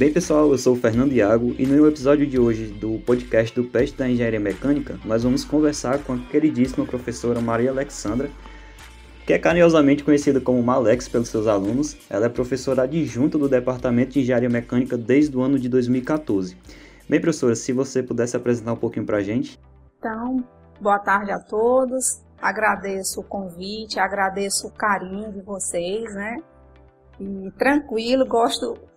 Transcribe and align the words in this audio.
Bem, 0.00 0.10
pessoal, 0.10 0.50
eu 0.50 0.56
sou 0.56 0.72
o 0.72 0.80
Fernando 0.80 1.12
Iago 1.12 1.54
e 1.58 1.66
no 1.66 1.86
episódio 1.86 2.26
de 2.26 2.40
hoje 2.40 2.68
do 2.68 2.98
podcast 3.00 3.54
do 3.54 3.68
PEST 3.68 3.98
da 3.98 4.08
Engenharia 4.08 4.40
Mecânica, 4.40 4.98
nós 5.04 5.24
vamos 5.24 5.44
conversar 5.44 6.02
com 6.02 6.14
a 6.14 6.18
queridíssima 6.18 6.86
professora 6.86 7.38
Maria 7.38 7.70
Alexandra, 7.70 8.30
que 9.26 9.34
é 9.34 9.38
carinhosamente 9.38 10.02
conhecida 10.02 10.40
como 10.40 10.62
Malex 10.62 11.06
pelos 11.06 11.28
seus 11.28 11.46
alunos. 11.46 11.98
Ela 12.08 12.24
é 12.24 12.28
professora 12.30 12.84
adjunta 12.84 13.36
do 13.36 13.46
Departamento 13.46 14.12
de 14.12 14.20
Engenharia 14.20 14.48
Mecânica 14.48 14.96
desde 14.96 15.36
o 15.36 15.42
ano 15.42 15.58
de 15.58 15.68
2014. 15.68 16.56
Bem, 17.06 17.20
professora, 17.20 17.54
se 17.54 17.70
você 17.70 18.02
pudesse 18.02 18.34
apresentar 18.34 18.72
um 18.72 18.76
pouquinho 18.76 19.04
para 19.04 19.18
a 19.18 19.22
gente. 19.22 19.60
Então, 19.98 20.42
boa 20.80 20.98
tarde 20.98 21.30
a 21.30 21.38
todos. 21.38 22.24
Agradeço 22.40 23.20
o 23.20 23.24
convite, 23.24 24.00
agradeço 24.00 24.66
o 24.66 24.70
carinho 24.72 25.30
de 25.30 25.42
vocês, 25.42 26.14
né? 26.14 26.38
E 27.20 27.50
tranquilo, 27.58 28.24
gosto, 28.24 28.88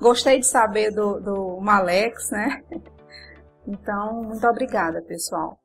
gostei 0.00 0.40
de 0.40 0.46
saber 0.46 0.90
do, 0.90 1.20
do 1.20 1.60
Malex, 1.60 2.30
né? 2.30 2.62
Então, 3.66 4.22
muito 4.24 4.46
obrigada, 4.48 5.02
pessoal. 5.02 5.58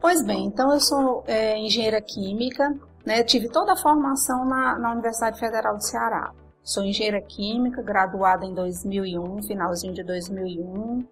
Pois 0.00 0.22
bem, 0.22 0.44
então 0.46 0.72
eu 0.72 0.80
sou 0.80 1.24
é, 1.26 1.56
engenheira 1.56 2.00
química, 2.02 2.74
né? 3.06 3.22
Tive 3.22 3.48
toda 3.48 3.72
a 3.72 3.76
formação 3.76 4.44
na, 4.44 4.78
na 4.78 4.92
Universidade 4.92 5.38
Federal 5.38 5.76
do 5.76 5.82
Ceará. 5.82 6.32
Sou 6.62 6.82
engenheira 6.82 7.22
química, 7.22 7.80
graduada 7.82 8.44
em 8.44 8.54
2001, 8.54 9.42
finalzinho 9.44 9.94
de 9.94 10.02
2001. 10.02 11.06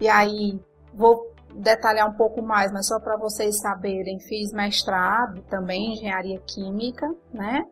E 0.00 0.08
aí, 0.08 0.58
vou 0.94 1.30
detalhar 1.54 2.08
um 2.08 2.14
pouco 2.14 2.42
mais, 2.42 2.70
mas 2.72 2.86
só 2.86 3.00
para 3.00 3.16
vocês 3.16 3.60
saberem, 3.60 4.20
fiz 4.20 4.52
mestrado 4.52 5.42
também 5.42 5.86
em 5.86 5.92
engenharia 5.94 6.38
química, 6.46 7.12
né? 7.32 7.64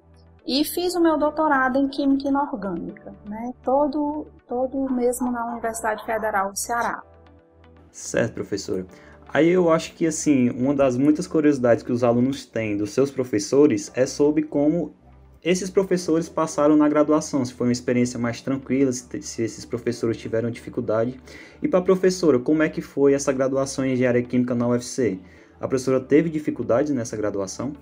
E 0.46 0.64
fiz 0.64 0.94
o 0.94 1.00
meu 1.00 1.16
doutorado 1.16 1.78
em 1.78 1.88
química 1.88 2.28
inorgânica, 2.28 3.14
né? 3.26 3.52
Todo, 3.62 4.26
todo 4.46 4.90
mesmo 4.92 5.32
na 5.32 5.52
Universidade 5.52 6.04
Federal 6.04 6.50
do 6.50 6.58
Ceará. 6.58 7.02
Certo, 7.90 8.34
professora. 8.34 8.86
Aí 9.32 9.48
eu 9.48 9.70
acho 9.70 9.94
que 9.94 10.06
assim, 10.06 10.50
uma 10.50 10.74
das 10.74 10.96
muitas 10.96 11.26
curiosidades 11.26 11.82
que 11.82 11.90
os 11.90 12.04
alunos 12.04 12.44
têm 12.44 12.76
dos 12.76 12.90
seus 12.90 13.10
professores 13.10 13.90
é 13.94 14.06
sobre 14.06 14.42
como 14.42 14.94
esses 15.42 15.68
professores 15.68 16.28
passaram 16.28 16.76
na 16.76 16.88
graduação, 16.88 17.44
se 17.44 17.52
foi 17.52 17.66
uma 17.66 17.72
experiência 17.72 18.18
mais 18.18 18.40
tranquila, 18.40 18.90
se, 18.92 19.20
se 19.20 19.42
esses 19.42 19.64
professores 19.64 20.16
tiveram 20.16 20.50
dificuldade. 20.50 21.20
E 21.62 21.68
para 21.68 21.80
a 21.80 21.82
professora, 21.82 22.38
como 22.38 22.62
é 22.62 22.68
que 22.68 22.80
foi 22.80 23.12
essa 23.12 23.32
graduação 23.32 23.84
em 23.84 23.92
engenharia 23.92 24.22
química 24.22 24.54
na 24.54 24.68
UFC? 24.68 25.18
A 25.60 25.68
professora 25.68 26.00
teve 26.00 26.30
dificuldades 26.30 26.92
nessa 26.92 27.16
graduação? 27.16 27.74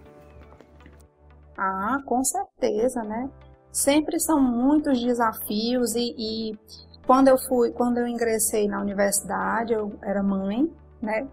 Ah, 1.57 1.99
com 2.07 2.23
certeza, 2.25 3.03
né? 3.03 3.31
Sempre 3.71 4.21
são 4.21 4.41
muitos 4.41 5.01
desafios 5.01 5.95
e, 5.95 6.15
e 6.19 6.59
quando 7.07 7.29
eu 7.29 7.39
fui, 7.39 7.71
quando 7.73 7.99
eu 7.99 8.07
ingressei 8.07 8.69
na 8.69 8.81
universidade, 8.81 9.73
eu 9.73 9.93
era 10.03 10.23
mãe, 10.23 10.71
né? 11.01 11.27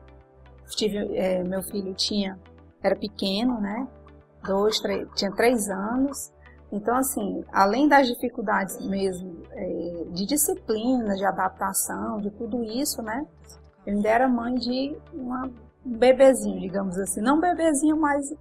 Tive, 0.70 1.18
é, 1.18 1.44
meu 1.44 1.62
filho 1.64 1.94
tinha, 1.94 2.40
era 2.82 2.96
pequeno, 2.96 3.60
né? 3.60 3.88
dois, 4.44 4.80
três, 4.80 5.08
tinha 5.16 5.32
três 5.32 5.70
anos. 5.70 6.32
Então, 6.72 6.96
assim, 6.96 7.44
além 7.52 7.88
das 7.88 8.08
dificuldades 8.08 8.80
mesmo 8.86 9.42
é, 9.52 10.06
de 10.12 10.26
disciplina, 10.26 11.16
de 11.16 11.26
adaptação, 11.26 12.20
de 12.20 12.30
tudo 12.32 12.64
isso, 12.64 13.02
né? 13.02 13.26
Eu 13.86 13.96
ainda 13.96 14.10
era 14.10 14.28
mãe 14.28 14.54
de 14.56 14.96
uma, 15.14 15.48
um 15.84 15.98
bebezinho, 15.98 16.60
digamos 16.60 16.98
assim. 16.98 17.22
Não 17.22 17.40
bebezinho, 17.40 17.98
mas 17.98 18.32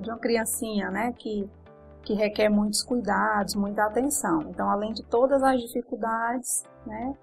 de 0.00 0.10
uma 0.10 0.18
criancinha, 0.18 0.90
né? 0.90 1.12
Que, 1.12 1.48
que 2.02 2.14
requer 2.14 2.48
muitos 2.48 2.82
cuidados, 2.82 3.54
muita 3.54 3.84
atenção. 3.84 4.42
Então, 4.42 4.70
além 4.70 4.92
de 4.92 5.02
todas 5.04 5.42
as 5.42 5.60
dificuldades, 5.60 6.64
né? 6.86 7.14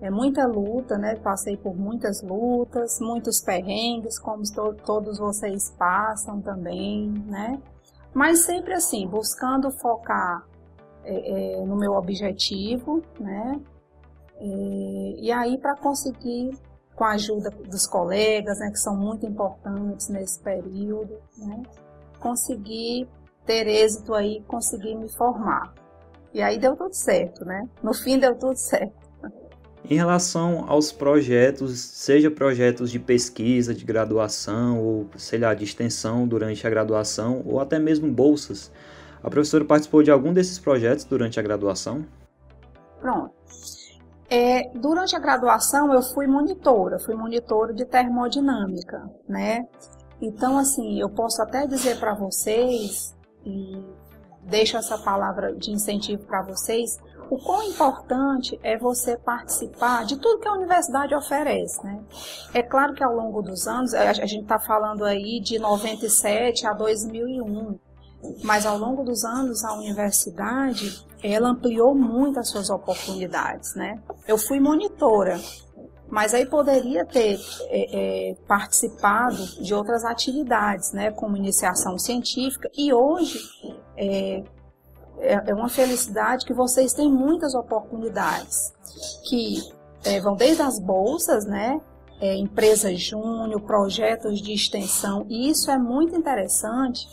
É 0.00 0.10
muita 0.10 0.46
luta, 0.46 0.96
né? 0.96 1.16
Passei 1.16 1.56
por 1.58 1.76
muitas 1.76 2.22
lutas, 2.22 2.98
muitos 3.00 3.40
perrengues, 3.40 4.18
como 4.18 4.42
to 4.44 4.74
todos 4.86 5.18
vocês 5.18 5.70
passam 5.78 6.40
também, 6.40 7.10
né? 7.26 7.60
Mas 8.14 8.40
sempre 8.40 8.72
assim, 8.72 9.06
buscando 9.06 9.70
focar 9.70 10.46
é, 11.04 11.60
é, 11.60 11.64
no 11.64 11.76
meu 11.76 11.92
objetivo, 11.92 13.02
né? 13.18 13.60
E, 14.40 15.26
e 15.26 15.32
aí 15.32 15.58
para 15.58 15.76
conseguir, 15.76 16.58
com 16.94 17.04
a 17.04 17.10
ajuda 17.10 17.50
dos 17.50 17.86
colegas, 17.86 18.58
né, 18.58 18.70
que 18.70 18.78
são 18.78 18.96
muito 18.96 19.26
importantes 19.26 20.08
nesse 20.08 20.40
período, 20.40 21.18
né? 21.36 21.62
Conseguir 22.20 23.08
ter 23.44 23.66
êxito 23.66 24.14
aí, 24.14 24.42
conseguir 24.46 24.94
me 24.94 25.10
formar. 25.10 25.74
E 26.32 26.40
aí 26.40 26.58
deu 26.58 26.76
tudo 26.76 26.94
certo, 26.94 27.44
né? 27.44 27.68
No 27.82 27.92
fim 27.92 28.18
deu 28.18 28.34
tudo 28.36 28.54
certo. 28.56 29.00
Em 29.82 29.96
relação 29.96 30.66
aos 30.68 30.92
projetos, 30.92 31.80
seja 31.80 32.30
projetos 32.30 32.90
de 32.90 32.98
pesquisa, 32.98 33.74
de 33.74 33.84
graduação, 33.84 34.78
ou 34.78 35.08
sei 35.16 35.38
lá, 35.38 35.54
de 35.54 35.64
extensão 35.64 36.28
durante 36.28 36.64
a 36.66 36.70
graduação, 36.70 37.42
ou 37.46 37.58
até 37.58 37.78
mesmo 37.78 38.08
bolsas, 38.12 38.70
a 39.22 39.28
professora 39.28 39.64
participou 39.64 40.02
de 40.02 40.10
algum 40.10 40.32
desses 40.32 40.58
projetos 40.58 41.04
durante 41.04 41.40
a 41.40 41.42
graduação? 41.42 42.04
Pronto. 43.00 43.34
É, 44.28 44.70
durante 44.74 45.16
a 45.16 45.18
graduação 45.18 45.92
eu 45.92 46.02
fui 46.02 46.26
monitora, 46.26 47.00
fui 47.00 47.14
monitora 47.14 47.74
de 47.74 47.84
termodinâmica, 47.84 49.10
né? 49.28 49.66
Então, 50.20 50.58
assim, 50.58 51.00
eu 51.00 51.08
posso 51.08 51.40
até 51.42 51.66
dizer 51.66 51.98
para 51.98 52.14
vocês, 52.14 53.16
e 53.44 53.82
deixo 54.42 54.76
essa 54.76 54.98
palavra 54.98 55.54
de 55.54 55.70
incentivo 55.70 56.24
para 56.24 56.42
vocês, 56.42 56.98
o 57.30 57.38
quão 57.38 57.62
importante 57.62 58.58
é 58.62 58.76
você 58.76 59.16
participar 59.16 60.04
de 60.04 60.16
tudo 60.16 60.40
que 60.40 60.48
a 60.48 60.52
universidade 60.52 61.14
oferece, 61.14 61.82
né? 61.84 62.02
É 62.52 62.62
claro 62.62 62.92
que 62.92 63.04
ao 63.04 63.14
longo 63.14 63.40
dos 63.40 63.68
anos, 63.68 63.94
a 63.94 64.12
gente 64.12 64.42
está 64.42 64.58
falando 64.58 65.04
aí 65.04 65.40
de 65.40 65.58
97 65.58 66.66
a 66.66 66.72
2001, 66.72 67.78
mas 68.42 68.66
ao 68.66 68.76
longo 68.76 69.04
dos 69.04 69.24
anos 69.24 69.64
a 69.64 69.74
universidade 69.74 71.06
ela 71.22 71.50
ampliou 71.50 71.94
muito 71.94 72.40
as 72.40 72.48
suas 72.48 72.68
oportunidades, 72.68 73.74
né? 73.74 74.02
Eu 74.26 74.36
fui 74.36 74.58
monitora, 74.58 75.38
mas 76.10 76.34
aí 76.34 76.44
poderia 76.44 77.04
ter 77.04 77.38
é, 77.68 78.30
é, 78.30 78.34
participado 78.46 79.36
de 79.62 79.72
outras 79.72 80.04
atividades, 80.04 80.92
né, 80.92 81.10
como 81.10 81.36
iniciação 81.36 81.98
científica, 81.98 82.68
e 82.76 82.92
hoje 82.92 83.38
é, 83.96 84.42
é, 85.20 85.50
é 85.50 85.54
uma 85.54 85.68
felicidade 85.68 86.44
que 86.44 86.52
vocês 86.52 86.92
têm 86.92 87.10
muitas 87.10 87.54
oportunidades, 87.54 88.72
que 89.28 89.62
é, 90.04 90.20
vão 90.20 90.34
desde 90.34 90.62
as 90.62 90.78
bolsas, 90.78 91.44
né? 91.44 91.80
É, 92.22 92.36
empresas 92.36 93.00
júnior, 93.00 93.62
projetos 93.62 94.42
de 94.42 94.52
extensão, 94.52 95.24
e 95.26 95.48
isso 95.48 95.70
é 95.70 95.78
muito 95.78 96.14
interessante 96.14 97.08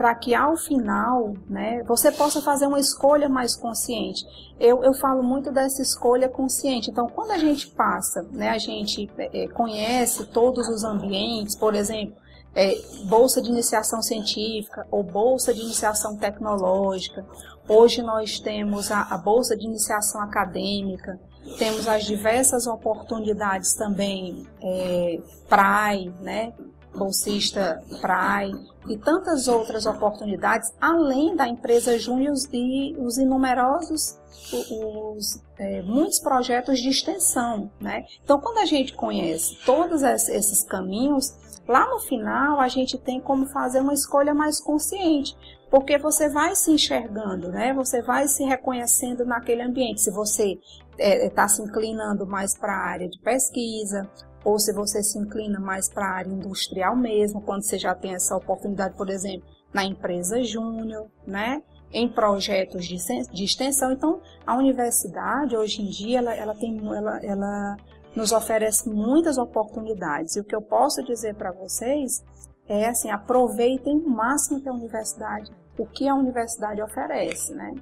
para 0.00 0.14
que 0.14 0.34
ao 0.34 0.56
final 0.56 1.34
né, 1.46 1.82
você 1.82 2.10
possa 2.10 2.40
fazer 2.40 2.66
uma 2.66 2.80
escolha 2.80 3.28
mais 3.28 3.54
consciente. 3.54 4.24
Eu, 4.58 4.82
eu 4.82 4.94
falo 4.94 5.22
muito 5.22 5.52
dessa 5.52 5.82
escolha 5.82 6.26
consciente. 6.26 6.90
Então, 6.90 7.06
quando 7.06 7.32
a 7.32 7.36
gente 7.36 7.66
passa, 7.66 8.22
né, 8.32 8.48
a 8.48 8.56
gente 8.56 9.10
é, 9.18 9.46
conhece 9.48 10.24
todos 10.24 10.70
os 10.70 10.84
ambientes, 10.84 11.54
por 11.54 11.74
exemplo, 11.74 12.16
é, 12.54 12.80
bolsa 13.04 13.42
de 13.42 13.50
iniciação 13.50 14.00
científica 14.00 14.86
ou 14.90 15.02
bolsa 15.02 15.52
de 15.52 15.60
iniciação 15.60 16.16
tecnológica. 16.16 17.22
Hoje 17.68 18.00
nós 18.00 18.40
temos 18.40 18.90
a, 18.90 19.02
a 19.02 19.18
bolsa 19.18 19.54
de 19.54 19.66
iniciação 19.66 20.22
acadêmica, 20.22 21.20
temos 21.58 21.86
as 21.86 22.06
diversas 22.06 22.66
oportunidades 22.66 23.74
também, 23.74 24.46
é, 24.62 25.20
PRAE, 25.46 26.10
né? 26.22 26.54
Bolsista 26.94 27.82
PRAE 28.00 28.52
e 28.88 28.96
tantas 28.96 29.46
outras 29.48 29.86
oportunidades, 29.86 30.72
além 30.80 31.36
da 31.36 31.48
empresa 31.48 31.98
Júnior 31.98 32.34
e 32.52 32.96
os 32.98 33.18
inumerosos, 33.18 34.18
os, 34.52 35.42
é, 35.58 35.82
muitos 35.82 36.18
projetos 36.18 36.80
de 36.80 36.88
extensão. 36.88 37.70
Né? 37.80 38.04
Então, 38.24 38.40
quando 38.40 38.58
a 38.58 38.64
gente 38.64 38.94
conhece 38.94 39.56
todos 39.64 40.02
esses 40.02 40.64
caminhos, 40.64 41.34
Lá 41.70 41.88
no 41.88 42.00
final, 42.00 42.58
a 42.58 42.66
gente 42.66 42.98
tem 42.98 43.20
como 43.20 43.46
fazer 43.46 43.78
uma 43.78 43.94
escolha 43.94 44.34
mais 44.34 44.58
consciente, 44.60 45.36
porque 45.70 45.98
você 45.98 46.28
vai 46.28 46.56
se 46.56 46.72
enxergando, 46.72 47.48
né? 47.48 47.72
Você 47.74 48.02
vai 48.02 48.26
se 48.26 48.42
reconhecendo 48.42 49.24
naquele 49.24 49.62
ambiente. 49.62 50.00
Se 50.00 50.10
você 50.10 50.54
está 50.54 50.98
é, 50.98 51.26
é 51.26 51.30
tá 51.30 51.46
se 51.46 51.62
inclinando 51.62 52.26
mais 52.26 52.58
para 52.58 52.72
a 52.72 52.88
área 52.88 53.08
de 53.08 53.20
pesquisa, 53.20 54.10
ou 54.44 54.58
se 54.58 54.72
você 54.72 55.02
se 55.02 55.18
inclina 55.18 55.60
mais 55.60 55.88
para 55.88 56.06
a 56.06 56.14
área 56.16 56.30
industrial 56.30 56.96
mesmo, 56.96 57.42
quando 57.42 57.62
você 57.62 57.78
já 57.78 57.94
tem 57.94 58.14
essa 58.14 58.36
oportunidade, 58.36 58.96
por 58.96 59.10
exemplo, 59.10 59.46
na 59.72 59.84
empresa 59.84 60.42
júnior, 60.42 61.06
né? 61.26 61.62
Em 61.92 62.08
projetos 62.08 62.86
de, 62.86 63.44
extensão. 63.44 63.92
Então, 63.92 64.20
a 64.46 64.56
universidade, 64.56 65.56
hoje 65.56 65.82
em 65.82 65.86
dia, 65.90 66.18
ela, 66.18 66.34
ela 66.34 66.54
tem, 66.54 66.78
ela, 66.78 67.18
ela 67.22 67.76
nos 68.14 68.32
oferece 68.32 68.88
muitas 68.88 69.38
oportunidades. 69.38 70.36
E 70.36 70.40
o 70.40 70.44
que 70.44 70.54
eu 70.54 70.62
posso 70.62 71.02
dizer 71.02 71.34
para 71.34 71.52
vocês 71.52 72.24
é 72.68 72.88
assim, 72.88 73.10
aproveitem 73.10 73.96
o 73.96 74.08
máximo 74.08 74.60
que 74.60 74.68
a 74.68 74.72
universidade, 74.72 75.50
o 75.76 75.84
que 75.84 76.08
a 76.08 76.14
universidade 76.14 76.80
oferece, 76.80 77.52
né? 77.52 77.74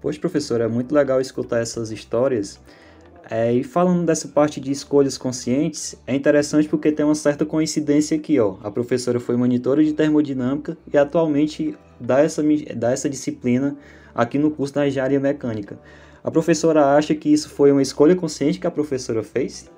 Poxa, 0.00 0.20
professor, 0.20 0.60
é 0.60 0.68
muito 0.68 0.94
legal 0.94 1.20
escutar 1.20 1.60
essas 1.60 1.90
histórias. 1.90 2.60
É, 3.28 3.52
e 3.52 3.64
falando 3.64 4.06
dessa 4.06 4.28
parte 4.28 4.60
de 4.60 4.70
escolhas 4.70 5.18
conscientes, 5.18 5.96
é 6.06 6.14
interessante 6.14 6.68
porque 6.68 6.92
tem 6.92 7.04
uma 7.04 7.14
certa 7.14 7.44
coincidência 7.44 8.16
aqui, 8.16 8.38
ó. 8.38 8.56
A 8.62 8.70
professora 8.70 9.18
foi 9.18 9.36
monitora 9.36 9.82
de 9.82 9.92
termodinâmica 9.92 10.78
e 10.92 10.96
atualmente 10.96 11.76
dá 12.00 12.20
essa, 12.20 12.42
dá 12.76 12.92
essa 12.92 13.10
disciplina 13.10 13.76
aqui 14.14 14.38
no 14.38 14.50
curso 14.50 14.74
da 14.74 14.86
engenharia 14.86 15.18
mecânica. 15.18 15.78
A 16.22 16.30
professora 16.30 16.96
acha 16.96 17.14
que 17.14 17.32
isso 17.32 17.50
foi 17.50 17.72
uma 17.72 17.82
escolha 17.82 18.14
consciente 18.14 18.60
que 18.60 18.66
a 18.66 18.70
professora 18.70 19.22
fez? 19.22 19.70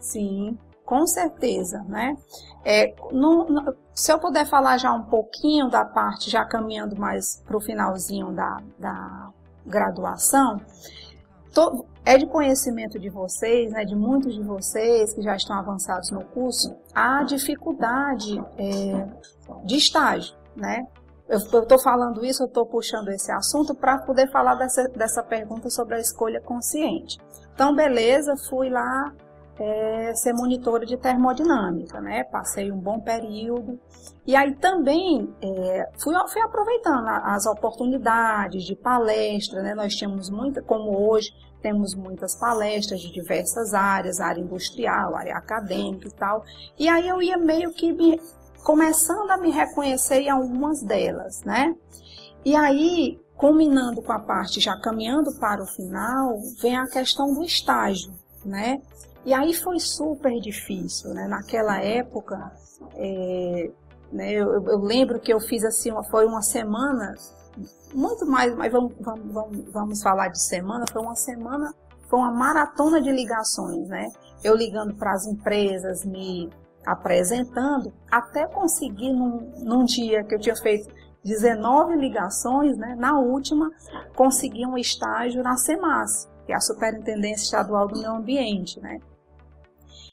Sim, 0.00 0.58
com 0.84 1.06
certeza, 1.06 1.84
né? 1.88 2.16
É, 2.64 2.94
no, 3.12 3.48
no, 3.48 3.74
se 3.94 4.12
eu 4.12 4.18
puder 4.18 4.46
falar 4.46 4.78
já 4.78 4.92
um 4.92 5.02
pouquinho 5.04 5.70
da 5.70 5.84
parte, 5.84 6.30
já 6.30 6.44
caminhando 6.44 6.96
mais 6.96 7.42
para 7.46 7.56
o 7.56 7.60
finalzinho 7.60 8.32
da, 8.32 8.60
da 8.78 9.30
graduação, 9.64 10.60
to, 11.52 11.86
é 12.04 12.18
de 12.18 12.26
conhecimento 12.26 12.98
de 12.98 13.08
vocês, 13.08 13.70
né, 13.70 13.84
de 13.84 13.94
muitos 13.94 14.34
de 14.34 14.42
vocês 14.42 15.12
que 15.12 15.22
já 15.22 15.36
estão 15.36 15.56
avançados 15.56 16.10
no 16.10 16.24
curso, 16.24 16.74
a 16.94 17.22
dificuldade 17.22 18.42
é, 18.58 19.06
de 19.64 19.76
estágio, 19.76 20.34
né? 20.56 20.86
Eu 21.28 21.38
estou 21.38 21.78
falando 21.78 22.24
isso, 22.24 22.42
eu 22.42 22.46
estou 22.46 22.66
puxando 22.66 23.08
esse 23.08 23.32
assunto 23.32 23.74
para 23.74 23.98
poder 23.98 24.30
falar 24.30 24.54
dessa, 24.56 24.86
dessa 24.88 25.22
pergunta 25.22 25.70
sobre 25.70 25.94
a 25.94 25.98
escolha 25.98 26.40
consciente. 26.40 27.18
Então, 27.54 27.74
beleza, 27.74 28.36
fui 28.36 28.68
lá 28.68 29.14
é, 29.58 30.14
ser 30.14 30.32
monitora 30.32 30.86
de 30.86 30.96
termodinâmica, 30.96 32.00
né? 32.00 32.24
Passei 32.24 32.70
um 32.72 32.78
bom 32.78 33.00
período. 33.00 33.78
E 34.26 34.34
aí 34.34 34.54
também 34.54 35.32
é, 35.42 35.88
fui, 35.98 36.14
fui 36.28 36.40
aproveitando 36.40 37.06
as 37.08 37.46
oportunidades 37.46 38.64
de 38.64 38.74
palestra, 38.74 39.62
né? 39.62 39.74
Nós 39.74 39.94
tínhamos 39.94 40.30
muita, 40.30 40.62
como 40.62 41.08
hoje, 41.08 41.32
temos 41.60 41.94
muitas 41.94 42.34
palestras 42.34 43.00
de 43.00 43.12
diversas 43.12 43.72
áreas, 43.72 44.20
área 44.20 44.40
industrial, 44.40 45.14
área 45.14 45.36
acadêmica 45.36 46.08
e 46.08 46.12
tal. 46.12 46.44
E 46.78 46.88
aí 46.88 47.08
eu 47.08 47.22
ia 47.22 47.36
meio 47.36 47.72
que 47.72 47.92
me, 47.92 48.20
começando 48.64 49.30
a 49.30 49.36
me 49.36 49.50
reconhecer 49.50 50.22
em 50.22 50.30
algumas 50.30 50.82
delas, 50.82 51.42
né? 51.44 51.74
E 52.44 52.56
aí, 52.56 53.20
culminando 53.36 54.02
com 54.02 54.12
a 54.12 54.18
parte 54.18 54.60
já 54.60 54.76
caminhando 54.76 55.32
para 55.38 55.62
o 55.62 55.66
final, 55.66 56.38
vem 56.60 56.76
a 56.76 56.86
questão 56.86 57.32
do 57.32 57.44
estágio, 57.44 58.12
né? 58.44 58.80
E 59.24 59.32
aí 59.32 59.54
foi 59.54 59.78
super 59.78 60.40
difícil, 60.40 61.14
né? 61.14 61.28
Naquela 61.28 61.78
época, 61.78 62.52
é, 62.96 63.70
né, 64.12 64.32
eu, 64.32 64.52
eu, 64.66 64.78
lembro 64.78 65.20
que 65.20 65.32
eu 65.32 65.40
fiz 65.40 65.64
assim, 65.64 65.90
foi 66.10 66.26
uma 66.26 66.42
semana 66.42 67.14
muito 67.94 68.26
mais, 68.26 68.54
mas 68.56 68.72
vamos, 68.72 68.92
vamos, 69.00 69.32
vamos, 69.32 69.72
vamos 69.72 70.02
falar 70.02 70.28
de 70.28 70.40
semana, 70.40 70.84
foi 70.90 71.02
uma 71.02 71.14
semana, 71.14 71.72
foi 72.08 72.18
uma 72.18 72.32
maratona 72.32 73.00
de 73.00 73.12
ligações, 73.12 73.88
né? 73.88 74.10
Eu 74.42 74.56
ligando 74.56 74.94
para 74.94 75.12
as 75.12 75.24
empresas, 75.26 76.04
me 76.04 76.50
apresentando, 76.84 77.92
até 78.10 78.46
conseguir 78.46 79.12
num, 79.12 79.52
num 79.58 79.84
dia 79.84 80.24
que 80.24 80.34
eu 80.34 80.40
tinha 80.40 80.56
feito 80.56 80.92
19 81.24 81.94
ligações, 81.96 82.76
né? 82.76 82.96
Na 82.98 83.20
última, 83.20 83.70
consegui 84.16 84.66
um 84.66 84.76
estágio 84.76 85.44
na 85.44 85.56
SEMAS, 85.56 86.28
que 86.44 86.52
é 86.52 86.56
a 86.56 86.60
Superintendência 86.60 87.44
Estadual 87.44 87.86
do 87.86 87.98
Meio 87.98 88.12
Ambiente, 88.12 88.80
né? 88.80 88.98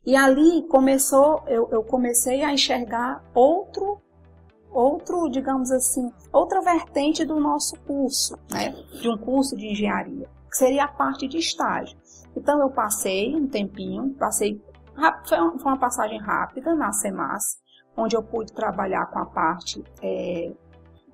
E 0.06 0.16
ali 0.16 0.64
começou, 0.68 1.44
eu, 1.48 1.68
eu 1.72 1.84
comecei 1.84 2.44
a 2.44 2.54
enxergar 2.54 3.24
outro 3.34 4.02
outro, 4.72 5.30
digamos 5.30 5.72
assim, 5.72 6.12
outra 6.32 6.62
vertente 6.62 7.26
do 7.26 7.40
nosso 7.40 7.76
curso, 7.82 8.38
né, 8.52 8.70
de 9.02 9.10
um 9.10 9.18
curso 9.18 9.56
de 9.56 9.68
engenharia, 9.68 10.30
que 10.50 10.58
seria 10.58 10.86
a 10.86 10.88
parte 10.88 11.28
de 11.28 11.38
estágio. 11.38 11.98
Então 12.36 12.60
eu 12.60 12.70
passei 12.70 13.36
um 13.36 13.48
tempinho, 13.48 14.14
passei, 14.14 14.62
foi 15.28 15.40
uma 15.40 15.78
passagem 15.78 16.20
rápida 16.20 16.76
na 16.76 16.92
CEMAS, 16.92 17.60
onde 17.98 18.16
eu 18.16 18.24
pude 18.24 18.54
trabalhar 18.54 19.08
com 19.08 19.20
a 19.20 19.26
parte 19.26 19.84
é, 20.02 20.54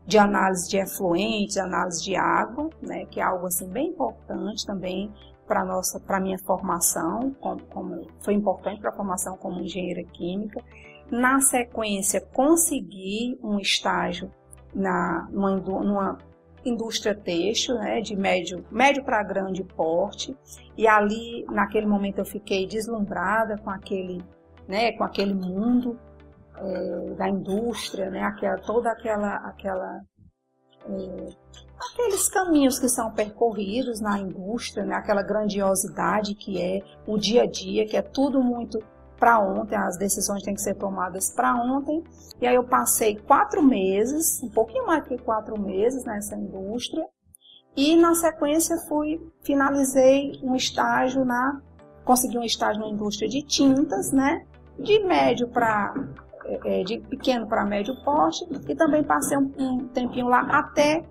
de 0.05 0.17
análise 0.17 0.69
de 0.69 0.77
efluentes, 0.77 1.57
análise 1.57 2.03
de 2.03 2.15
água, 2.15 2.69
né, 2.81 3.05
que 3.05 3.19
é 3.19 3.23
algo 3.23 3.47
assim 3.47 3.67
bem 3.69 3.89
importante 3.89 4.65
também 4.65 5.11
para 5.47 5.63
nossa, 5.63 5.99
para 5.99 6.19
minha 6.19 6.37
formação, 6.39 7.35
como, 7.39 7.61
como 7.67 8.07
foi 8.19 8.33
importante 8.33 8.81
para 8.81 8.89
a 8.89 8.95
formação 8.95 9.37
como 9.37 9.61
engenheira 9.61 10.03
química. 10.03 10.61
Na 11.09 11.39
sequência, 11.39 12.19
consegui 12.19 13.39
um 13.43 13.59
estágio 13.59 14.31
na, 14.73 15.27
numa, 15.31 15.55
numa 15.57 16.17
indústria 16.65 17.13
têxtil, 17.13 17.75
né, 17.75 18.01
de 18.01 18.15
médio, 18.15 18.65
médio 18.71 19.03
para 19.03 19.21
grande 19.23 19.63
porte, 19.63 20.35
e 20.75 20.87
ali, 20.87 21.45
naquele 21.49 21.85
momento, 21.85 22.19
eu 22.19 22.25
fiquei 22.25 22.65
deslumbrada 22.67 23.57
com 23.57 23.69
aquele, 23.69 24.23
né, 24.67 24.91
com 24.93 25.03
aquele 25.03 25.33
mundo 25.33 25.97
é, 26.57 27.13
da 27.15 27.29
indústria, 27.29 28.09
né, 28.09 28.23
aquela, 28.23 28.57
toda 28.57 28.91
aquela, 28.91 29.35
aquela 29.35 30.01
é, 30.89 31.27
aqueles 31.79 32.27
caminhos 32.29 32.79
que 32.79 32.89
são 32.89 33.11
percorridos 33.11 33.99
na 33.99 34.19
indústria, 34.19 34.85
né, 34.85 34.95
aquela 34.95 35.21
grandiosidade 35.21 36.35
que 36.35 36.61
é 36.61 36.81
o 37.05 37.17
dia 37.17 37.43
a 37.43 37.45
dia, 37.45 37.85
que 37.85 37.97
é 37.97 38.01
tudo 38.01 38.41
muito 38.41 38.79
para 39.17 39.39
ontem, 39.39 39.75
as 39.75 39.97
decisões 39.97 40.43
têm 40.43 40.53
que 40.53 40.61
ser 40.61 40.75
tomadas 40.75 41.31
para 41.33 41.55
ontem. 41.55 42.03
E 42.41 42.45
aí 42.47 42.55
eu 42.55 42.63
passei 42.63 43.15
quatro 43.15 43.63
meses, 43.63 44.41
um 44.43 44.49
pouquinho 44.49 44.85
mais 44.85 45.07
que 45.07 45.17
quatro 45.17 45.59
meses 45.59 46.03
nessa 46.03 46.35
indústria. 46.35 47.05
E 47.75 47.95
na 47.95 48.13
sequência 48.15 48.77
fui, 48.87 49.21
finalizei 49.41 50.39
um 50.43 50.55
estágio 50.55 51.25
na, 51.25 51.61
consegui 52.03 52.37
um 52.37 52.43
estágio 52.43 52.81
na 52.81 52.87
indústria 52.87 53.27
de 53.27 53.41
tintas, 53.41 54.11
né? 54.11 54.45
De 54.77 54.99
médio 54.99 55.47
para 55.47 55.93
é, 56.65 56.83
de 56.83 56.99
pequeno 56.99 57.47
para 57.47 57.65
médio 57.65 57.95
porte 58.03 58.45
e 58.67 58.75
também 58.75 59.03
passei 59.03 59.37
um, 59.37 59.51
um 59.57 59.87
tempinho 59.87 60.27
lá 60.27 60.41
até 60.41 61.03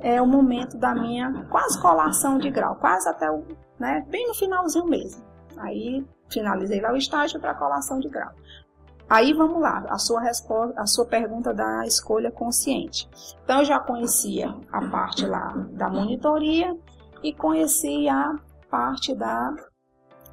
é, 0.00 0.20
o 0.20 0.26
momento 0.26 0.78
da 0.78 0.94
minha 0.94 1.46
quase 1.50 1.80
colação 1.80 2.38
de 2.38 2.50
grau, 2.50 2.76
quase 2.76 3.08
até 3.08 3.30
o, 3.30 3.44
né, 3.78 4.04
bem 4.08 4.26
no 4.26 4.34
finalzinho 4.34 4.86
mesmo. 4.86 5.22
Aí 5.58 6.04
finalizei 6.30 6.80
lá 6.80 6.92
o 6.92 6.96
estágio 6.96 7.40
para 7.40 7.54
colação 7.54 7.98
de 7.98 8.08
grau. 8.08 8.32
Aí 9.08 9.32
vamos 9.32 9.60
lá, 9.60 9.84
a 9.88 9.98
sua 9.98 10.20
resposta, 10.20 10.80
a 10.80 10.86
sua 10.86 11.04
pergunta 11.04 11.52
da 11.52 11.84
escolha 11.84 12.30
consciente. 12.30 13.08
Então 13.42 13.58
eu 13.58 13.64
já 13.64 13.80
conhecia 13.80 14.54
a 14.70 14.88
parte 14.88 15.26
lá 15.26 15.52
da 15.72 15.88
monitoria 15.88 16.76
e 17.22 17.32
conhecia 17.34 18.14
a 18.14 18.36
parte 18.70 19.14
da 19.14 19.52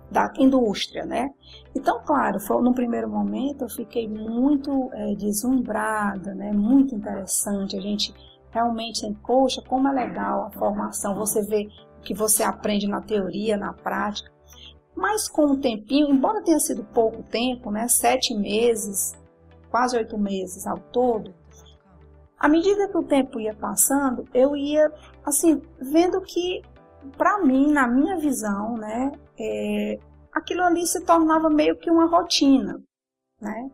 da 0.10 0.32
indústria, 0.38 1.06
né? 1.06 1.30
Então, 1.76 2.02
claro, 2.06 2.40
foi, 2.40 2.62
no 2.62 2.74
primeiro 2.74 3.10
momento 3.10 3.66
eu 3.66 3.70
fiquei 3.70 4.08
muito 4.08 4.90
é, 4.94 5.16
deslumbrada, 5.16 6.34
né? 6.34 6.52
Muito 6.52 6.96
interessante. 6.96 7.78
A 7.78 7.82
gente 7.82 8.14
realmente, 8.52 9.06
poxa, 9.26 9.62
como 9.68 9.88
é 9.88 9.92
legal 9.92 10.46
a 10.46 10.52
formação. 10.52 11.16
Você 11.16 11.42
vê 11.42 11.68
o 12.00 12.02
que 12.02 12.14
você 12.14 12.44
aprende 12.44 12.88
na 12.88 13.02
teoria, 13.02 13.58
na 13.58 13.74
prática. 13.74 14.32
Mas 14.96 15.28
com 15.28 15.46
o 15.46 15.58
tempinho, 15.58 16.10
embora 16.10 16.44
tenha 16.44 16.60
sido 16.60 16.84
pouco 16.84 17.22
tempo, 17.24 17.70
né, 17.70 17.88
sete 17.88 18.34
meses, 18.34 19.16
quase 19.70 19.96
oito 19.96 20.18
meses 20.18 20.66
ao 20.66 20.80
todo, 20.80 21.36
à 22.40 22.48
medida 22.48 22.88
que 22.88 22.98
o 22.98 23.04
tempo 23.04 23.40
ia 23.40 23.54
passando, 23.54 24.26
eu 24.34 24.56
ia, 24.56 24.92
assim, 25.26 25.62
vendo 25.80 26.22
que, 26.22 26.62
para 27.18 27.40
mim, 27.44 27.72
na 27.72 27.88
minha 27.88 28.18
visão, 28.18 28.78
né, 28.78 29.12
é, 29.40 30.00
aquilo 30.34 30.64
ali 30.64 30.86
se 30.86 31.04
tornava 31.04 31.50
meio 31.50 31.78
que 31.78 31.90
uma 31.90 32.06
rotina, 32.06 32.80
né? 33.42 33.70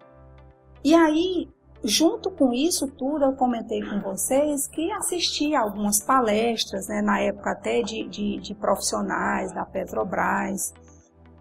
E 0.83 0.93
aí, 0.93 1.49
junto 1.83 2.29
com 2.31 2.53
isso 2.53 2.87
tudo, 2.87 3.25
eu 3.25 3.33
comentei 3.33 3.81
com 3.81 3.99
vocês 4.01 4.67
que 4.67 4.91
assisti 4.91 5.55
algumas 5.55 6.01
palestras, 6.03 6.87
né, 6.87 7.01
na 7.01 7.19
época 7.19 7.51
até 7.51 7.81
de, 7.81 8.07
de, 8.07 8.37
de 8.37 8.55
profissionais 8.55 9.53
da 9.53 9.65
Petrobras, 9.65 10.73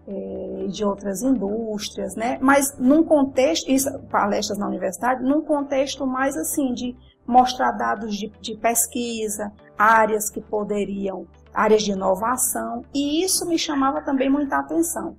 é, 0.07 0.67
de 0.67 0.83
outras 0.83 1.21
indústrias, 1.21 2.15
né? 2.15 2.37
Mas 2.41 2.77
num 2.77 3.03
contexto, 3.03 3.69
isso, 3.69 3.89
palestras 4.09 4.57
na 4.57 4.67
universidade, 4.67 5.23
num 5.23 5.41
contexto 5.41 6.05
mais 6.05 6.35
assim 6.35 6.73
de 6.73 6.95
mostrar 7.25 7.71
dados 7.71 8.15
de, 8.15 8.27
de 8.41 8.57
pesquisa, 8.57 9.51
áreas 9.77 10.29
que 10.29 10.41
poderiam, 10.41 11.25
áreas 11.53 11.83
de 11.83 11.91
inovação, 11.91 12.83
e 12.93 13.23
isso 13.23 13.47
me 13.47 13.57
chamava 13.57 14.01
também 14.01 14.29
muita 14.29 14.57
atenção. 14.57 15.17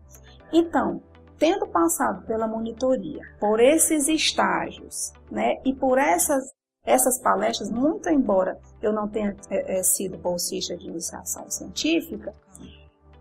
Então, 0.52 1.02
tendo 1.38 1.66
passado 1.66 2.26
pela 2.26 2.46
monitoria, 2.46 3.20
por 3.40 3.60
esses 3.60 4.08
estágios, 4.08 5.12
né, 5.30 5.56
e 5.64 5.74
por 5.74 5.98
essas 5.98 6.44
essas 6.86 7.18
palestras, 7.18 7.70
muito 7.70 8.10
embora 8.10 8.58
eu 8.82 8.92
não 8.92 9.08
tenha 9.08 9.34
é, 9.48 9.78
é, 9.78 9.82
sido 9.82 10.18
bolsista 10.18 10.76
de 10.76 10.86
iniciação 10.86 11.48
científica, 11.48 12.34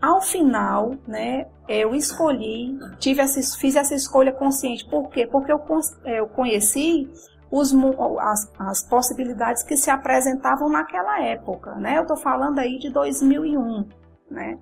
ao 0.02 0.22
final, 0.22 0.96
né, 1.08 1.48
eu 1.66 1.96
escolhi, 1.96 2.78
tive 3.00 3.22
essa, 3.22 3.42
fiz 3.58 3.78
essa 3.78 3.96
escolha 3.96 4.34
consciente. 4.34 4.86
Por 4.90 5.08
quê? 5.10 5.26
Porque 5.26 5.50
eu, 5.50 5.62
eu 6.06 6.28
conheci 6.28 7.10
os, 7.56 7.72
as, 8.20 8.52
as 8.58 8.82
possibilidades 8.82 9.62
que 9.62 9.78
se 9.78 9.92
apresentavam 9.92 10.68
naquela 10.70 11.22
época, 11.22 11.76
né? 11.76 12.00
Eu 12.00 12.02
estou 12.02 12.18
falando 12.18 12.58
aí 12.58 12.80
de 12.80 12.90
2001, 12.90 13.88
né? 14.32 14.58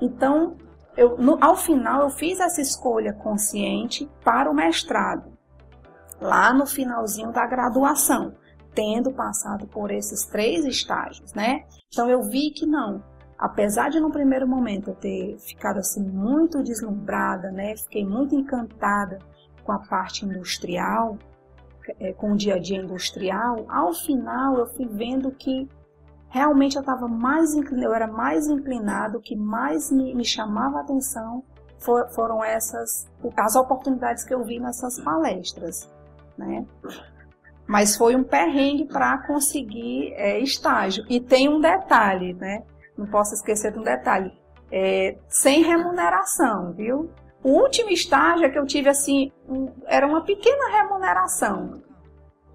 Então, 0.00 0.56
eu, 0.96 1.18
no, 1.18 1.36
ao 1.40 1.56
final, 1.56 2.02
eu 2.02 2.10
fiz 2.10 2.38
essa 2.38 2.60
escolha 2.60 3.12
consciente 3.12 4.08
para 4.22 4.48
o 4.48 4.54
mestrado, 4.54 5.36
lá 6.20 6.54
no 6.54 6.64
finalzinho 6.64 7.32
da 7.32 7.44
graduação, 7.44 8.36
tendo 8.72 9.10
passado 9.12 9.66
por 9.66 9.90
esses 9.90 10.24
três 10.24 10.64
estágios, 10.64 11.34
né? 11.34 11.64
Então, 11.88 12.08
eu 12.08 12.22
vi 12.22 12.52
que 12.52 12.64
não, 12.64 13.02
apesar 13.36 13.90
de 13.90 13.98
no 13.98 14.12
primeiro 14.12 14.46
momento 14.46 14.90
eu 14.90 14.94
ter 14.94 15.36
ficado 15.40 15.78
assim 15.78 16.04
muito 16.04 16.62
deslumbrada, 16.62 17.50
né? 17.50 17.76
Fiquei 17.76 18.06
muito 18.06 18.32
encantada 18.36 19.18
com 19.64 19.72
a 19.72 19.80
parte 19.80 20.24
industrial, 20.24 21.18
é, 21.98 22.12
com 22.12 22.32
o 22.32 22.36
dia 22.36 22.54
a 22.54 22.58
dia 22.58 22.78
industrial, 22.78 23.64
ao 23.68 23.92
final 23.92 24.58
eu 24.58 24.66
fui 24.66 24.86
vendo 24.86 25.30
que 25.32 25.68
realmente 26.28 26.76
eu 26.76 26.80
estava 26.80 27.06
mais 27.06 27.54
inclinado, 27.54 27.84
eu 27.84 27.94
era 27.94 28.06
mais 28.06 28.48
inclinado, 28.48 29.18
o 29.18 29.20
que 29.20 29.36
mais 29.36 29.90
me, 29.90 30.14
me 30.14 30.24
chamava 30.24 30.78
a 30.78 30.80
atenção 30.80 31.44
for, 31.78 32.08
foram 32.10 32.42
essas 32.42 33.06
as 33.36 33.56
oportunidades 33.56 34.24
que 34.24 34.32
eu 34.32 34.42
vi 34.42 34.58
nessas 34.58 35.00
palestras, 35.00 35.90
né? 36.38 36.64
Mas 37.66 37.96
foi 37.96 38.16
um 38.16 38.24
perrengue 38.24 38.86
para 38.86 39.18
conseguir 39.26 40.12
é, 40.14 40.38
estágio. 40.40 41.04
E 41.08 41.20
tem 41.20 41.48
um 41.48 41.60
detalhe, 41.60 42.34
né? 42.34 42.64
Não 42.96 43.06
posso 43.06 43.34
esquecer 43.34 43.72
de 43.72 43.78
um 43.78 43.82
detalhe. 43.82 44.32
É, 44.70 45.16
sem 45.28 45.62
remuneração, 45.62 46.72
viu? 46.72 47.10
O 47.42 47.50
último 47.50 47.90
estágio 47.90 48.50
que 48.52 48.58
eu 48.58 48.64
tive, 48.64 48.88
assim, 48.88 49.32
um, 49.48 49.68
era 49.86 50.06
uma 50.06 50.22
pequena 50.24 50.70
remuneração. 50.70 51.82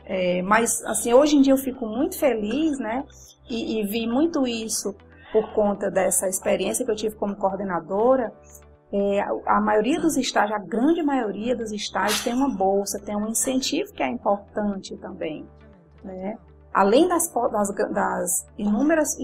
É, 0.05 0.41
mas, 0.41 0.81
assim, 0.85 1.13
hoje 1.13 1.35
em 1.35 1.41
dia 1.41 1.51
eu 1.51 1.57
fico 1.57 1.85
muito 1.85 2.17
feliz, 2.17 2.79
né? 2.79 3.03
E, 3.49 3.79
e, 3.79 3.85
vi 3.85 4.07
muito 4.07 4.47
isso 4.47 4.95
por 5.31 5.53
conta 5.53 5.91
dessa 5.91 6.29
experiência 6.29 6.85
que 6.85 6.91
eu 6.91 6.95
tive 6.95 7.15
como 7.15 7.35
coordenadora. 7.35 8.31
É, 8.91 9.21
a 9.45 9.59
maioria 9.59 9.99
dos 9.99 10.15
estágios, 10.15 10.57
a 10.57 10.63
grande 10.63 11.03
maioria 11.03 11.53
dos 11.53 11.73
estágios 11.73 12.23
tem 12.23 12.33
uma 12.33 12.49
bolsa, 12.49 12.99
tem 12.99 13.17
um 13.17 13.27
incentivo 13.27 13.91
que 13.93 14.01
é 14.01 14.07
importante 14.07 14.95
também, 14.97 15.45
né? 16.01 16.37
Além 16.73 17.07
das, 17.07 17.29
das, 17.51 17.75
das 17.91 18.47
inúmeras 18.57 19.17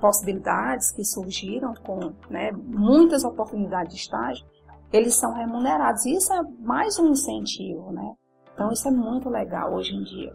possibilidades 0.00 0.92
que 0.92 1.04
surgiram 1.04 1.74
com 1.82 2.12
né, 2.30 2.52
muitas 2.52 3.24
oportunidades 3.24 3.94
de 3.94 4.00
estágio, 4.00 4.44
eles 4.92 5.14
são 5.14 5.32
remunerados. 5.32 6.04
E 6.04 6.16
isso 6.16 6.32
é 6.32 6.42
mais 6.60 6.98
um 6.98 7.10
incentivo, 7.10 7.92
né? 7.92 8.12
Então 8.52 8.70
isso 8.70 8.86
é 8.86 8.90
muito 8.90 9.28
legal 9.28 9.74
hoje 9.74 9.94
em 9.94 10.02
dia. 10.04 10.32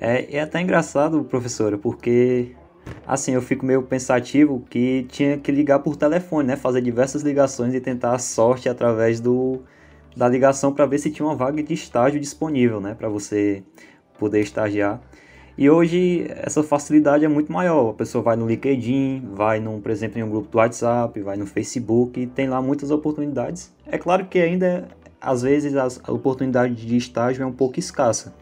É, 0.00 0.36
é 0.36 0.40
até 0.40 0.60
engraçado, 0.60 1.22
professora, 1.24 1.78
porque 1.78 2.56
assim, 3.06 3.32
eu 3.32 3.42
fico 3.42 3.64
meio 3.64 3.82
pensativo 3.82 4.64
que 4.68 5.04
tinha 5.04 5.38
que 5.38 5.52
ligar 5.52 5.78
por 5.78 5.96
telefone, 5.96 6.48
né? 6.48 6.56
Fazer 6.56 6.80
diversas 6.80 7.22
ligações 7.22 7.74
e 7.74 7.80
tentar 7.80 8.14
a 8.14 8.18
sorte 8.18 8.68
através 8.68 9.20
do, 9.20 9.62
da 10.16 10.28
ligação 10.28 10.72
para 10.72 10.86
ver 10.86 10.98
se 10.98 11.10
tinha 11.10 11.26
uma 11.26 11.36
vaga 11.36 11.62
de 11.62 11.72
estágio 11.72 12.20
disponível, 12.20 12.80
né? 12.80 12.94
Para 12.94 13.08
você 13.08 13.62
poder 14.18 14.40
estagiar. 14.40 15.00
E 15.62 15.70
hoje 15.70 16.26
essa 16.28 16.60
facilidade 16.60 17.24
é 17.24 17.28
muito 17.28 17.52
maior. 17.52 17.90
A 17.90 17.94
pessoa 17.94 18.20
vai 18.20 18.34
no 18.34 18.48
LinkedIn, 18.48 19.28
vai, 19.32 19.60
num, 19.60 19.80
por 19.80 19.92
exemplo, 19.92 20.18
em 20.18 20.24
um 20.24 20.28
grupo 20.28 20.48
do 20.50 20.58
WhatsApp, 20.58 21.20
vai 21.20 21.36
no 21.36 21.46
Facebook 21.46 22.18
e 22.18 22.26
tem 22.26 22.48
lá 22.48 22.60
muitas 22.60 22.90
oportunidades. 22.90 23.72
É 23.86 23.96
claro 23.96 24.26
que 24.26 24.40
ainda, 24.40 24.88
às 25.20 25.42
vezes, 25.42 25.76
a 25.76 26.10
oportunidade 26.10 26.74
de 26.74 26.96
estágio 26.96 27.44
é 27.44 27.46
um 27.46 27.52
pouco 27.52 27.78
escassa. 27.78 28.34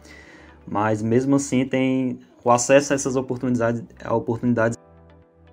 Mas 0.67 1.03
mesmo 1.03 1.35
assim 1.35 1.63
tem 1.63 2.17
o 2.43 2.49
acesso 2.49 2.91
a 2.91 2.95
essas 2.95 3.15
oportunidades, 3.15 3.83
a 4.03 4.15
oportunidades. 4.15 4.75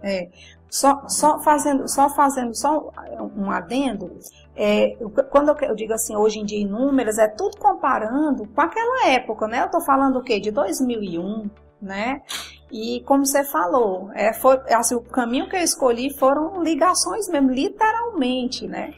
É, 0.03 0.31
só, 0.71 1.09
só 1.09 1.39
fazendo, 1.41 1.89
só 1.89 2.09
fazendo 2.11 2.55
só 2.55 2.91
um 3.37 3.51
adendo, 3.51 4.19
é, 4.55 4.97
quando 5.31 5.57
eu 5.63 5.75
digo 5.75 5.93
assim, 5.93 6.17
hoje 6.17 6.41
em 6.41 6.45
dia 6.45 6.59
em 6.59 6.67
números, 6.67 7.17
é 7.17 7.29
tudo 7.29 7.57
comparando 7.59 8.47
com 8.47 8.61
aquela 8.61 9.07
época, 9.09 9.47
né? 9.47 9.61
Eu 9.61 9.67
estou 9.67 9.81
falando 9.81 10.19
o 10.19 10.23
quê? 10.23 10.41
De 10.41 10.51
2001, 10.51 11.49
né? 11.81 12.23
E 12.71 13.01
como 13.07 13.25
você 13.25 13.45
falou, 13.45 14.11
é, 14.15 14.33
foi, 14.33 14.61
assim, 14.71 14.97
o 14.97 15.01
caminho 15.01 15.49
que 15.49 15.57
eu 15.57 15.61
escolhi 15.61 16.13
foram 16.19 16.63
ligações 16.63 17.29
mesmo, 17.29 17.51
literalmente, 17.51 18.67
né? 18.67 18.95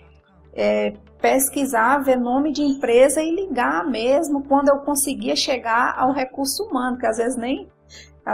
É, 0.54 0.94
pesquisar, 1.20 1.98
ver 1.98 2.16
nome 2.16 2.52
de 2.52 2.62
empresa 2.62 3.22
e 3.22 3.30
ligar 3.30 3.86
mesmo 3.86 4.42
quando 4.44 4.70
eu 4.70 4.78
conseguia 4.78 5.36
chegar 5.36 5.94
ao 5.96 6.12
recurso 6.12 6.64
humano, 6.64 6.98
que 6.98 7.06
às 7.06 7.18
vezes 7.18 7.36
nem 7.36 7.68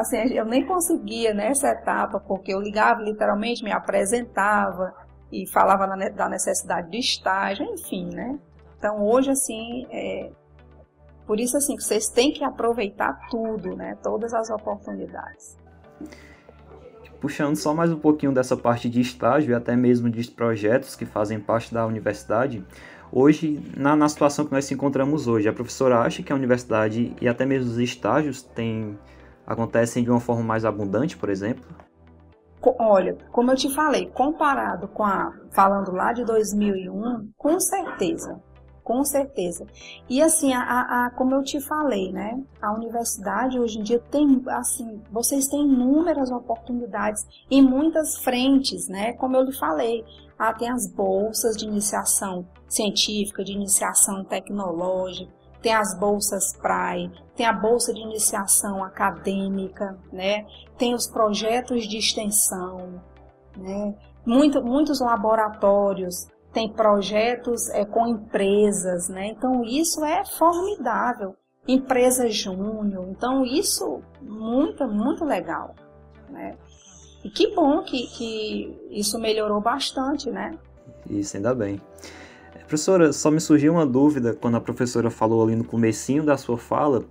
assim, 0.00 0.16
eu 0.34 0.44
nem 0.44 0.64
conseguia 0.64 1.34
nessa 1.34 1.68
etapa, 1.68 2.20
porque 2.20 2.52
eu 2.52 2.60
ligava 2.60 3.02
literalmente, 3.02 3.62
me 3.62 3.72
apresentava, 3.72 4.94
e 5.30 5.46
falava 5.46 5.86
da 6.10 6.28
necessidade 6.28 6.90
de 6.90 6.98
estágio, 6.98 7.64
enfim, 7.64 8.08
né? 8.14 8.38
Então 8.78 9.04
hoje 9.04 9.30
assim, 9.30 9.86
é, 9.90 10.30
por 11.26 11.40
isso 11.40 11.56
assim, 11.56 11.76
vocês 11.76 12.08
têm 12.08 12.32
que 12.32 12.44
aproveitar 12.44 13.18
tudo, 13.28 13.74
né? 13.74 13.96
Todas 14.02 14.32
as 14.32 14.48
oportunidades. 14.50 15.58
Puxando 17.20 17.56
só 17.56 17.74
mais 17.74 17.90
um 17.90 17.98
pouquinho 17.98 18.32
dessa 18.32 18.56
parte 18.56 18.88
de 18.88 19.00
estágio 19.00 19.50
e 19.50 19.54
até 19.54 19.74
mesmo 19.74 20.08
de 20.08 20.30
projetos 20.30 20.94
que 20.94 21.04
fazem 21.04 21.40
parte 21.40 21.72
da 21.72 21.84
universidade, 21.84 22.64
hoje, 23.10 23.60
na, 23.76 23.96
na 23.96 24.08
situação 24.08 24.44
que 24.44 24.52
nós 24.52 24.64
nos 24.64 24.72
encontramos 24.72 25.26
hoje, 25.26 25.48
a 25.48 25.52
professora 25.52 25.98
acha 25.98 26.22
que 26.22 26.32
a 26.32 26.36
universidade 26.36 27.16
e 27.20 27.26
até 27.26 27.44
mesmo 27.44 27.70
os 27.70 27.78
estágios 27.78 28.42
têm, 28.42 28.96
acontecem 29.46 30.02
de 30.02 30.10
uma 30.10 30.20
forma 30.20 30.42
mais 30.42 30.64
abundante, 30.64 31.16
por 31.16 31.28
exemplo? 31.28 31.64
Olha, 32.78 33.16
como 33.30 33.50
eu 33.52 33.56
te 33.56 33.72
falei, 33.72 34.06
comparado 34.10 34.88
com 34.88 35.04
a 35.04 35.32
falando 35.52 35.92
lá 35.92 36.12
de 36.12 36.24
2001, 36.24 37.30
com 37.36 37.60
certeza, 37.60 38.40
com 38.82 39.04
certeza. 39.04 39.66
E 40.08 40.20
assim, 40.20 40.52
a, 40.52 40.62
a, 40.62 41.10
como 41.10 41.34
eu 41.34 41.42
te 41.42 41.60
falei, 41.60 42.12
né? 42.12 42.42
A 42.60 42.72
universidade 42.72 43.58
hoje 43.58 43.78
em 43.78 43.82
dia 43.82 44.00
tem, 44.10 44.42
assim, 44.48 45.00
vocês 45.12 45.46
têm 45.46 45.62
inúmeras 45.62 46.30
oportunidades 46.30 47.24
em 47.50 47.62
muitas 47.62 48.18
frentes, 48.18 48.88
né? 48.88 49.12
Como 49.12 49.36
eu 49.36 49.44
lhe 49.44 49.52
falei, 49.52 50.04
ah, 50.38 50.52
tem 50.52 50.68
as 50.68 50.90
bolsas 50.92 51.56
de 51.56 51.66
iniciação 51.66 52.46
científica, 52.68 53.44
de 53.44 53.52
iniciação 53.52 54.24
tecnológica, 54.24 55.32
tem 55.66 55.74
as 55.74 55.98
bolsas 55.98 56.56
PRAE, 56.56 57.10
tem 57.34 57.44
a 57.44 57.52
bolsa 57.52 57.92
de 57.92 58.00
iniciação 58.00 58.84
acadêmica, 58.84 59.98
né? 60.12 60.46
Tem 60.78 60.94
os 60.94 61.08
projetos 61.08 61.88
de 61.88 61.98
extensão, 61.98 63.02
né? 63.56 63.92
Muito, 64.24 64.62
muitos 64.62 65.00
laboratórios 65.00 66.28
têm 66.52 66.72
projetos 66.72 67.68
é, 67.70 67.84
com 67.84 68.06
empresas, 68.06 69.08
né? 69.08 69.26
Então 69.26 69.64
isso 69.64 70.04
é 70.04 70.24
formidável. 70.24 71.34
Empresa 71.66 72.30
júnior, 72.30 73.08
então 73.10 73.44
isso 73.44 74.00
muito, 74.22 74.86
muito 74.86 75.24
legal, 75.24 75.74
né? 76.30 76.56
E 77.24 77.28
que 77.28 77.52
bom 77.56 77.82
que, 77.82 78.06
que 78.06 78.86
isso 78.88 79.18
melhorou 79.18 79.60
bastante, 79.60 80.30
né? 80.30 80.56
Isso, 81.10 81.36
ainda 81.36 81.52
bem. 81.52 81.80
Professora, 82.66 83.12
só 83.12 83.30
me 83.30 83.40
surgiu 83.40 83.74
uma 83.74 83.86
dúvida 83.86 84.34
quando 84.34 84.56
a 84.56 84.60
professora 84.60 85.08
falou 85.08 85.40
ali 85.44 85.54
no 85.54 85.62
comecinho 85.62 86.24
da 86.24 86.36
sua 86.36 86.58
fala 86.58 87.04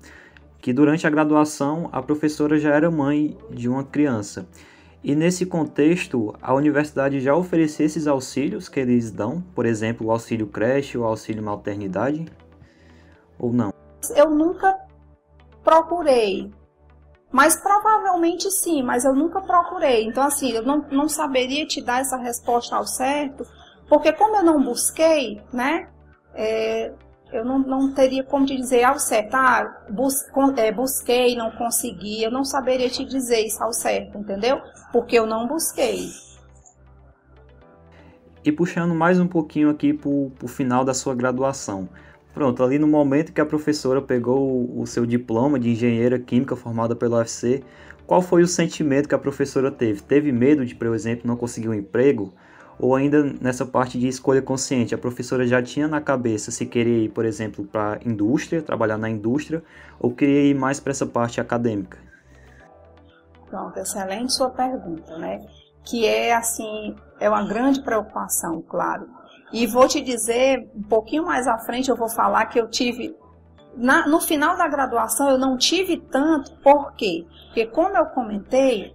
que 0.60 0.74
durante 0.74 1.08
a 1.08 1.10
graduação 1.10 1.90
a 1.94 2.02
professora 2.02 2.60
já 2.60 2.74
era 2.74 2.92
mãe 2.92 3.38
de 3.52 3.70
uma 3.70 3.84
criança. 3.84 4.46
E 5.02 5.16
nesse 5.16 5.46
contexto, 5.46 6.36
a 6.42 6.54
universidade 6.54 7.22
já 7.22 7.36
oferecia 7.36 7.86
esses 7.86 8.06
auxílios 8.06 8.68
que 8.68 8.80
eles 8.80 9.12
dão, 9.12 9.42
por 9.54 9.66
exemplo, 9.66 10.08
o 10.08 10.12
auxílio 10.12 10.48
creche, 10.48 10.98
o 10.98 11.06
auxílio 11.06 11.44
maternidade, 11.44 12.26
ou 13.40 13.54
não? 13.54 13.72
Eu 14.14 14.32
nunca 14.32 14.78
procurei, 15.64 16.52
mas 17.32 17.56
provavelmente 17.56 18.50
sim, 18.52 18.84
mas 18.84 19.06
eu 19.06 19.16
nunca 19.16 19.40
procurei. 19.40 20.06
Então, 20.06 20.24
assim, 20.24 20.52
eu 20.52 20.64
não, 20.64 20.80
não 20.92 21.08
saberia 21.08 21.66
te 21.66 21.82
dar 21.82 22.02
essa 22.02 22.18
resposta 22.18 22.76
ao 22.76 22.86
certo, 22.86 23.46
porque 23.88 24.12
como 24.13 24.36
eu 24.38 24.44
não 24.44 24.63
busquei, 24.63 25.42
né, 25.54 25.88
é, 26.34 26.92
eu 27.32 27.44
não, 27.44 27.60
não 27.60 27.94
teria 27.94 28.24
como 28.24 28.46
te 28.46 28.56
dizer 28.56 28.84
ao 28.84 29.00
certo, 29.00 29.36
ah, 29.36 29.86
bus, 29.89 30.15
é, 30.58 30.72
busquei, 30.72 31.36
não 31.36 31.51
consegui, 31.51 32.24
eu 32.24 32.32
não 32.32 32.44
saberia 32.44 32.89
te 32.89 33.04
dizer 33.04 33.42
isso 33.46 33.62
ao 33.63 33.74
certo, 33.74 34.18
entendeu? 34.18 34.62
Porque 34.92 35.18
eu 35.18 35.25
não 35.25 35.48
busquei. 35.48 36.10
E 38.44 38.51
puxando 38.51 38.94
mais 38.94 39.20
um 39.20 39.27
pouquinho 39.27 39.70
aqui 39.70 39.92
para 39.94 40.10
o 40.10 40.48
final 40.48 40.86
da 40.86 40.94
sua 40.94 41.15
graduação. 41.15 41.89
Pronto, 42.34 42.63
ali 42.63 42.77
no 42.77 42.88
momento 42.88 43.34
que 43.34 43.42
a 43.42 43.46
professora 43.46 44.01
pegou 44.01 44.39
o, 44.39 44.82
o 44.82 44.86
seu 44.86 45.06
diploma 45.06 45.60
de 45.60 45.70
engenheira 45.72 46.20
química 46.20 46.56
formada 46.56 46.96
pela 46.96 47.18
UFC, 47.18 47.63
qual 48.06 48.22
foi 48.22 48.44
o 48.44 48.48
sentimento 48.48 49.10
que 49.10 49.15
a 49.15 49.18
professora 49.18 49.72
teve? 49.72 50.04
Teve 50.04 50.32
medo 50.32 50.65
de, 50.65 50.75
por 50.75 50.88
exemplo, 50.94 51.25
não 51.25 51.36
conseguir 51.36 51.70
um 51.70 51.74
emprego? 51.74 52.34
Ou 52.77 52.96
ainda 52.96 53.24
nessa 53.24 53.65
parte 53.65 53.98
de 53.98 54.08
escolha 54.08 54.41
consciente, 54.41 54.94
a 54.94 54.98
professora 54.98 55.48
já 55.48 55.62
tinha 55.62 55.88
na 55.88 56.01
cabeça 56.01 56.51
se 56.51 56.65
queria 56.65 57.05
ir, 57.05 57.10
por 57.10 57.25
exemplo, 57.25 57.65
para 57.65 57.94
a 57.94 58.08
indústria, 58.08 58.62
trabalhar 58.62 58.98
na 58.98 59.10
indústria, 59.10 59.63
ou 60.00 60.12
queria 60.12 60.50
ir 60.50 60.53
mais 60.53 60.79
para 60.79 60.91
essa 60.91 61.05
parte 61.05 61.39
acadêmica? 61.39 61.98
Pronto, 63.50 63.77
excelente 63.77 64.34
sua 64.34 64.50
pergunta, 64.50 65.17
né? 65.17 65.39
Que 65.86 66.05
é 66.05 66.34
assim, 66.34 66.96
é 67.20 67.29
uma 67.29 67.48
grande 67.48 67.82
preocupação, 67.82 68.62
claro. 68.62 69.08
E 69.53 69.65
vou 69.65 69.88
te 69.88 70.01
dizer, 70.01 70.70
um 70.75 70.84
pouquinho 70.84 71.24
mais 71.24 71.48
à 71.48 71.58
frente 71.60 71.89
eu 71.89 71.96
vou 71.96 72.10
falar 72.10 72.48
que 72.48 72.60
eu 72.60 72.67
tive 72.67 73.15
na, 73.77 74.08
no 74.08 74.20
final 74.22 74.58
da 74.58 74.67
graduação 74.67 75.29
eu 75.29 75.38
não 75.38 75.58
tive 75.58 75.98
tanto, 75.98 76.51
por 76.58 76.94
quê? 76.94 77.25
Porque 77.48 77.65
como 77.65 77.96
eu 77.98 78.05
comentei, 78.08 78.94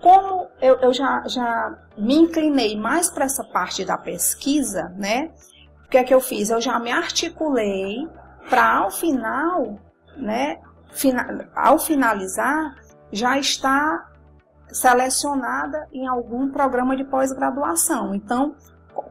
como 0.00 0.48
eu, 0.60 0.76
eu 0.80 0.92
já, 0.92 1.26
já 1.26 1.78
me 1.96 2.14
inclinei 2.14 2.76
mais 2.76 3.10
para 3.10 3.24
essa 3.24 3.44
parte 3.44 3.84
da 3.84 3.98
pesquisa, 3.98 4.92
né? 4.96 5.30
O 5.86 5.88
que 5.88 5.98
é 5.98 6.04
que 6.04 6.14
eu 6.14 6.20
fiz? 6.20 6.50
Eu 6.50 6.60
já 6.60 6.78
me 6.78 6.92
articulei 6.92 8.08
para 8.48 8.78
ao 8.78 8.90
final, 8.90 9.78
né? 10.16 10.58
Fina, 10.92 11.48
ao 11.54 11.78
finalizar, 11.78 12.76
já 13.12 13.38
estar 13.38 14.12
selecionada 14.70 15.88
em 15.92 16.06
algum 16.06 16.50
programa 16.50 16.96
de 16.96 17.04
pós-graduação. 17.04 18.14
Então, 18.14 18.54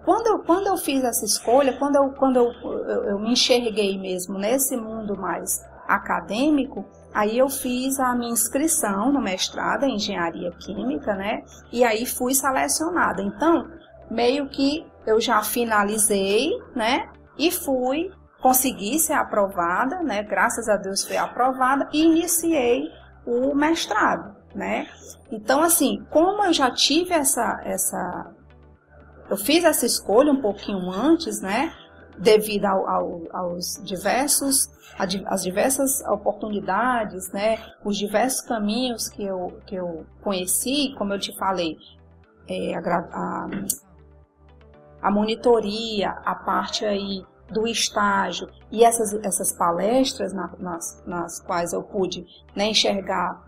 quando 0.05 0.27
eu, 0.27 0.39
quando 0.39 0.67
eu 0.67 0.77
fiz 0.77 1.03
essa 1.03 1.25
escolha, 1.25 1.77
quando, 1.77 1.95
eu, 1.95 2.09
quando 2.11 2.37
eu, 2.37 2.51
eu, 2.63 3.03
eu 3.03 3.19
me 3.19 3.31
enxerguei 3.31 3.97
mesmo 3.99 4.37
nesse 4.37 4.77
mundo 4.77 5.17
mais 5.17 5.63
acadêmico, 5.87 6.85
aí 7.17 7.39
eu 7.39 7.49
fiz 7.49 7.99
a 7.99 8.13
minha 8.13 8.31
inscrição 8.31 9.11
no 9.11 9.19
mestrado 9.19 9.85
em 9.85 9.95
engenharia 9.95 10.51
química, 10.51 11.15
né? 11.15 11.43
E 11.71 11.83
aí 11.83 12.05
fui 12.05 12.35
selecionada. 12.35 13.23
Então, 13.23 13.67
meio 14.07 14.47
que 14.47 14.85
eu 15.03 15.19
já 15.19 15.41
finalizei, 15.41 16.51
né? 16.75 17.09
E 17.35 17.49
fui, 17.49 18.11
consegui 18.39 18.99
ser 18.99 19.13
aprovada, 19.13 20.03
né? 20.03 20.21
Graças 20.21 20.69
a 20.69 20.77
Deus 20.77 21.03
fui 21.03 21.17
aprovada 21.17 21.89
e 21.91 22.03
iniciei 22.03 22.87
o 23.25 23.55
mestrado, 23.55 24.35
né? 24.53 24.87
Então, 25.31 25.63
assim, 25.63 26.05
como 26.11 26.43
eu 26.43 26.53
já 26.53 26.69
tive 26.69 27.15
essa, 27.15 27.59
essa 27.65 28.31
eu 29.27 29.37
fiz 29.37 29.63
essa 29.63 29.87
escolha 29.87 30.31
um 30.31 30.39
pouquinho 30.39 30.91
antes, 30.91 31.41
né? 31.41 31.73
Devido 32.17 32.65
ao, 32.65 32.87
ao, 32.87 33.21
aos 33.31 33.79
diversos, 33.83 34.69
as 34.97 35.43
diversas 35.43 36.01
oportunidades, 36.07 37.31
né? 37.31 37.59
Os 37.85 37.97
diversos 37.97 38.41
caminhos 38.41 39.07
que 39.07 39.23
eu, 39.23 39.59
que 39.67 39.75
eu 39.75 40.05
conheci, 40.23 40.95
como 40.97 41.13
eu 41.13 41.19
te 41.19 41.35
falei, 41.37 41.77
é, 42.47 42.75
a, 42.75 42.79
a, 42.79 43.47
a 45.01 45.11
monitoria, 45.11 46.09
a 46.25 46.33
parte 46.33 46.85
aí 46.85 47.23
do 47.51 47.67
estágio 47.67 48.49
e 48.71 48.83
essas, 48.83 49.13
essas 49.23 49.51
palestras 49.53 50.33
na, 50.33 50.51
nas, 50.59 51.03
nas 51.05 51.39
quais 51.39 51.73
eu 51.73 51.83
pude 51.83 52.25
né, 52.55 52.69
enxergar, 52.69 53.43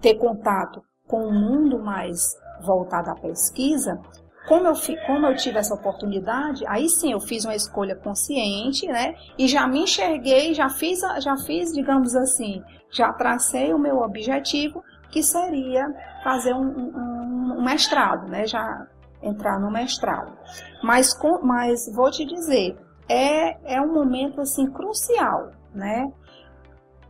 ter 0.00 0.14
contato 0.14 0.82
com 1.06 1.26
um 1.26 1.32
mundo 1.32 1.78
mais 1.78 2.34
voltado 2.62 3.10
à 3.10 3.14
pesquisa, 3.14 4.00
como 4.46 4.66
eu, 4.66 4.74
como 5.06 5.26
eu 5.26 5.36
tive 5.36 5.58
essa 5.58 5.74
oportunidade, 5.74 6.64
aí 6.66 6.88
sim 6.88 7.12
eu 7.12 7.20
fiz 7.20 7.44
uma 7.44 7.54
escolha 7.54 7.96
consciente, 7.96 8.86
né? 8.86 9.14
E 9.38 9.48
já 9.48 9.66
me 9.66 9.80
enxerguei, 9.80 10.54
já 10.54 10.68
fiz, 10.68 11.00
já 11.20 11.36
fiz, 11.36 11.72
digamos 11.72 12.14
assim, 12.14 12.62
já 12.90 13.12
tracei 13.12 13.72
o 13.72 13.78
meu 13.78 13.98
objetivo, 13.98 14.82
que 15.10 15.22
seria 15.22 15.86
fazer 16.22 16.52
um, 16.52 16.66
um, 16.66 17.56
um 17.58 17.64
mestrado, 17.64 18.28
né? 18.28 18.46
Já 18.46 18.86
entrar 19.22 19.58
no 19.58 19.70
mestrado. 19.70 20.36
Mas, 20.82 21.14
com, 21.14 21.40
mas 21.42 21.90
vou 21.94 22.10
te 22.10 22.24
dizer, 22.26 22.76
é, 23.08 23.76
é 23.76 23.80
um 23.80 23.92
momento 23.92 24.40
assim 24.40 24.70
crucial, 24.70 25.50
né? 25.74 26.12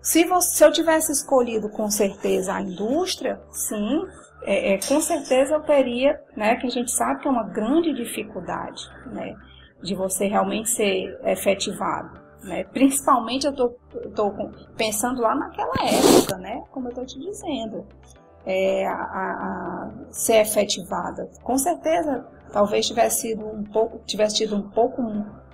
Se, 0.00 0.25
você, 0.25 0.56
se 0.56 0.64
eu 0.64 0.70
tivesse 0.70 1.10
escolhido 1.10 1.68
com 1.68 1.90
certeza 1.90 2.52
a 2.52 2.60
indústria, 2.60 3.40
sim, 3.50 4.02
é, 4.45 4.75
é, 4.75 4.78
com 4.78 5.00
certeza 5.00 5.54
eu 5.54 5.63
teria, 5.63 6.21
né, 6.37 6.57
que 6.57 6.67
a 6.67 6.71
gente 6.71 6.91
sabe 6.91 7.21
que 7.21 7.28
é 7.28 7.30
uma 7.30 7.45
grande 7.45 7.93
dificuldade, 7.95 8.83
né, 9.07 9.35
de 9.83 9.95
você 9.95 10.26
realmente 10.26 10.69
ser 10.69 11.19
efetivado. 11.25 12.23
Né? 12.43 12.65
Principalmente 12.65 13.47
eu 13.47 13.52
estou 13.52 14.35
pensando 14.76 15.23
lá 15.23 15.35
naquela 15.35 15.75
época, 15.83 16.37
né, 16.37 16.63
como 16.71 16.89
eu 16.89 16.91
estou 16.91 17.07
te 17.07 17.19
dizendo, 17.19 17.87
é, 18.45 18.87
a, 18.87 18.93
a, 18.93 19.91
ser 20.11 20.43
efetivada. 20.43 21.30
Com 21.43 21.57
certeza, 21.57 22.26
talvez 22.52 22.87
tivesse 22.87 23.23
sido 23.23 23.47
um 23.47 23.65
pouco, 23.65 23.99
tivesse 24.04 24.37
tido 24.37 24.57
um 24.57 24.69
pouco 24.69 25.02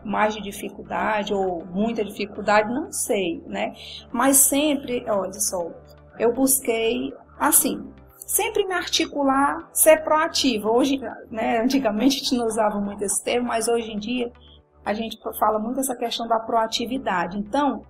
mais 0.02 0.34
de 0.34 0.42
dificuldade 0.42 1.32
ou 1.32 1.64
muita 1.66 2.04
dificuldade, 2.04 2.72
não 2.72 2.90
sei, 2.90 3.40
né? 3.46 3.72
Mas 4.10 4.38
sempre, 4.38 5.04
olha 5.08 5.32
só, 5.34 5.70
eu 6.18 6.32
busquei 6.32 7.14
assim, 7.38 7.88
sempre 8.30 8.64
me 8.64 8.74
articular, 8.74 9.68
ser 9.72 10.04
proativa. 10.04 10.70
Hoje, 10.70 11.00
né, 11.30 11.60
antigamente 11.60 12.16
a 12.16 12.18
gente 12.20 12.36
não 12.36 12.46
usava 12.46 12.80
muito 12.80 13.02
esse 13.02 13.22
termo, 13.24 13.48
mas 13.48 13.66
hoje 13.66 13.90
em 13.90 13.98
dia 13.98 14.32
a 14.84 14.94
gente 14.94 15.18
fala 15.38 15.58
muito 15.58 15.80
essa 15.80 15.96
questão 15.96 16.28
da 16.28 16.38
proatividade. 16.38 17.36
Então, 17.36 17.84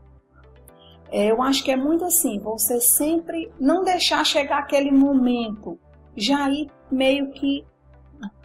é, 1.11 1.31
eu 1.31 1.43
acho 1.43 1.63
que 1.63 1.71
é 1.71 1.77
muito 1.77 2.05
assim, 2.07 2.39
você 2.39 2.81
sempre 2.81 3.53
não 3.61 3.85
deixar 3.85 4.25
chegar 4.25 4.61
aquele 4.61 4.91
momento, 4.91 5.79
já 6.17 6.49
ir 6.49 6.71
meio 6.91 7.31
que 7.33 7.67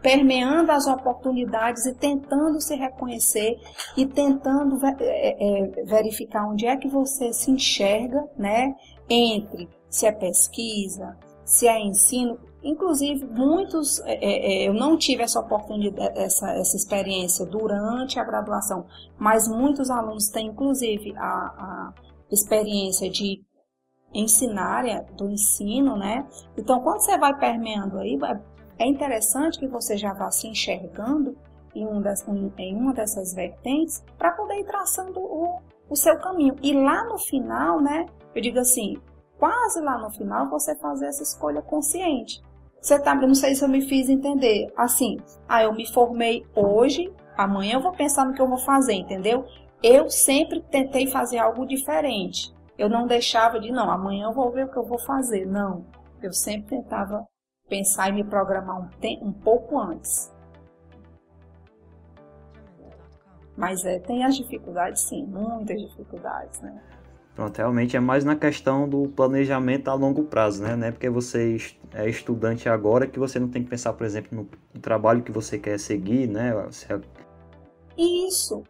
permeando 0.01 0.71
as 0.71 0.87
oportunidades 0.87 1.85
e 1.85 1.93
tentando 1.93 2.59
se 2.59 2.75
reconhecer 2.75 3.57
e 3.95 4.05
tentando 4.05 4.79
é, 4.85 5.01
é, 5.01 5.83
verificar 5.85 6.45
onde 6.45 6.65
é 6.65 6.75
que 6.75 6.89
você 6.89 7.31
se 7.31 7.51
enxerga, 7.51 8.23
né? 8.37 8.75
Entre 9.09 9.69
se 9.89 10.05
é 10.05 10.11
pesquisa, 10.11 11.17
se 11.45 11.67
é 11.67 11.79
ensino. 11.79 12.37
Inclusive, 12.63 13.23
muitos, 13.25 13.99
é, 14.01 14.13
é, 14.13 14.63
é, 14.63 14.67
eu 14.67 14.73
não 14.73 14.97
tive 14.97 15.21
essa 15.21 15.39
oportunidade, 15.39 16.17
essa, 16.17 16.49
essa 16.53 16.75
experiência 16.75 17.45
durante 17.45 18.19
a 18.19 18.23
graduação, 18.23 18.87
mas 19.19 19.47
muitos 19.47 19.91
alunos 19.91 20.29
têm, 20.29 20.47
inclusive, 20.47 21.13
a, 21.15 21.23
a 21.23 21.93
experiência 22.31 23.09
de 23.09 23.45
ensinar 24.11 24.83
do 25.15 25.29
ensino, 25.29 25.95
né? 25.95 26.27
Então, 26.57 26.81
quando 26.81 27.01
você 27.01 27.17
vai 27.17 27.37
permeando 27.37 27.99
aí, 27.99 28.17
é 28.79 28.87
interessante 28.87 29.59
que 29.59 29.67
você 29.67 29.95
já 29.95 30.13
vá 30.13 30.31
se 30.31 30.47
enxergando 30.47 31.37
em, 31.75 31.85
um 31.85 32.01
das, 32.01 32.25
em 32.57 32.75
uma 32.75 32.93
dessas 32.93 33.33
vertentes 33.33 34.03
para 34.17 34.31
poder 34.31 34.59
ir 34.59 34.65
traçando 34.65 35.19
o, 35.19 35.59
o 35.89 35.95
seu 35.95 36.17
caminho. 36.17 36.55
E 36.63 36.73
lá 36.73 37.03
no 37.03 37.19
final, 37.19 37.81
né, 37.81 38.05
eu 38.33 38.41
digo 38.41 38.59
assim, 38.59 38.97
quase 39.37 39.81
lá 39.81 39.97
no 39.97 40.09
final, 40.11 40.49
você 40.49 40.75
fazer 40.75 41.07
essa 41.07 41.23
escolha 41.23 41.61
consciente. 41.61 42.41
Você 42.81 42.99
tá, 42.99 43.15
não 43.15 43.33
sei 43.33 43.55
se 43.55 43.63
eu 43.63 43.69
me 43.69 43.81
fiz 43.81 44.09
entender. 44.09 44.71
Assim, 44.77 45.17
ah, 45.47 45.63
eu 45.63 45.73
me 45.73 45.91
formei 45.91 46.45
hoje, 46.55 47.11
amanhã 47.35 47.75
eu 47.75 47.81
vou 47.81 47.91
pensar 47.91 48.25
no 48.25 48.33
que 48.33 48.41
eu 48.41 48.47
vou 48.47 48.59
fazer, 48.59 48.93
entendeu? 48.93 49.45
Eu 49.81 50.09
sempre 50.09 50.61
tentei 50.61 51.07
fazer 51.07 51.39
algo 51.39 51.65
diferente. 51.65 52.53
Eu 52.77 52.89
não 52.89 53.07
deixava 53.07 53.59
de, 53.59 53.71
não, 53.71 53.89
amanhã 53.89 54.27
eu 54.27 54.33
vou 54.33 54.51
ver 54.51 54.65
o 54.65 54.71
que 54.71 54.77
eu 54.77 54.85
vou 54.85 54.99
fazer. 54.99 55.45
Não. 55.45 55.85
Eu 56.21 56.33
sempre 56.33 56.77
tentava 56.77 57.25
pensar 57.67 58.09
e 58.09 58.13
me 58.13 58.23
programar 58.23 58.79
um, 58.79 58.89
um 59.27 59.33
pouco 59.33 59.79
antes. 59.79 60.31
Mas 63.57 63.85
é, 63.85 63.99
tem 63.99 64.23
as 64.23 64.35
dificuldades, 64.35 65.03
sim, 65.03 65.25
muitas 65.25 65.81
dificuldades, 65.81 66.61
né? 66.61 66.81
Pronto, 67.35 67.57
realmente 67.57 67.97
é 67.97 67.99
mais 67.99 68.23
na 68.23 68.35
questão 68.35 68.87
do 68.87 69.09
planejamento 69.09 69.89
a 69.89 69.93
longo 69.93 70.23
prazo, 70.23 70.63
né? 70.63 70.73
Não 70.75 70.87
é 70.87 70.91
porque 70.91 71.09
você 71.09 71.57
é 71.93 72.09
estudante 72.09 72.69
agora 72.69 73.05
que 73.05 73.19
você 73.19 73.37
não 73.37 73.49
tem 73.49 73.61
que 73.61 73.69
pensar, 73.69 73.91
por 73.91 74.05
exemplo, 74.05 74.47
no 74.73 74.79
trabalho 74.79 75.21
que 75.21 75.33
você 75.33 75.59
quer 75.59 75.77
seguir, 75.77 76.27
né? 76.27 76.53
É 76.89 77.01
Isso. 77.97 78.63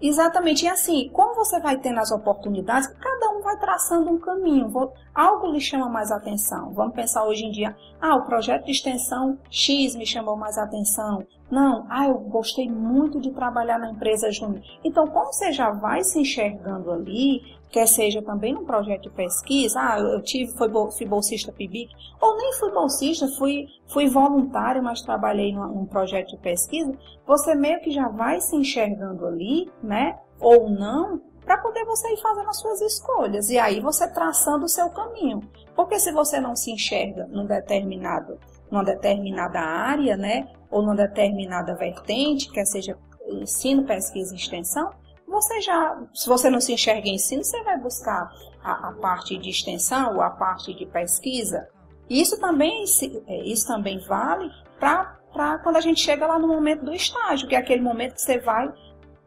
Exatamente. 0.00 0.64
E 0.64 0.68
assim, 0.68 1.10
como 1.12 1.34
você 1.34 1.60
vai 1.60 1.76
tendo 1.78 1.98
as 1.98 2.10
oportunidades, 2.10 2.86
cada 2.86 3.30
um 3.36 3.42
vai 3.42 3.58
traçando 3.58 4.10
um 4.10 4.18
caminho. 4.18 4.72
Algo 5.14 5.52
lhe 5.52 5.60
chama 5.60 5.88
mais 5.88 6.10
atenção. 6.10 6.72
Vamos 6.72 6.94
pensar 6.94 7.26
hoje 7.26 7.44
em 7.44 7.50
dia, 7.50 7.76
ah, 8.00 8.16
o 8.16 8.24
projeto 8.24 8.64
de 8.64 8.70
extensão 8.70 9.36
X 9.50 9.94
me 9.96 10.06
chamou 10.06 10.36
mais 10.36 10.56
atenção. 10.56 11.26
Não, 11.50 11.84
ah, 11.90 12.06
eu 12.06 12.14
gostei 12.14 12.70
muito 12.70 13.20
de 13.20 13.30
trabalhar 13.32 13.78
na 13.78 13.90
empresa 13.90 14.30
Júnior. 14.30 14.62
Então, 14.82 15.06
como 15.08 15.32
você 15.32 15.52
já 15.52 15.70
vai 15.70 16.02
se 16.02 16.18
enxergando 16.20 16.90
ali, 16.90 17.42
quer 17.70 17.86
seja 17.86 18.20
também 18.22 18.52
num 18.52 18.64
projeto 18.64 19.02
de 19.02 19.10
pesquisa, 19.10 19.80
ah, 19.80 19.98
eu 19.98 20.22
tive, 20.22 20.52
fui, 20.52 20.68
fui 20.96 21.06
bolsista 21.06 21.52
PIBIC, 21.52 21.92
ou 22.20 22.36
nem 22.36 22.52
fui 22.54 22.70
bolsista, 22.70 23.28
fui, 23.38 23.66
fui 23.88 24.08
voluntário, 24.08 24.82
mas 24.82 25.02
trabalhei 25.02 25.52
num, 25.52 25.66
num 25.68 25.86
projeto 25.86 26.28
de 26.28 26.38
pesquisa, 26.38 26.92
você 27.26 27.54
meio 27.54 27.80
que 27.80 27.90
já 27.90 28.08
vai 28.08 28.40
se 28.40 28.56
enxergando 28.56 29.26
ali, 29.26 29.70
né, 29.82 30.18
ou 30.38 30.68
não, 30.68 31.20
para 31.44 31.58
poder 31.58 31.84
você 31.84 32.12
ir 32.12 32.20
fazendo 32.20 32.48
as 32.48 32.58
suas 32.58 32.80
escolhas. 32.80 33.50
E 33.50 33.58
aí 33.58 33.80
você 33.80 34.06
traçando 34.08 34.66
o 34.66 34.68
seu 34.68 34.88
caminho. 34.90 35.40
Porque 35.74 35.98
se 35.98 36.12
você 36.12 36.38
não 36.38 36.54
se 36.54 36.70
enxerga 36.70 37.26
num 37.26 37.46
determinado 37.46 38.38
numa 38.70 38.84
determinada 38.84 39.58
área, 39.58 40.16
né, 40.16 40.48
ou 40.70 40.80
numa 40.82 40.94
determinada 40.94 41.74
vertente, 41.74 42.50
quer 42.50 42.64
seja 42.64 42.96
ensino, 43.28 43.84
pesquisa 43.84 44.32
e 44.32 44.36
extensão, 44.36 44.90
você 45.30 45.60
já, 45.60 46.02
se 46.12 46.28
você 46.28 46.50
não 46.50 46.60
se 46.60 46.72
enxerga 46.72 47.08
em 47.08 47.14
ensino, 47.14 47.44
você 47.44 47.62
vai 47.62 47.78
buscar 47.78 48.30
a, 48.62 48.88
a 48.88 48.92
parte 48.92 49.38
de 49.38 49.48
extensão 49.48 50.16
ou 50.16 50.22
a 50.22 50.30
parte 50.30 50.74
de 50.74 50.84
pesquisa. 50.84 51.68
Isso 52.08 52.38
também, 52.40 52.84
é, 53.26 53.44
isso 53.44 53.66
também 53.66 54.00
vale 54.00 54.50
para 54.78 55.58
quando 55.62 55.76
a 55.76 55.80
gente 55.80 56.00
chega 56.00 56.26
lá 56.26 56.38
no 56.38 56.48
momento 56.48 56.84
do 56.84 56.92
estágio, 56.92 57.48
que 57.48 57.54
é 57.54 57.58
aquele 57.58 57.80
momento 57.80 58.14
que 58.14 58.20
você 58.20 58.38
vai, 58.38 58.72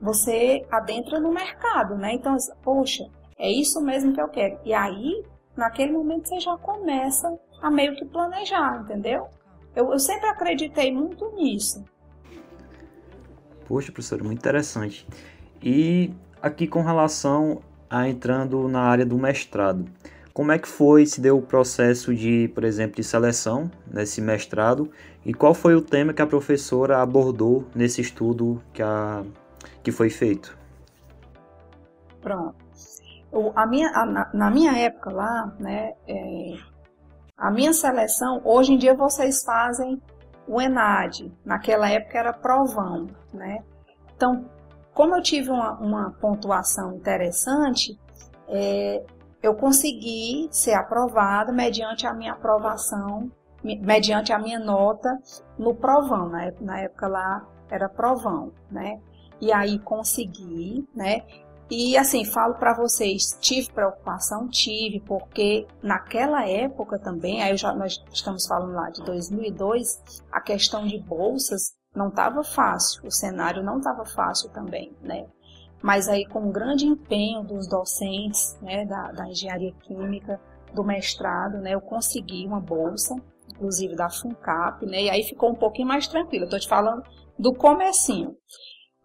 você 0.01 0.65
adentra 0.69 1.19
no 1.19 1.31
mercado, 1.31 1.95
né? 1.95 2.13
Então, 2.13 2.35
poxa, 2.61 3.05
é 3.37 3.49
isso 3.49 3.79
mesmo 3.81 4.13
que 4.13 4.21
eu 4.21 4.27
quero. 4.27 4.59
E 4.65 4.73
aí, 4.73 5.23
naquele 5.55 5.93
momento, 5.93 6.27
você 6.27 6.41
já 6.41 6.57
começa 6.57 7.33
a 7.61 7.71
meio 7.71 7.95
que 7.95 8.03
planejar, 8.03 8.81
entendeu? 8.81 9.29
Eu, 9.73 9.93
eu 9.93 9.99
sempre 9.99 10.27
acreditei 10.27 10.91
muito 10.91 11.31
nisso. 11.35 11.85
Poxa, 13.65 13.91
professora, 13.93 14.23
muito 14.25 14.39
interessante. 14.39 15.07
E 15.63 16.13
aqui 16.41 16.67
com 16.67 16.81
relação 16.81 17.61
a 17.89 18.09
entrando 18.09 18.67
na 18.67 18.81
área 18.81 19.05
do 19.05 19.17
mestrado, 19.17 19.85
como 20.33 20.51
é 20.51 20.59
que 20.59 20.67
foi, 20.67 21.05
se 21.05 21.21
deu 21.21 21.37
o 21.37 21.41
processo 21.41 22.13
de, 22.13 22.49
por 22.53 22.65
exemplo, 22.65 22.97
de 22.97 23.03
seleção 23.03 23.71
nesse 23.87 24.19
mestrado 24.19 24.91
e 25.23 25.33
qual 25.33 25.53
foi 25.53 25.73
o 25.73 25.81
tema 25.81 26.11
que 26.11 26.21
a 26.21 26.27
professora 26.27 27.01
abordou 27.01 27.65
nesse 27.73 28.01
estudo 28.01 28.61
que, 28.73 28.81
a, 28.81 29.23
que 29.81 29.91
foi 29.91 30.09
feito? 30.09 30.57
Pronto. 32.19 32.55
A 33.55 33.65
minha, 33.65 33.89
a, 33.89 34.05
na, 34.05 34.29
na, 34.33 34.51
minha 34.51 34.77
época 34.77 35.11
lá, 35.11 35.55
né, 35.59 35.93
é, 36.07 36.57
a 37.37 37.49
minha 37.49 37.71
seleção, 37.71 38.41
hoje 38.43 38.73
em 38.73 38.77
dia 38.77 38.93
vocês 38.93 39.43
fazem 39.45 40.01
o 40.45 40.59
ENAD, 40.59 41.31
naquela 41.45 41.89
época 41.89 42.17
era 42.17 42.33
provão, 42.33 43.07
né? 43.33 43.63
Então, 44.15 44.45
como 44.93 45.15
eu 45.15 45.21
tive 45.21 45.49
uma, 45.49 45.73
uma 45.79 46.11
pontuação 46.11 46.95
interessante, 46.95 47.97
é, 48.47 49.03
eu 49.41 49.55
consegui 49.55 50.47
ser 50.51 50.73
aprovada 50.73 51.51
mediante 51.51 52.05
a 52.05 52.13
minha 52.13 52.33
aprovação, 52.33 53.31
mediante 53.63 54.31
a 54.31 54.39
minha 54.39 54.59
nota 54.59 55.17
no 55.57 55.73
provão, 55.73 56.29
na 56.29 56.45
época, 56.45 56.65
na 56.65 56.79
época 56.79 57.07
lá 57.07 57.47
era 57.69 57.89
provão, 57.89 58.51
né? 58.69 59.01
E 59.41 59.51
aí 59.51 59.79
consegui, 59.79 60.87
né? 60.95 61.23
E 61.69 61.97
assim, 61.97 62.23
falo 62.23 62.55
para 62.55 62.73
vocês, 62.75 63.37
tive 63.41 63.71
preocupação, 63.71 64.47
tive, 64.47 64.99
porque 64.99 65.65
naquela 65.81 66.47
época 66.47 66.99
também, 66.99 67.41
aí 67.41 67.57
já, 67.57 67.73
nós 67.73 68.03
estamos 68.11 68.45
falando 68.45 68.73
lá 68.73 68.89
de 68.89 69.01
2002, 69.03 70.21
a 70.31 70.39
questão 70.39 70.85
de 70.85 70.99
bolsas 70.99 71.73
não 71.95 72.09
estava 72.09 72.43
fácil, 72.43 73.05
o 73.05 73.11
cenário 73.11 73.63
não 73.63 73.77
estava 73.77 74.05
fácil 74.05 74.49
também, 74.49 74.91
né? 75.01 75.27
Mas 75.81 76.07
aí 76.07 76.25
com 76.25 76.47
o 76.47 76.51
grande 76.51 76.85
empenho 76.85 77.43
dos 77.43 77.67
docentes, 77.67 78.57
né, 78.61 78.85
da, 78.85 79.11
da 79.11 79.27
engenharia 79.27 79.73
química, 79.81 80.39
do 80.73 80.83
mestrado, 80.83 81.57
né, 81.59 81.75
eu 81.75 81.81
consegui 81.81 82.47
uma 82.47 82.59
bolsa, 82.59 83.15
inclusive 83.51 83.95
da 83.95 84.09
FUNCAP, 84.09 84.85
né, 84.85 85.03
e 85.03 85.09
aí 85.09 85.23
ficou 85.23 85.51
um 85.51 85.55
pouquinho 85.55 85.87
mais 85.87 86.07
tranquilo. 86.07 86.45
Estou 86.45 86.59
te 86.59 86.67
falando 86.67 87.03
do 87.37 87.53
comecinho. 87.53 88.35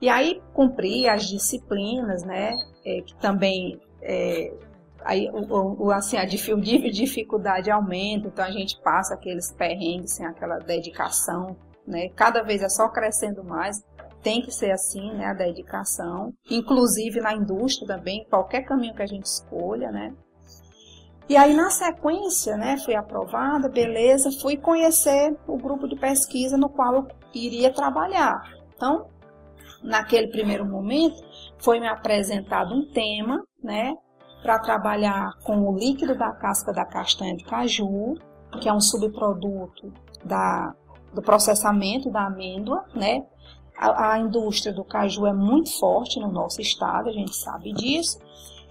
E 0.00 0.08
aí 0.08 0.40
cumpri 0.54 1.08
as 1.08 1.26
disciplinas, 1.26 2.22
né, 2.22 2.56
é, 2.86 3.02
que 3.02 3.14
também 3.16 3.80
é, 4.00 4.54
aí 5.04 5.28
o, 5.30 5.86
o, 5.86 5.90
assim 5.90 6.16
a 6.16 6.24
dificuldade 6.24 7.70
aumenta, 7.70 8.28
então 8.28 8.44
a 8.44 8.50
gente 8.50 8.80
passa 8.82 9.14
aqueles 9.14 9.50
perrengues 9.50 10.12
sem 10.12 10.24
aquela 10.24 10.58
dedicação, 10.58 11.56
né? 11.88 12.08
Cada 12.10 12.42
vez 12.42 12.62
é 12.62 12.68
só 12.68 12.88
crescendo 12.88 13.42
mais. 13.42 13.82
Tem 14.22 14.42
que 14.42 14.50
ser 14.50 14.72
assim, 14.72 15.12
né, 15.14 15.26
a 15.26 15.32
dedicação, 15.32 16.32
inclusive 16.50 17.20
na 17.20 17.34
indústria 17.34 17.86
também, 17.86 18.26
qualquer 18.28 18.62
caminho 18.62 18.94
que 18.94 19.02
a 19.02 19.06
gente 19.06 19.26
escolha, 19.26 19.92
né? 19.92 20.12
E 21.28 21.36
aí, 21.36 21.54
na 21.54 21.70
sequência, 21.70 22.56
né, 22.56 22.78
fui 22.78 22.94
aprovada, 22.94 23.68
beleza, 23.68 24.30
fui 24.40 24.56
conhecer 24.56 25.36
o 25.46 25.58
grupo 25.58 25.86
de 25.86 25.94
pesquisa 25.94 26.56
no 26.56 26.70
qual 26.70 26.94
eu 26.94 27.08
iria 27.34 27.72
trabalhar. 27.72 28.42
Então, 28.74 29.06
naquele 29.82 30.28
primeiro 30.28 30.64
momento, 30.64 31.22
foi 31.58 31.78
me 31.80 31.86
apresentado 31.86 32.74
um 32.74 32.90
tema, 32.92 33.44
né, 33.62 33.94
para 34.42 34.58
trabalhar 34.58 35.32
com 35.44 35.68
o 35.68 35.76
líquido 35.76 36.16
da 36.16 36.32
casca 36.32 36.72
da 36.72 36.84
castanha 36.84 37.36
de 37.36 37.44
caju, 37.44 38.14
que 38.60 38.68
é 38.68 38.72
um 38.72 38.80
subproduto 38.80 39.92
da, 40.24 40.74
do 41.12 41.22
processamento 41.22 42.10
da 42.10 42.26
amêndoa, 42.26 42.84
né? 42.94 43.24
A, 43.76 44.12
a 44.12 44.18
indústria 44.18 44.72
do 44.72 44.84
caju 44.84 45.26
é 45.26 45.32
muito 45.32 45.78
forte 45.78 46.18
no 46.18 46.30
nosso 46.30 46.60
estado, 46.60 47.08
a 47.08 47.12
gente 47.12 47.34
sabe 47.36 47.72
disso. 47.72 48.18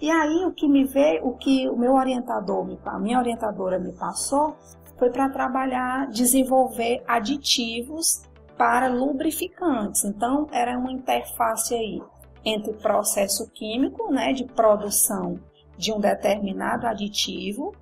E 0.00 0.10
aí 0.10 0.44
o 0.44 0.52
que 0.52 0.68
me 0.68 0.84
veio, 0.84 1.26
o 1.26 1.36
que 1.36 1.68
o 1.68 1.76
meu 1.76 1.94
orientador, 1.94 2.66
a 2.84 2.98
minha 2.98 3.18
orientadora 3.18 3.78
me 3.78 3.92
passou, 3.92 4.56
foi 4.96 5.10
para 5.10 5.28
trabalhar, 5.28 6.08
desenvolver 6.08 7.02
aditivos 7.06 8.22
para 8.56 8.88
lubrificantes. 8.88 10.04
Então, 10.04 10.46
era 10.52 10.76
uma 10.76 10.92
interface 10.92 11.74
aí 11.74 12.02
entre 12.44 12.72
processo 12.74 13.48
químico, 13.50 14.12
né, 14.12 14.32
de 14.32 14.44
produção 14.44 15.38
de 15.76 15.92
um 15.92 16.00
determinado 16.00 16.86
aditivo 16.86 17.72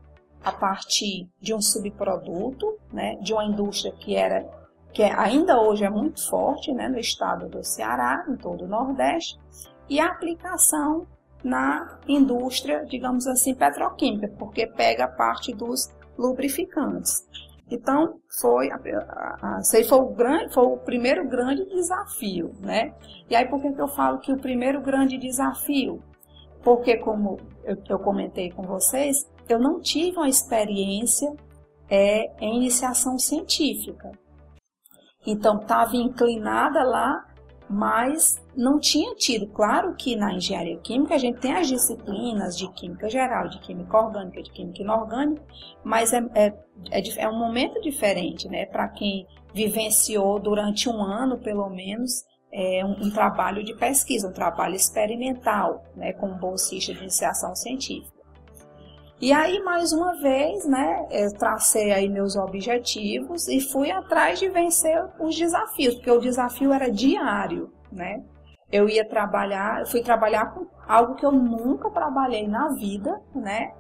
a 0.47 0.53
partir 0.53 1.29
de 1.41 1.53
um 1.53 1.61
subproduto, 1.61 2.79
né, 2.93 3.17
de 3.17 3.33
uma 3.33 3.45
indústria 3.45 3.93
que 3.93 4.15
era 4.15 4.49
que 4.93 5.03
é, 5.03 5.13
ainda 5.13 5.61
hoje 5.61 5.85
é 5.85 5.91
muito 5.91 6.27
forte, 6.27 6.73
né, 6.73 6.89
no 6.89 6.99
estado 6.99 7.49
do 7.49 7.63
Ceará, 7.65 8.25
em 8.29 8.37
todo 8.37 8.65
o 8.65 8.69
Nordeste, 8.69 9.39
e 9.91 9.99
a 9.99 10.07
aplicação 10.07 11.05
na 11.43 11.99
indústria, 12.07 12.87
digamos 12.87 13.27
assim, 13.27 13.55
petroquímica, 13.55 14.33
porque 14.39 14.69
pega 14.69 15.09
parte 15.09 15.53
dos 15.53 15.93
lubrificantes. 16.17 17.27
Então, 17.69 18.21
foi, 18.41 18.71
a, 18.71 18.77
a, 18.77 19.59
a, 19.59 19.61
foi, 19.87 19.99
o 19.99 20.15
grande, 20.15 20.55
foi 20.55 20.65
o 20.65 20.77
primeiro 20.77 21.29
grande 21.29 21.67
desafio, 21.67 22.55
né? 22.61 22.95
E 23.29 23.35
aí, 23.35 23.47
por 23.49 23.61
que, 23.61 23.73
que 23.73 23.81
eu 23.81 23.89
falo 23.89 24.21
que 24.21 24.33
o 24.33 24.39
primeiro 24.39 24.81
grande 24.81 25.19
desafio? 25.19 26.01
Porque, 26.63 26.97
como 26.97 27.39
eu, 27.65 27.77
eu 27.89 27.99
comentei 27.99 28.51
com 28.51 28.63
vocês, 28.63 29.29
eu 29.49 29.59
não 29.59 29.81
tive 29.81 30.17
uma 30.17 30.29
experiência 30.29 31.33
é, 31.89 32.31
em 32.45 32.57
iniciação 32.57 33.19
científica. 33.19 34.13
Então, 35.27 35.61
estava 35.61 35.97
inclinada 35.97 36.83
lá 36.83 37.27
mas 37.69 38.41
não 38.57 38.79
tinha 38.79 39.15
tido. 39.15 39.47
Claro 39.49 39.95
que 39.97 40.17
na 40.17 40.33
engenharia 40.33 40.79
química 40.79 41.15
a 41.15 41.19
gente 41.19 41.41
tem 41.41 41.53
as 41.53 41.69
disciplinas 41.69 42.57
de 42.57 42.71
química 42.73 43.09
geral, 43.09 43.49
de 43.49 43.59
química 43.61 43.99
orgânica, 43.99 44.43
de 44.43 44.51
química 44.51 44.83
inorgânica, 44.83 45.43
mas 45.83 46.13
é, 46.13 46.25
é, 46.35 46.47
é, 46.91 47.03
é 47.19 47.29
um 47.29 47.39
momento 47.39 47.81
diferente, 47.81 48.49
né? 48.49 48.67
Para 48.67 48.89
quem 48.89 49.27
vivenciou 49.53 50.39
durante 50.39 50.89
um 50.89 51.03
ano, 51.03 51.39
pelo 51.39 51.69
menos, 51.69 52.25
é 52.53 52.85
um, 52.85 53.07
um, 53.07 53.11
trabalho 53.11 53.65
de 53.65 53.75
pesquisa, 53.75 54.29
um 54.29 54.33
trabalho 54.33 54.75
experimental, 54.75 55.85
né? 55.97 56.13
Com 56.13 56.29
bolsista 56.39 56.93
de 56.93 57.01
iniciação 57.01 57.55
científica. 57.55 58.16
E 59.19 59.33
aí, 59.33 59.63
mais 59.63 59.93
uma 59.93 60.13
vez, 60.21 60.67
né, 60.67 61.07
eu 61.11 61.33
tracei 61.33 61.91
aí 61.91 62.07
meus 62.07 62.37
objetivos 62.37 63.49
e 63.49 63.61
fui 63.61 63.91
atrás 63.91 64.39
de 64.39 64.49
vencer 64.51 65.03
os 65.19 65.35
desafios, 65.35 65.95
porque 65.95 66.11
o 66.11 66.21
desafio 66.21 66.71
era 66.71 66.91
diário, 66.91 67.73
né? 67.91 68.23
Eu 68.71 68.89
ia 68.91 69.09
trabalhar, 69.09 69.81
eu 69.81 69.87
fui 69.87 70.03
trabalhar 70.03 70.53
com 70.53 70.67
algo 70.87 71.15
que 71.15 71.25
eu 71.25 71.33
nunca 71.33 71.89
trabalhei 71.91 72.47
na 72.47 72.69
vida, 72.75 73.19
né? 73.35 73.73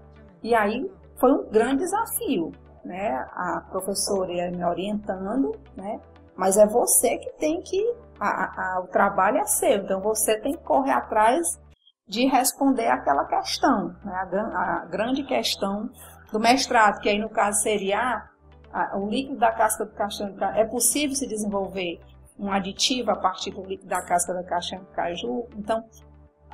E 0.42 0.54
aí 0.54 0.90
foi 1.16 1.32
um 1.32 1.50
grande 1.50 1.82
desafio, 1.82 2.52
né? 2.82 3.12
A 3.32 3.62
professora 3.70 4.32
ia 4.32 4.50
me 4.50 4.64
orientando, 4.64 5.52
né? 5.76 6.00
Mas 6.34 6.56
é 6.56 6.66
você 6.66 7.18
que 7.18 7.30
tem 7.32 7.60
que, 7.60 7.94
a, 8.18 8.76
a, 8.76 8.80
o 8.80 8.86
trabalho 8.86 9.36
é 9.36 9.44
seu, 9.44 9.82
então 9.82 10.00
você 10.00 10.40
tem 10.40 10.52
que 10.52 10.62
correr 10.62 10.92
atrás 10.92 11.60
de 12.08 12.26
responder 12.26 12.86
aquela 12.86 13.24
questão, 13.24 13.94
né? 14.04 14.14
a, 14.14 14.82
a, 14.82 14.86
grande 14.86 15.24
questão 15.24 15.90
do 16.32 16.38
mestrado, 16.38 17.00
que 17.00 17.08
aí 17.08 17.18
no 17.18 17.28
caso 17.28 17.62
seria 17.62 18.28
a, 18.72 18.96
o 18.96 19.08
líquido 19.08 19.38
da 19.38 19.50
casca 19.50 19.84
do 19.84 19.92
castanho 19.92 20.36
é 20.54 20.64
possível 20.64 21.16
se 21.16 21.26
desenvolver 21.26 22.00
um 22.38 22.50
aditivo 22.50 23.10
a 23.10 23.16
partir 23.16 23.50
do 23.50 23.64
líquido 23.64 23.88
da 23.88 24.02
casca 24.02 24.32
da 24.32 24.44
castanha 24.44 24.82
do 24.82 24.88
caju. 24.88 25.46
Então, 25.56 25.84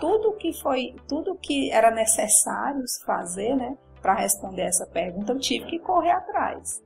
tudo 0.01 0.37
que 0.37 0.53
foi, 0.53 0.95
tudo 1.07 1.37
que 1.37 1.71
era 1.71 1.91
necessário 1.91 2.83
fazer, 3.05 3.55
né, 3.55 3.77
para 4.01 4.15
responder 4.15 4.63
essa 4.63 4.87
pergunta, 4.87 5.33
eu 5.33 5.39
tive 5.39 5.67
que 5.67 5.79
correr 5.79 6.13
atrás. 6.13 6.83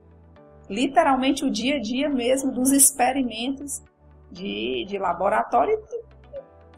Literalmente 0.69 1.45
o 1.45 1.49
dia 1.49 1.77
a 1.77 1.81
dia 1.81 2.09
mesmo 2.09 2.51
dos 2.51 2.71
experimentos 2.71 3.81
de, 4.31 4.85
de 4.85 4.97
laboratório 4.97 5.79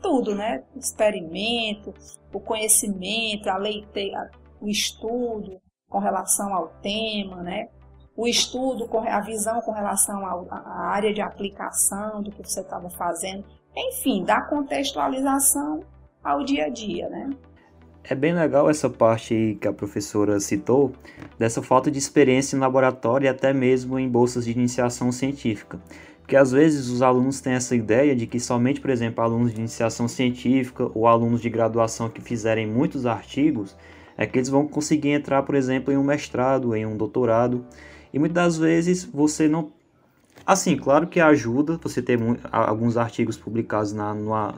tudo, 0.01 0.35
né? 0.35 0.63
O 0.75 0.79
experimento, 0.79 1.93
o 2.33 2.39
conhecimento, 2.39 3.49
a 3.49 3.57
leite, 3.57 4.11
o 4.61 4.67
estudo 4.67 5.59
com 5.89 5.99
relação 5.99 6.53
ao 6.53 6.69
tema, 6.81 7.41
né? 7.41 7.67
o 8.19 8.27
estudo, 8.27 8.89
a 9.07 9.21
visão 9.21 9.61
com 9.61 9.71
relação 9.71 10.25
à 10.25 10.89
área 10.89 11.13
de 11.13 11.21
aplicação 11.21 12.21
do 12.21 12.29
que 12.29 12.43
você 12.43 12.59
estava 12.59 12.89
fazendo, 12.89 13.45
enfim, 13.73 14.25
dar 14.25 14.49
contextualização 14.49 15.85
ao 16.21 16.43
dia 16.43 16.65
a 16.65 16.69
dia, 16.69 17.07
né? 17.07 17.29
É 18.03 18.13
bem 18.13 18.33
legal 18.33 18.69
essa 18.69 18.89
parte 18.89 19.57
que 19.61 19.65
a 19.65 19.71
professora 19.71 20.37
citou, 20.41 20.91
dessa 21.37 21.63
falta 21.63 21.89
de 21.89 21.97
experiência 21.97 22.57
em 22.57 22.59
laboratório 22.59 23.23
e 23.23 23.29
até 23.29 23.53
mesmo 23.53 23.97
em 23.97 24.09
bolsas 24.09 24.43
de 24.43 24.51
iniciação 24.51 25.13
científica. 25.13 25.79
Porque 26.29 26.37
às 26.37 26.51
vezes 26.51 26.89
os 26.89 27.01
alunos 27.01 27.41
têm 27.41 27.53
essa 27.53 27.75
ideia 27.75 28.15
de 28.15 28.27
que 28.27 28.39
somente, 28.39 28.79
por 28.79 28.91
exemplo, 28.91 29.23
alunos 29.23 29.51
de 29.51 29.59
iniciação 29.59 30.07
científica 30.07 30.87
ou 30.93 31.07
alunos 31.07 31.41
de 31.41 31.49
graduação 31.49 32.07
que 32.07 32.21
fizerem 32.21 32.67
muitos 32.67 33.07
artigos, 33.07 33.75
é 34.15 34.27
que 34.27 34.37
eles 34.37 34.47
vão 34.47 34.67
conseguir 34.67 35.09
entrar, 35.09 35.41
por 35.41 35.55
exemplo, 35.55 35.91
em 35.91 35.97
um 35.97 36.03
mestrado, 36.03 36.75
em 36.75 36.85
um 36.85 36.95
doutorado. 36.95 37.65
E 38.13 38.19
muitas 38.19 38.35
das 38.35 38.57
vezes 38.59 39.03
você 39.05 39.47
não 39.47 39.71
Assim, 40.45 40.77
claro 40.77 41.07
que 41.07 41.19
ajuda 41.19 41.79
você 41.81 41.99
ter 41.99 42.19
alguns 42.51 42.95
artigos 42.95 43.35
publicados 43.35 43.91
na, 43.91 44.13
numa, 44.13 44.55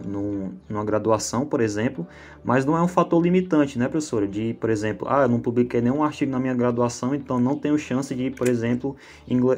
numa 0.69 0.85
graduação, 0.85 1.45
por 1.45 1.61
exemplo, 1.61 2.05
mas 2.43 2.65
não 2.65 2.77
é 2.77 2.81
um 2.81 2.87
fator 2.87 3.21
limitante, 3.21 3.79
né, 3.79 3.87
professora? 3.87 4.27
De, 4.27 4.53
por 4.55 4.69
exemplo, 4.69 5.07
ah, 5.09 5.23
eu 5.23 5.29
não 5.29 5.39
publiquei 5.39 5.79
nenhum 5.81 6.03
artigo 6.03 6.31
na 6.31 6.39
minha 6.39 6.53
graduação, 6.53 7.15
então 7.15 7.39
não 7.39 7.57
tenho 7.57 7.77
chance 7.79 8.13
de, 8.13 8.29
por 8.29 8.47
exemplo, 8.49 8.95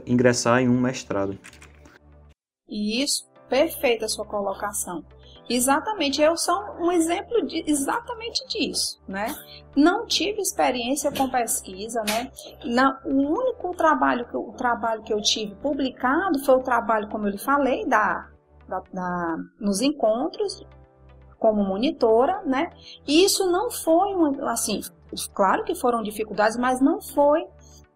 ingressar 0.05 0.61
em 0.61 0.69
um 0.69 0.79
mestrado. 0.79 1.37
Isso, 2.73 3.29
perfeita 3.47 4.05
a 4.05 4.09
sua 4.09 4.25
colocação. 4.25 5.05
Exatamente, 5.47 6.21
eu 6.21 6.35
sou 6.35 6.57
um 6.79 6.91
exemplo 6.91 7.45
de, 7.45 7.63
exatamente 7.67 8.47
disso, 8.47 8.99
né? 9.07 9.35
Não 9.75 10.07
tive 10.07 10.41
experiência 10.41 11.11
com 11.11 11.29
pesquisa, 11.29 12.01
né? 12.01 12.31
Na, 12.65 12.99
o 13.05 13.11
único 13.11 13.75
trabalho 13.75 14.25
que, 14.25 14.35
o 14.35 14.53
trabalho 14.53 15.03
que 15.03 15.13
eu 15.13 15.21
tive 15.21 15.53
publicado 15.55 16.39
foi 16.43 16.55
o 16.55 16.63
trabalho, 16.63 17.09
como 17.09 17.27
eu 17.27 17.31
lhe 17.31 17.37
falei, 17.37 17.85
da, 17.85 18.29
da, 18.67 18.81
da 18.91 19.37
nos 19.59 19.81
encontros 19.81 20.65
como 21.37 21.61
monitora, 21.63 22.41
né? 22.45 22.71
E 23.05 23.23
isso 23.23 23.51
não 23.51 23.69
foi, 23.69 24.15
um, 24.15 24.47
assim, 24.47 24.79
claro 25.33 25.63
que 25.65 25.75
foram 25.75 26.01
dificuldades, 26.01 26.57
mas 26.57 26.79
não 26.79 27.01
foi 27.01 27.45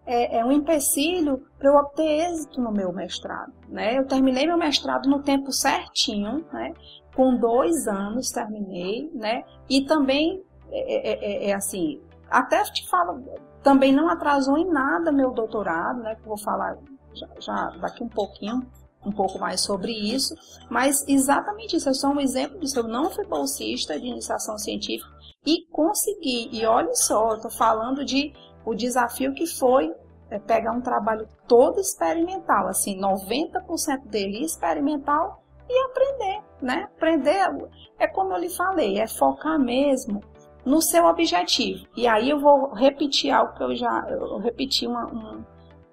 é, 0.06 0.40
é 0.40 0.46
um 0.46 0.52
empecilho 0.52 1.47
para 1.58 1.70
eu 1.70 1.76
obter 1.76 2.32
êxito 2.32 2.62
no 2.62 2.72
meu 2.72 2.94
mestrado. 2.94 3.54
Né? 3.68 3.98
Eu 3.98 4.06
terminei 4.06 4.46
meu 4.46 4.58
mestrado 4.58 5.10
no 5.10 5.22
tempo 5.22 5.52
certinho, 5.52 6.46
né? 6.54 6.74
com 7.18 7.36
dois 7.36 7.88
anos 7.88 8.30
terminei, 8.30 9.10
né? 9.12 9.44
E 9.68 9.84
também, 9.86 10.44
é, 10.70 10.94
é, 10.94 11.48
é, 11.48 11.50
é 11.50 11.54
assim, 11.54 12.00
até 12.30 12.64
te 12.66 12.88
falo, 12.88 13.24
também 13.64 13.92
não 13.92 14.08
atrasou 14.08 14.56
em 14.56 14.70
nada 14.70 15.12
meu 15.12 15.32
doutorado, 15.32 16.04
né? 16.04 16.14
Que 16.14 16.28
vou 16.28 16.38
falar 16.38 16.78
já, 17.16 17.28
já 17.40 17.70
daqui 17.82 18.04
um 18.04 18.08
pouquinho, 18.08 18.62
um 19.04 19.12
pouco 19.12 19.40
mais 19.40 19.62
sobre 19.62 19.92
isso, 19.92 20.36
mas 20.70 21.04
exatamente 21.08 21.76
isso, 21.76 21.90
eu 21.90 21.96
sou 21.96 22.12
um 22.12 22.20
exemplo 22.20 22.60
disso. 22.60 22.80
Eu 22.80 22.88
não 22.88 23.10
fui 23.10 23.26
bolsista 23.26 24.00
de 24.00 24.06
iniciação 24.06 24.56
científica 24.60 25.12
e 25.44 25.66
consegui. 25.72 26.50
E 26.52 26.68
olha 26.68 26.94
só, 26.94 27.32
eu 27.32 27.36
estou 27.38 27.52
falando 27.52 28.06
de 28.06 28.32
o 28.64 28.76
desafio 28.76 29.34
que 29.34 29.48
foi 29.48 29.92
é, 30.30 30.40
pegar 30.40 30.72
um 30.72 30.82
trabalho 30.82 31.28
todo 31.48 31.80
experimental, 31.80 32.68
assim, 32.68 33.00
90% 33.00 34.06
dele 34.06 34.44
experimental 34.44 35.44
e 35.70 35.86
aprender, 35.86 36.42
né? 36.62 36.90
Aprender 36.96 37.70
é 38.00 38.08
como 38.08 38.34
eu 38.34 38.38
lhe 38.38 38.50
falei, 38.50 39.00
é 39.00 39.08
focar 39.08 39.60
mesmo 39.60 40.22
no 40.66 40.82
seu 40.82 41.06
objetivo. 41.06 41.88
E 41.96 42.08
aí 42.08 42.30
eu 42.30 42.40
vou 42.40 42.74
repetir 42.74 43.32
algo 43.32 43.54
que 43.54 43.64
eu 43.64 43.76
já 43.76 44.06
eu 44.10 44.38
repeti 44.38 44.86
uma, 44.86 45.06
um, 45.08 45.46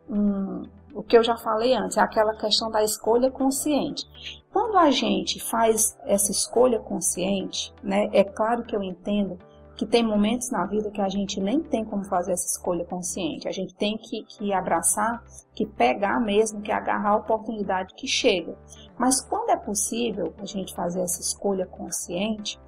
um, 0.09 0.63
o 0.95 1.03
que 1.03 1.17
eu 1.17 1.23
já 1.23 1.37
falei 1.37 1.75
antes, 1.75 1.97
é 1.97 2.01
aquela 2.01 2.35
questão 2.35 2.71
da 2.71 2.83
escolha 2.83 3.31
consciente. 3.31 4.07
Quando 4.53 4.79
a 4.79 4.91
gente 4.91 5.41
faz 5.41 5.99
essa 6.05 6.31
escolha 6.31 6.79
consciente, 6.79 7.75
né? 7.83 8.09
É 8.13 8.23
claro 8.23 8.63
que 8.63 8.75
eu 8.75 8.83
entendo 8.83 9.39
que 9.77 9.85
tem 9.85 10.03
momentos 10.03 10.51
na 10.51 10.65
vida 10.67 10.91
que 10.91 11.01
a 11.01 11.09
gente 11.09 11.41
nem 11.41 11.61
tem 11.61 11.85
como 11.85 12.05
fazer 12.05 12.33
essa 12.33 12.47
escolha 12.47 12.85
consciente. 12.85 13.49
A 13.49 13.53
gente 13.53 13.75
tem 13.75 13.97
que, 13.97 14.23
que 14.25 14.53
abraçar, 14.53 15.23
que 15.53 15.67
pegar 15.67 16.21
mesmo, 16.21 16.61
que 16.61 16.71
agarrar 16.71 17.11
a 17.11 17.17
oportunidade 17.17 17.95
que 17.95 18.07
chega. 18.07 18.57
Mas 18.99 19.21
quando 19.21 19.51
é 19.51 19.57
possível 19.57 20.33
a 20.39 20.45
gente 20.45 20.75
fazer 20.75 21.01
essa 21.01 21.21
escolha 21.21 21.67
consciente, 21.67 22.59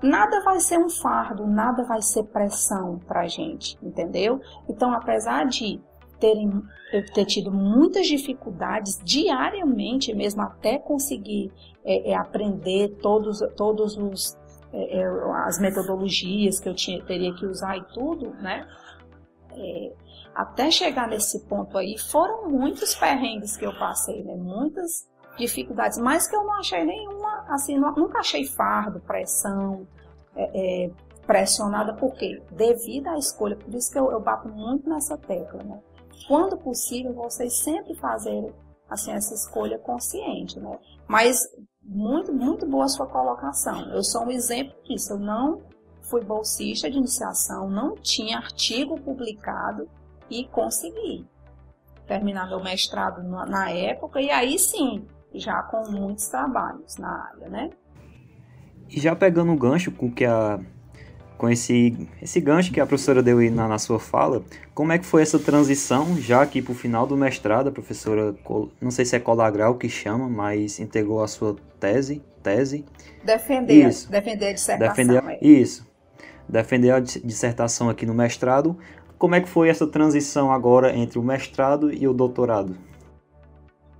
nada 0.00 0.42
vai 0.44 0.60
ser 0.60 0.78
um 0.78 0.88
fardo, 0.88 1.46
nada 1.46 1.84
vai 1.84 2.00
ser 2.00 2.24
pressão 2.24 2.98
para 3.06 3.22
a 3.22 3.28
gente, 3.28 3.76
entendeu? 3.82 4.40
Então, 4.68 4.92
apesar 4.92 5.46
de 5.46 5.80
terem, 6.20 6.62
eu 6.92 7.04
ter 7.12 7.24
tido 7.24 7.50
muitas 7.50 8.06
dificuldades 8.06 9.00
diariamente, 9.02 10.14
mesmo 10.14 10.42
até 10.42 10.78
conseguir 10.78 11.50
é, 11.84 12.12
é, 12.12 12.14
aprender 12.14 12.96
todos, 13.02 13.40
todos 13.56 13.96
os 13.96 14.38
é, 14.72 15.00
é, 15.00 15.06
as 15.46 15.58
metodologias 15.58 16.58
que 16.58 16.68
eu 16.68 16.74
tinha, 16.74 17.04
teria 17.04 17.34
que 17.34 17.46
usar 17.46 17.76
e 17.76 17.84
tudo, 17.92 18.30
né? 18.34 18.66
É, 19.52 19.92
até 20.34 20.70
chegar 20.70 21.08
nesse 21.08 21.46
ponto 21.46 21.76
aí, 21.76 21.98
foram 21.98 22.48
muitos 22.48 22.94
perrengues 22.94 23.56
que 23.56 23.66
eu 23.66 23.78
passei, 23.78 24.22
né? 24.24 24.34
Muitas 24.34 25.08
dificuldades, 25.36 25.98
mas 25.98 26.26
que 26.26 26.36
eu 26.36 26.44
não 26.44 26.54
achei 26.54 26.84
nenhuma, 26.84 27.44
assim, 27.48 27.78
não, 27.78 27.94
nunca 27.94 28.18
achei 28.18 28.46
fardo, 28.46 29.00
pressão, 29.00 29.86
é, 30.34 30.84
é, 30.84 30.90
pressionada, 31.26 31.94
por 31.94 32.14
quê? 32.14 32.42
Devido 32.50 33.08
à 33.08 33.18
escolha, 33.18 33.56
por 33.56 33.74
isso 33.74 33.90
que 33.90 33.98
eu, 33.98 34.10
eu 34.10 34.20
bato 34.20 34.48
muito 34.48 34.88
nessa 34.88 35.16
tecla, 35.18 35.62
né? 35.62 35.80
Quando 36.26 36.56
possível, 36.56 37.12
vocês 37.12 37.62
sempre 37.62 37.94
fazerem 37.96 38.52
assim, 38.88 39.12
essa 39.12 39.34
escolha 39.34 39.78
consciente, 39.78 40.60
né? 40.60 40.78
Mas 41.08 41.40
muito, 41.84 42.32
muito 42.32 42.66
boa 42.66 42.84
a 42.84 42.88
sua 42.88 43.06
colocação. 43.06 43.90
Eu 43.90 44.02
sou 44.02 44.24
um 44.24 44.30
exemplo 44.30 44.74
disso. 44.84 45.14
Eu 45.14 45.18
não 45.18 45.62
fui 46.02 46.22
bolsista 46.22 46.90
de 46.90 46.98
iniciação, 46.98 47.68
não 47.68 47.94
tinha 47.96 48.38
artigo 48.38 49.00
publicado 49.00 49.88
e 50.30 50.44
consegui 50.44 51.26
terminar 52.06 52.48
meu 52.48 52.62
mestrado 52.62 53.22
na 53.22 53.70
época 53.70 54.20
e 54.20 54.30
aí 54.30 54.58
sim, 54.58 55.06
já 55.32 55.62
com 55.62 55.90
muitos 55.90 56.26
trabalhos 56.26 56.96
na 56.98 57.28
área, 57.28 57.48
né? 57.48 57.70
E 58.88 59.00
já 59.00 59.16
pegando 59.16 59.52
o 59.52 59.56
gancho 59.56 59.90
com 59.92 60.12
que 60.12 60.24
a 60.24 60.60
com 61.42 61.50
esse, 61.50 62.08
esse 62.22 62.40
gancho 62.40 62.72
que 62.72 62.80
a 62.80 62.86
professora 62.86 63.20
deu 63.20 63.38
aí 63.38 63.50
na, 63.50 63.66
na 63.66 63.76
sua 63.76 63.98
fala, 63.98 64.44
como 64.72 64.92
é 64.92 64.98
que 64.98 65.04
foi 65.04 65.22
essa 65.22 65.40
transição, 65.40 66.16
já 66.16 66.40
aqui 66.40 66.62
para 66.62 66.70
o 66.70 66.74
final 66.74 67.04
do 67.04 67.16
mestrado, 67.16 67.68
a 67.68 67.72
professora, 67.72 68.32
não 68.80 68.92
sei 68.92 69.04
se 69.04 69.16
é 69.16 69.18
Colagral 69.18 69.74
que 69.74 69.88
chama, 69.88 70.28
mas 70.28 70.78
integrou 70.78 71.20
a 71.20 71.26
sua 71.26 71.56
tese, 71.80 72.22
tese. 72.44 72.84
Defender, 73.24 73.88
isso. 73.88 74.08
defender 74.08 74.50
a 74.50 74.52
dissertação. 74.52 74.94
Defender, 74.94 75.30
é. 75.32 75.38
Isso, 75.44 75.84
defender 76.48 76.92
a 76.92 77.00
dissertação 77.00 77.90
aqui 77.90 78.06
no 78.06 78.14
mestrado. 78.14 78.78
Como 79.18 79.34
é 79.34 79.40
que 79.40 79.48
foi 79.48 79.68
essa 79.68 79.84
transição 79.88 80.52
agora 80.52 80.96
entre 80.96 81.18
o 81.18 81.24
mestrado 81.24 81.92
e 81.92 82.06
o 82.06 82.12
doutorado? 82.12 82.78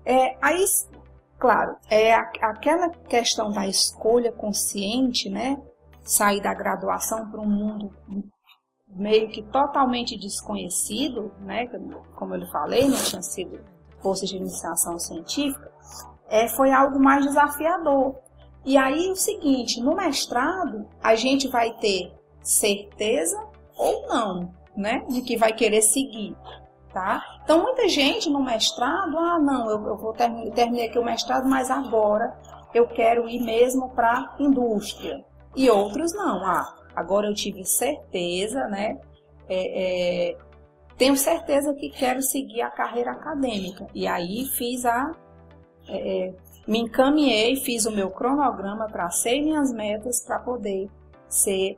É, 0.07 0.37
aí, 0.41 0.65
claro, 1.41 1.75
é 1.91 2.15
aquela 2.15 2.89
questão 2.89 3.51
da 3.51 3.67
escolha 3.67 4.31
consciente, 4.31 5.29
né? 5.29 5.59
Sair 6.05 6.41
da 6.41 6.55
graduação 6.55 7.31
para 7.31 7.41
um 7.41 7.49
mundo 7.49 7.91
meio 8.89 9.29
que 9.31 9.43
totalmente 9.43 10.19
desconhecido, 10.19 11.33
né? 11.41 11.67
Como 12.15 12.35
eu 12.35 12.47
falei, 12.49 12.87
não 12.89 12.97
tinha 12.97 13.23
sido 13.23 13.61
curso 14.03 14.27
de 14.27 14.37
iniciação 14.37 14.99
científica, 14.99 15.71
é, 16.29 16.49
foi 16.49 16.73
algo 16.73 16.99
mais 16.99 17.25
desafiador. 17.25 18.17
E 18.65 18.77
aí 18.77 19.11
o 19.11 19.17
seguinte, 19.17 19.81
no 19.81 19.95
mestrado 19.95 20.87
a 21.03 21.15
gente 21.15 21.49
vai 21.49 21.73
ter 21.75 22.13
certeza 22.43 23.37
ou 23.77 24.07
não, 24.09 24.53
né, 24.77 25.05
de 25.09 25.23
que 25.23 25.37
vai 25.37 25.53
querer 25.53 25.83
seguir, 25.83 26.37
tá? 26.93 27.23
Então 27.43 27.63
muita 27.63 27.89
gente 27.89 28.31
no 28.31 28.43
mestrado, 28.43 29.19
ah 29.19 29.39
não, 29.39 29.71
eu, 29.71 29.87
eu 29.87 29.97
vou 29.97 30.13
terminar, 30.13 30.53
terminei 30.53 30.89
aqui 30.89 30.99
o 30.99 31.05
mestrado, 31.05 31.49
mas 31.49 31.71
agora 31.71 32.37
eu 32.75 32.87
quero 32.87 33.29
ir 33.29 33.41
mesmo 33.43 33.91
para 33.91 34.35
indústria, 34.39 35.25
e 35.57 35.71
outros 35.71 36.13
não. 36.15 36.45
Ah, 36.45 36.75
agora 36.95 37.27
eu 37.27 37.35
tive 37.35 37.65
certeza, 37.65 38.67
né? 38.69 38.99
É, 39.49 40.31
é, 40.31 40.37
tenho 40.97 41.17
certeza 41.17 41.75
que 41.75 41.91
quero 41.91 42.23
seguir 42.23 42.63
a 42.63 42.71
carreira 42.71 43.13
acadêmica. 43.13 43.87
E 43.95 44.07
aí 44.07 44.47
fiz 44.57 44.85
a. 44.85 45.15
É, 45.89 46.29
é 46.29 46.35
me 46.67 46.79
encaminhei, 46.79 47.57
fiz 47.57 47.87
o 47.87 47.91
meu 47.91 48.09
cronograma, 48.11 48.87
tracei 48.87 49.43
minhas 49.43 49.73
metas 49.73 50.25
para 50.25 50.39
poder 50.39 50.89
ser 51.29 51.77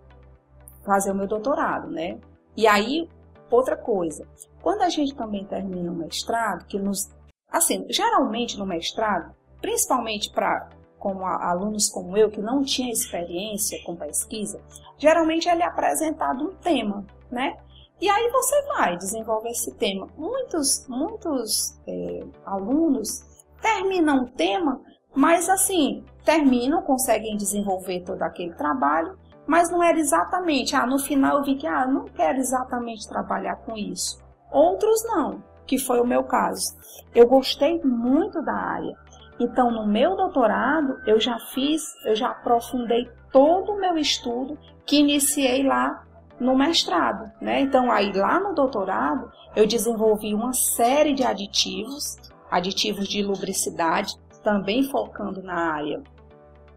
fazer 0.85 1.13
o 1.13 1.15
meu 1.15 1.27
doutorado, 1.27 1.91
né? 1.91 2.19
E 2.57 2.67
aí, 2.67 3.09
outra 3.51 3.77
coisa, 3.77 4.27
quando 4.61 4.83
a 4.83 4.89
gente 4.89 5.15
também 5.15 5.45
termina 5.45 5.91
o 5.91 5.95
mestrado, 5.95 6.67
que 6.67 6.79
nos. 6.79 7.11
Assim, 7.51 7.87
geralmente 7.89 8.59
no 8.59 8.67
mestrado, 8.67 9.35
principalmente 9.61 10.31
para 10.31 10.69
como 11.05 11.27
alunos 11.27 11.91
como 11.91 12.17
eu, 12.17 12.31
que 12.31 12.41
não 12.41 12.63
tinha 12.63 12.91
experiência 12.91 13.79
com 13.85 13.95
pesquisa, 13.95 14.59
geralmente 14.97 15.47
ele 15.51 15.63
é 15.63 15.67
apresentado 15.67 16.43
um 16.43 16.55
tema, 16.55 17.05
né? 17.31 17.59
E 18.01 18.09
aí 18.09 18.31
você 18.31 18.63
vai 18.69 18.97
desenvolver 18.97 19.51
esse 19.51 19.75
tema. 19.75 20.09
Muitos, 20.17 20.89
muitos 20.89 21.79
é, 21.87 22.25
alunos 22.47 23.23
terminam 23.61 24.23
o 24.23 24.31
tema, 24.31 24.81
mas 25.15 25.47
assim, 25.51 26.03
terminam, 26.25 26.81
conseguem 26.81 27.37
desenvolver 27.37 28.01
todo 28.01 28.23
aquele 28.23 28.55
trabalho, 28.55 29.19
mas 29.47 29.71
não 29.71 29.83
era 29.83 29.99
exatamente, 29.99 30.75
ah, 30.75 30.87
no 30.87 30.99
final 30.99 31.37
eu 31.37 31.45
vi 31.45 31.57
que, 31.57 31.67
ah, 31.67 31.87
não 31.87 32.07
quero 32.07 32.39
exatamente 32.39 33.07
trabalhar 33.07 33.57
com 33.57 33.77
isso. 33.77 34.19
Outros 34.51 35.05
não, 35.05 35.43
que 35.67 35.77
foi 35.77 36.01
o 36.01 36.07
meu 36.07 36.25
caso. 36.25 36.75
Eu 37.15 37.27
gostei 37.27 37.79
muito 37.85 38.41
da 38.41 38.55
área. 38.55 39.04
Então, 39.39 39.71
no 39.71 39.87
meu 39.87 40.17
doutorado, 40.17 41.01
eu 41.07 41.21
já 41.21 41.39
fiz, 41.53 41.83
eu 42.05 42.15
já 42.15 42.29
aprofundei 42.29 43.11
todo 43.33 43.73
o 43.73 43.81
meu 43.81 43.97
estudo 43.99 44.57
que 44.87 44.99
iniciei 44.99 45.63
lá 45.65 46.05
no 46.39 46.57
mestrado, 46.57 47.31
né? 47.41 47.61
Então, 47.61 47.91
aí 47.91 48.13
lá 48.13 48.39
no 48.41 48.55
doutorado, 48.55 49.31
eu 49.57 49.67
desenvolvi 49.67 50.35
uma 50.35 50.53
série 50.53 51.15
de 51.15 51.25
aditivos, 51.25 52.17
aditivos 52.51 53.09
de 53.09 53.23
lubricidade, 53.23 54.15
também 54.43 54.83
focando 54.85 55.43
na 55.43 55.73
área 55.73 56.03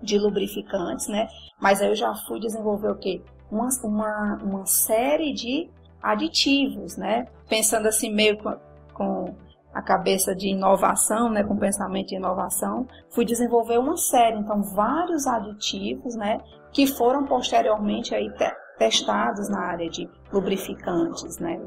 de 0.02 0.18
lubrificantes, 0.18 1.08
né? 1.08 1.28
Mas 1.60 1.82
aí 1.82 1.90
eu 1.90 1.96
já 1.96 2.14
fui 2.28 2.40
desenvolver 2.40 2.90
o 2.90 2.96
quê? 2.96 3.22
Uma, 3.52 3.70
uma, 3.84 4.40
uma 4.44 4.66
série 4.66 5.34
de 5.34 5.70
aditivos, 6.02 6.98
né? 6.98 7.28
Pensando 7.50 7.88
assim 7.88 8.14
meio 8.14 8.38
com, 8.38 8.56
com 8.94 9.36
a 9.78 9.82
cabeça 9.84 10.36
de 10.36 10.48
inovação, 10.48 11.30
né, 11.30 11.44
com 11.44 11.56
pensamento 11.56 12.08
de 12.08 12.16
inovação, 12.16 12.88
fui 13.12 13.24
desenvolver 13.24 13.78
uma 13.78 13.96
série, 13.96 14.40
então 14.40 14.64
vários 14.64 15.28
aditivos, 15.28 16.16
né, 16.16 16.40
que 16.74 16.88
foram 16.88 17.26
posteriormente 17.26 18.16
aí 18.16 18.28
te 18.32 18.52
testados 18.80 19.50
na 19.50 19.60
área 19.60 19.88
de 19.88 20.10
lubrificantes, 20.34 21.38
né. 21.38 21.62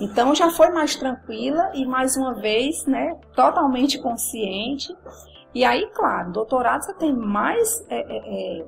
Então 0.00 0.34
já 0.34 0.50
foi 0.50 0.70
mais 0.70 0.96
tranquila 0.96 1.70
e 1.72 1.86
mais 1.86 2.16
uma 2.16 2.34
vez, 2.34 2.84
né, 2.84 3.14
totalmente 3.34 4.00
consciente. 4.00 4.92
E 5.54 5.64
aí, 5.64 5.88
claro, 5.94 6.32
doutorado 6.32 6.82
você 6.82 6.94
tem 6.94 7.14
mais 7.14 7.84
é, 7.88 7.96
é, 7.96 8.60
é 8.60 8.66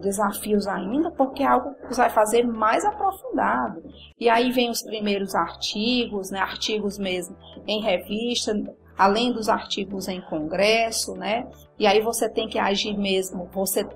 desafios 0.00 0.66
ainda, 0.66 1.10
porque 1.10 1.42
é 1.42 1.46
algo 1.46 1.74
que 1.74 1.94
vai 1.94 2.10
fazer 2.10 2.46
mais 2.46 2.84
aprofundado. 2.84 3.82
E 4.18 4.28
aí 4.28 4.50
vem 4.50 4.70
os 4.70 4.82
primeiros 4.82 5.34
artigos, 5.34 6.30
né, 6.30 6.38
artigos 6.38 6.98
mesmo 6.98 7.36
em 7.66 7.80
revista, 7.80 8.54
além 8.96 9.32
dos 9.32 9.48
artigos 9.48 10.08
em 10.08 10.20
congresso, 10.22 11.14
né? 11.14 11.46
E 11.78 11.86
aí 11.86 12.00
você 12.00 12.28
tem 12.28 12.48
que 12.48 12.58
agir 12.58 12.96
mesmo, 12.96 13.48
você 13.52 13.86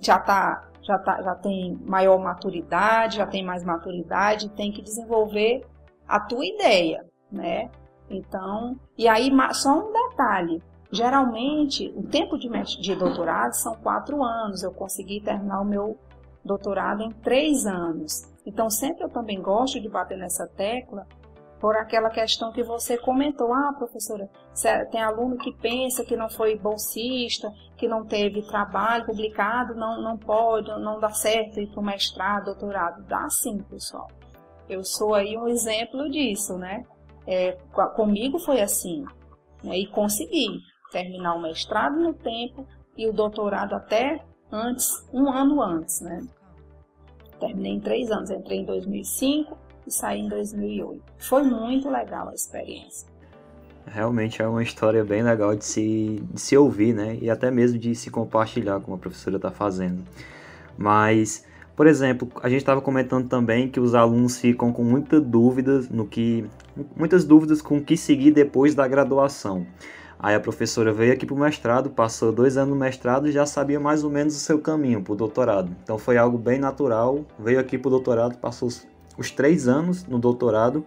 já 0.00 0.18
tá, 0.18 0.68
já 0.82 0.98
tá, 0.98 1.22
já 1.22 1.34
tem 1.34 1.78
maior 1.84 2.18
maturidade, 2.18 3.16
já 3.16 3.26
tem 3.26 3.44
mais 3.44 3.64
maturidade, 3.64 4.50
tem 4.50 4.72
que 4.72 4.82
desenvolver 4.82 5.64
a 6.08 6.20
tua 6.20 6.44
ideia, 6.46 7.04
né? 7.30 7.70
Então, 8.08 8.78
e 8.96 9.08
aí 9.08 9.30
só 9.52 9.78
um 9.78 9.92
detalhe, 9.92 10.62
Geralmente, 10.90 11.92
o 11.96 12.02
tempo 12.04 12.38
de, 12.38 12.48
de 12.80 12.94
doutorado 12.94 13.52
são 13.52 13.74
quatro 13.76 14.22
anos. 14.22 14.62
Eu 14.62 14.72
consegui 14.72 15.20
terminar 15.20 15.60
o 15.60 15.64
meu 15.64 15.98
doutorado 16.44 17.02
em 17.02 17.10
três 17.10 17.66
anos. 17.66 18.32
Então, 18.46 18.70
sempre 18.70 19.04
eu 19.04 19.08
também 19.08 19.40
gosto 19.40 19.80
de 19.80 19.88
bater 19.88 20.16
nessa 20.16 20.46
tecla 20.46 21.06
por 21.60 21.74
aquela 21.76 22.10
questão 22.10 22.52
que 22.52 22.62
você 22.62 22.96
comentou. 22.96 23.52
Ah, 23.52 23.72
professora, 23.76 24.30
tem 24.90 25.02
aluno 25.02 25.36
que 25.36 25.52
pensa 25.52 26.04
que 26.04 26.16
não 26.16 26.28
foi 26.28 26.56
bolsista, 26.56 27.52
que 27.76 27.88
não 27.88 28.04
teve 28.04 28.42
trabalho 28.42 29.06
publicado, 29.06 29.74
não, 29.74 30.00
não 30.00 30.16
pode, 30.16 30.68
não 30.80 31.00
dá 31.00 31.10
certo 31.10 31.60
ir 31.60 31.66
para 31.68 31.80
o 31.80 31.84
mestrado, 31.84 32.46
doutorado. 32.46 33.02
Dá 33.04 33.28
sim, 33.28 33.58
pessoal. 33.68 34.08
Eu 34.68 34.84
sou 34.84 35.14
aí 35.14 35.36
um 35.36 35.48
exemplo 35.48 36.08
disso, 36.08 36.56
né? 36.56 36.84
É, 37.26 37.52
comigo 37.96 38.38
foi 38.38 38.60
assim, 38.60 39.04
né? 39.64 39.76
e 39.76 39.86
consegui 39.88 40.60
terminar 40.90 41.34
o 41.34 41.42
mestrado 41.42 41.98
no 41.98 42.12
tempo 42.14 42.66
e 42.96 43.08
o 43.08 43.12
doutorado 43.12 43.74
até 43.74 44.24
antes, 44.50 45.06
um 45.12 45.28
ano 45.28 45.62
antes, 45.62 46.00
né? 46.00 46.22
Terminei 47.40 47.72
em 47.72 47.80
três 47.80 48.10
anos, 48.10 48.30
entrei 48.30 48.60
em 48.60 48.64
2005 48.64 49.58
e 49.86 49.90
saí 49.90 50.20
em 50.20 50.28
2008. 50.28 51.02
Foi 51.18 51.42
muito 51.42 51.88
legal 51.90 52.28
a 52.28 52.34
experiência. 52.34 53.08
Realmente 53.86 54.42
é 54.42 54.48
uma 54.48 54.62
história 54.62 55.04
bem 55.04 55.22
legal 55.22 55.54
de 55.54 55.64
se, 55.64 56.22
de 56.32 56.40
se 56.40 56.56
ouvir, 56.56 56.92
né? 56.92 57.18
E 57.20 57.30
até 57.30 57.50
mesmo 57.50 57.78
de 57.78 57.94
se 57.94 58.10
compartilhar, 58.10 58.80
como 58.80 58.96
a 58.96 58.98
professora 58.98 59.36
está 59.36 59.50
fazendo. 59.50 60.02
Mas, 60.76 61.46
por 61.76 61.86
exemplo, 61.86 62.28
a 62.42 62.48
gente 62.48 62.58
estava 62.58 62.80
comentando 62.80 63.28
também 63.28 63.68
que 63.68 63.78
os 63.78 63.94
alunos 63.94 64.38
ficam 64.38 64.72
com 64.72 64.82
muitas 64.82 65.22
dúvidas 65.22 65.88
no 65.88 66.04
que, 66.06 66.44
muitas 66.96 67.24
dúvidas 67.24 67.62
com 67.62 67.78
o 67.78 67.84
que 67.84 67.96
seguir 67.96 68.32
depois 68.32 68.74
da 68.74 68.88
graduação. 68.88 69.64
Aí 70.18 70.34
a 70.34 70.40
professora 70.40 70.92
veio 70.92 71.12
aqui 71.12 71.26
para 71.26 71.34
o 71.34 71.38
mestrado, 71.38 71.90
passou 71.90 72.32
dois 72.32 72.56
anos 72.56 72.70
no 72.70 72.76
mestrado 72.76 73.28
e 73.28 73.32
já 73.32 73.44
sabia 73.44 73.78
mais 73.78 74.02
ou 74.02 74.10
menos 74.10 74.34
o 74.34 74.38
seu 74.38 74.58
caminho 74.58 75.02
para 75.02 75.12
o 75.12 75.16
doutorado. 75.16 75.70
Então 75.82 75.98
foi 75.98 76.16
algo 76.16 76.38
bem 76.38 76.58
natural. 76.58 77.24
Veio 77.38 77.60
aqui 77.60 77.76
para 77.76 77.88
o 77.88 77.90
doutorado, 77.90 78.38
passou 78.38 78.68
os, 78.68 78.86
os 79.18 79.30
três 79.30 79.68
anos 79.68 80.06
no 80.06 80.18
doutorado. 80.18 80.84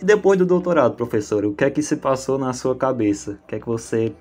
E 0.00 0.04
depois 0.04 0.38
do 0.38 0.46
doutorado, 0.46 0.96
professora, 0.96 1.46
o 1.46 1.54
que 1.54 1.64
é 1.64 1.70
que 1.70 1.82
se 1.82 1.96
passou 1.96 2.38
na 2.38 2.52
sua 2.52 2.74
cabeça? 2.74 3.38
O 3.44 3.46
que 3.46 3.56
é 3.56 3.60
que 3.60 3.66
você, 3.66 4.12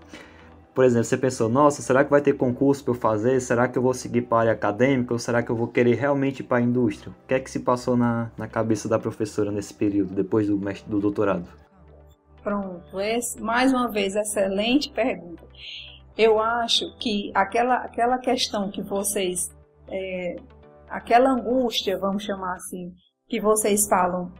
por 0.76 0.84
exemplo, 0.84 1.06
você 1.06 1.18
pensou, 1.18 1.50
nossa, 1.50 1.82
será 1.82 2.04
que 2.04 2.12
vai 2.12 2.22
ter 2.22 2.34
concurso 2.34 2.84
para 2.84 2.94
eu 2.94 2.98
fazer? 2.98 3.40
Será 3.40 3.70
que 3.70 3.78
eu 3.78 3.82
vou 3.82 3.94
seguir 3.94 4.24
para 4.24 4.38
a 4.38 4.42
área 4.42 4.52
acadêmica 4.52 5.14
ou 5.14 5.18
será 5.18 5.42
que 5.42 5.50
eu 5.50 5.56
vou 5.56 5.68
querer 5.68 5.96
realmente 5.96 6.42
ir 6.42 6.44
para 6.44 6.58
a 6.58 6.62
indústria? 6.62 7.12
O 7.12 7.28
que 7.28 7.34
é 7.34 7.40
que 7.40 7.50
se 7.50 7.62
passou 7.62 7.96
na, 7.96 8.30
na 8.38 8.48
cabeça 8.48 8.90
da 8.90 9.00
professora 9.00 9.50
nesse 9.50 9.74
período, 9.74 10.14
depois 10.14 10.46
do, 10.46 10.58
do 10.58 11.00
doutorado? 11.00 11.61
Pronto, 12.44 12.98
mais 13.40 13.72
uma 13.72 13.90
vez, 13.90 14.16
excelente 14.16 14.90
pergunta. 14.92 15.44
Eu 16.18 16.40
acho 16.40 16.96
que 16.98 17.32
aquela, 17.34 17.76
aquela 17.76 18.18
questão 18.18 18.70
que 18.70 18.82
vocês, 18.82 19.50
é, 19.88 20.36
aquela 20.90 21.32
angústia, 21.32 21.98
vamos 21.98 22.24
chamar 22.24 22.56
assim, 22.56 22.94
que 23.28 23.40
vocês 23.40 23.88
falam 23.88 24.32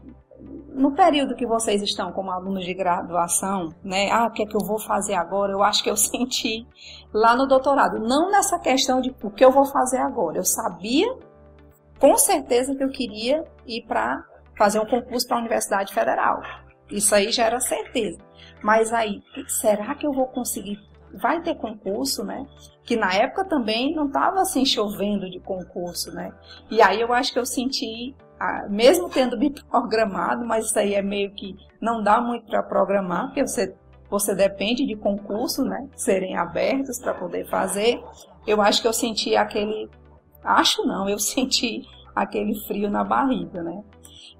no 0.74 0.92
período 0.94 1.36
que 1.36 1.46
vocês 1.46 1.82
estão 1.82 2.12
como 2.12 2.32
alunos 2.32 2.66
de 2.66 2.74
graduação, 2.74 3.74
né? 3.84 4.10
Ah, 4.12 4.26
o 4.26 4.32
que 4.32 4.44
é 4.44 4.46
que 4.46 4.56
eu 4.56 4.66
vou 4.66 4.80
fazer 4.80 5.14
agora? 5.14 5.52
Eu 5.52 5.62
acho 5.62 5.84
que 5.84 5.90
eu 5.90 5.96
senti 5.98 6.66
lá 7.14 7.36
no 7.36 7.48
doutorado. 7.48 8.00
Não 8.00 8.32
nessa 8.32 8.58
questão 8.60 9.02
de 9.02 9.16
o 9.22 9.30
que 9.30 9.46
eu 9.46 9.52
vou 9.52 9.66
fazer 9.66 9.98
agora. 9.98 10.38
Eu 10.38 10.44
sabia 10.44 11.14
com 12.00 12.18
certeza 12.18 12.76
que 12.76 12.84
eu 12.84 12.90
queria 12.90 13.46
ir 13.68 13.84
para 13.84 14.24
fazer 14.58 14.80
um 14.80 14.86
concurso 14.86 15.28
para 15.28 15.38
a 15.38 15.40
Universidade 15.40 15.94
Federal. 15.94 16.42
Isso 16.92 17.16
aí 17.16 17.32
já 17.32 17.46
era 17.46 17.60
certeza. 17.60 18.20
Mas 18.62 18.94
aí, 18.94 19.24
será 19.48 19.96
que 19.96 20.06
eu 20.06 20.14
vou 20.14 20.28
conseguir? 20.28 20.80
Vai 21.14 21.42
ter 21.42 21.56
concurso, 21.56 22.24
né? 22.24 22.46
Que 22.84 22.96
na 22.96 23.14
época 23.14 23.46
também 23.46 23.94
não 23.94 24.08
estava 24.08 24.42
assim 24.42 24.66
chovendo 24.66 25.30
de 25.30 25.40
concurso, 25.40 26.12
né? 26.14 26.32
E 26.70 26.82
aí 26.82 27.02
eu 27.02 27.12
acho 27.12 27.34
que 27.34 27.40
eu 27.40 27.46
senti, 27.46 28.16
mesmo 28.70 29.10
tendo 29.10 29.38
me 29.38 29.52
programado, 29.70 30.46
mas 30.46 30.68
isso 30.68 30.80
aí 30.80 30.94
é 30.94 31.02
meio 31.02 31.34
que 31.34 31.56
não 31.82 32.02
dá 32.02 32.22
muito 32.22 32.46
para 32.46 32.64
programar, 32.64 33.28
porque 33.28 33.46
você, 33.46 33.76
você 34.10 34.34
depende 34.34 34.86
de 34.86 34.96
concurso, 34.96 35.64
né? 35.64 35.90
Serem 35.96 36.38
abertos 36.38 37.00
para 37.00 37.14
poder 37.14 37.46
fazer. 37.48 38.02
Eu 38.48 38.62
acho 38.62 38.82
que 38.82 38.88
eu 38.88 38.94
senti 38.94 39.36
aquele. 39.36 39.90
Acho 40.44 40.86
não, 40.86 41.10
eu 41.10 41.20
senti 41.20 41.84
aquele 42.16 42.56
frio 42.68 42.90
na 42.90 43.04
barriga, 43.04 43.62
né? 43.64 43.84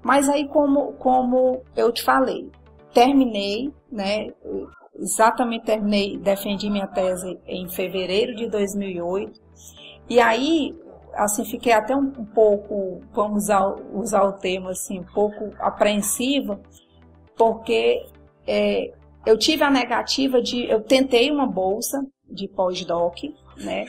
Mas 0.02 0.28
aí, 0.28 0.48
como, 0.48 0.92
como 0.94 1.62
eu 1.76 1.92
te 1.92 2.02
falei, 2.02 2.50
terminei, 2.92 3.72
né? 3.90 4.32
Exatamente 4.94 5.64
terminei, 5.64 6.18
defendi 6.18 6.68
minha 6.68 6.86
tese 6.86 7.38
em 7.46 7.68
fevereiro 7.68 8.34
de 8.34 8.46
2008. 8.48 9.40
E 10.08 10.20
aí, 10.20 10.74
assim, 11.14 11.44
fiquei 11.44 11.72
até 11.72 11.96
um, 11.96 12.12
um 12.18 12.24
pouco, 12.24 13.00
vamos 13.12 13.44
usar, 13.44 13.74
usar 13.92 14.22
o 14.24 14.32
termo 14.32 14.68
assim, 14.68 15.00
um 15.00 15.14
pouco 15.14 15.52
apreensiva, 15.58 16.60
porque 17.36 18.06
é, 18.46 18.92
eu 19.24 19.38
tive 19.38 19.62
a 19.62 19.70
negativa 19.70 20.42
de, 20.42 20.64
eu 20.68 20.80
tentei 20.80 21.30
uma 21.30 21.46
bolsa 21.46 22.04
de 22.28 22.48
pós-doc, 22.48 23.16
né, 23.56 23.86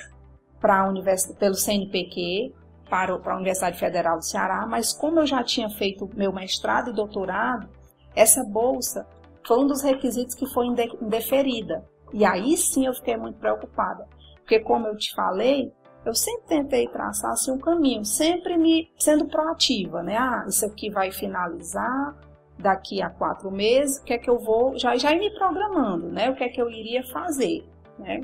para 0.60 0.82
a 0.82 0.90
universidade, 0.90 1.40
pelo 1.40 1.56
CNPq, 1.56 2.54
para, 2.94 3.18
para 3.18 3.34
a 3.34 3.38
Universidade 3.38 3.80
Federal 3.80 4.18
do 4.18 4.24
Ceará, 4.24 4.68
mas 4.68 4.94
como 4.94 5.20
eu 5.20 5.26
já 5.26 5.44
tinha 5.44 5.68
feito 5.68 6.08
meu 6.14 6.32
mestrado 6.32 6.92
e 6.92 6.94
doutorado, 6.94 7.68
essa 8.16 8.44
bolsa 8.44 9.08
foi 9.48 9.58
um 9.58 9.66
dos 9.66 9.82
requisitos 9.82 10.36
que 10.36 10.46
foi 10.46 10.68
indeferida. 11.02 11.84
E 12.14 12.24
aí 12.24 12.56
sim 12.56 12.86
eu 12.86 12.94
fiquei 12.94 13.18
muito 13.18 13.40
preocupada, 13.40 14.08
porque 14.42 14.60
como 14.60 14.86
eu 14.86 14.96
te 14.96 15.12
falei, 15.16 15.74
eu 16.06 16.14
sempre 16.14 16.44
tentei 16.46 16.88
traçar 16.88 17.32
assim, 17.32 17.52
um 17.52 17.58
caminho, 17.58 18.06
sempre 18.06 18.58
me 18.58 18.88
sendo 19.00 19.26
proativa, 19.26 20.04
né? 20.04 20.16
Ah, 20.16 20.46
isso 20.48 20.64
aqui 20.64 20.92
vai 20.92 21.12
finalizar 21.12 22.16
daqui 22.60 23.02
a 23.02 23.10
quatro 23.10 23.50
meses, 23.50 23.98
o 23.98 24.04
que 24.04 24.14
é 24.14 24.20
que 24.20 24.30
eu 24.30 24.38
vou, 24.38 24.78
já, 24.78 24.96
já 24.98 25.12
ir 25.14 25.20
me 25.20 25.34
programando, 25.34 26.10
né? 26.10 26.30
O 26.30 26.36
que 26.36 26.44
é 26.44 26.50
que 26.50 26.62
eu 26.62 26.70
iria 26.70 27.04
fazer, 27.06 27.68
né? 27.98 28.22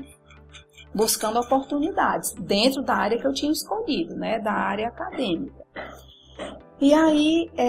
Buscando 0.94 1.38
oportunidades 1.38 2.32
dentro 2.32 2.82
da 2.82 2.94
área 2.94 3.18
que 3.18 3.26
eu 3.26 3.32
tinha 3.32 3.52
escolhido, 3.52 4.16
né, 4.16 4.38
da 4.38 4.52
área 4.52 4.88
acadêmica. 4.88 5.64
E 6.80 6.94
aí 6.94 7.50
é, 7.56 7.68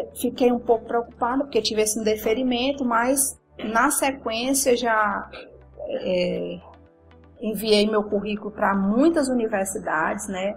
é, 0.00 0.10
fiquei 0.14 0.50
um 0.50 0.58
pouco 0.58 0.86
preocupada 0.86 1.44
porque 1.44 1.60
tive 1.60 1.82
esse 1.82 2.02
deferimento, 2.02 2.84
mas 2.84 3.38
na 3.58 3.90
sequência 3.90 4.76
já 4.76 5.30
é, 5.88 6.58
enviei 7.40 7.88
meu 7.88 8.02
currículo 8.02 8.50
para 8.50 8.74
muitas 8.74 9.28
universidades, 9.28 10.26
né? 10.26 10.56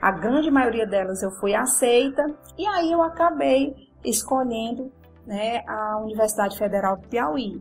A 0.00 0.12
grande 0.12 0.50
maioria 0.50 0.86
delas 0.86 1.22
eu 1.22 1.30
fui 1.32 1.54
aceita 1.54 2.24
e 2.56 2.66
aí 2.66 2.92
eu 2.92 3.02
acabei 3.02 3.74
escolhendo 4.04 4.90
né, 5.26 5.62
a 5.66 5.98
Universidade 5.98 6.56
Federal 6.56 6.96
do 6.96 7.08
Piauí. 7.08 7.60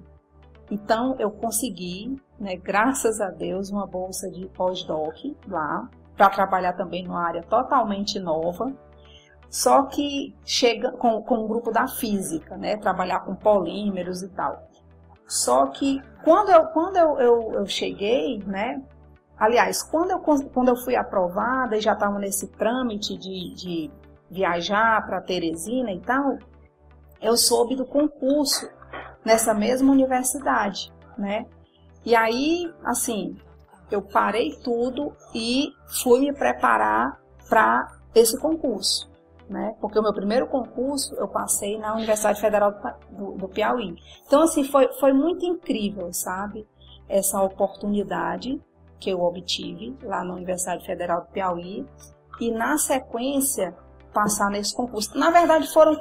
Então 0.72 1.16
eu 1.20 1.32
consegui, 1.32 2.16
né, 2.40 2.56
graças 2.56 3.20
a 3.20 3.30
Deus, 3.30 3.70
uma 3.70 3.86
bolsa 3.86 4.30
de 4.30 4.48
pós-doc 4.48 5.16
lá 5.48 5.90
para 6.16 6.30
trabalhar 6.30 6.74
também 6.74 7.04
numa 7.04 7.26
área 7.26 7.44
totalmente 7.44 8.20
nova. 8.20 8.72
Só 9.50 9.84
que 9.84 10.36
chega 10.46 10.92
com, 10.92 11.22
com 11.24 11.46
o 11.46 11.48
grupo 11.48 11.72
da 11.72 11.88
física, 11.88 12.56
né, 12.56 12.78
trabalhar 12.78 13.22
com 13.22 13.36
polímeros 13.36 14.22
e 14.22 14.30
tal. 14.30 14.68
Só 15.28 15.68
que 15.68 16.02
quando 16.24 16.50
eu, 16.50 16.66
quando 16.68 16.98
eu, 16.98 17.20
eu, 17.20 17.54
eu 17.54 17.66
cheguei, 17.68 18.40
né, 18.46 18.82
Aliás, 19.40 19.82
quando 19.82 20.12
eu, 20.12 20.20
quando 20.20 20.68
eu 20.68 20.76
fui 20.76 20.98
aprovada 20.98 21.78
e 21.78 21.82
já 21.82 21.94
estava 21.94 22.20
nesse 22.20 22.46
trâmite 22.46 23.18
de, 23.18 23.54
de 23.56 23.92
viajar 24.30 25.06
para 25.08 25.22
Teresina 25.22 25.94
e 25.94 26.00
tal, 26.02 26.38
eu 27.22 27.38
soube 27.38 27.74
do 27.74 27.86
concurso 27.86 28.70
nessa 29.24 29.54
mesma 29.54 29.94
universidade, 29.94 30.92
né? 31.18 31.46
E 32.06 32.16
aí, 32.16 32.72
assim, 32.84 33.38
eu 33.92 34.02
parei 34.02 34.56
tudo 34.64 35.14
e 35.34 35.74
fui 36.02 36.22
me 36.22 36.34
preparar 36.34 37.20
para 37.48 37.88
esse 38.14 38.40
concurso, 38.40 39.10
né? 39.50 39.76
Porque 39.82 39.98
o 40.00 40.02
meu 40.02 40.14
primeiro 40.14 40.48
concurso 40.48 41.16
eu 41.16 41.28
passei 41.28 41.78
na 41.78 41.96
Universidade 41.96 42.40
Federal 42.40 42.74
do, 43.12 43.48
Piauí. 43.48 43.96
Então, 44.26 44.42
assim, 44.42 44.64
foi, 44.64 44.92
foi 44.94 45.14
muito 45.14 45.46
incrível, 45.46 46.12
sabe? 46.14 46.68
Essa 47.08 47.42
oportunidade 47.42 48.62
que 49.00 49.10
eu 49.10 49.22
obtive 49.22 49.98
lá 50.04 50.24
na 50.24 50.34
Universidade 50.34 50.86
Federal 50.86 51.22
do 51.22 51.28
Piauí 51.28 51.88
e 52.40 52.52
na 52.52 52.78
sequência 52.78 53.76
passar 54.14 54.50
nesse 54.50 54.76
concurso. 54.76 55.18
Na 55.18 55.30
verdade 55.30 55.72
foram 55.72 55.98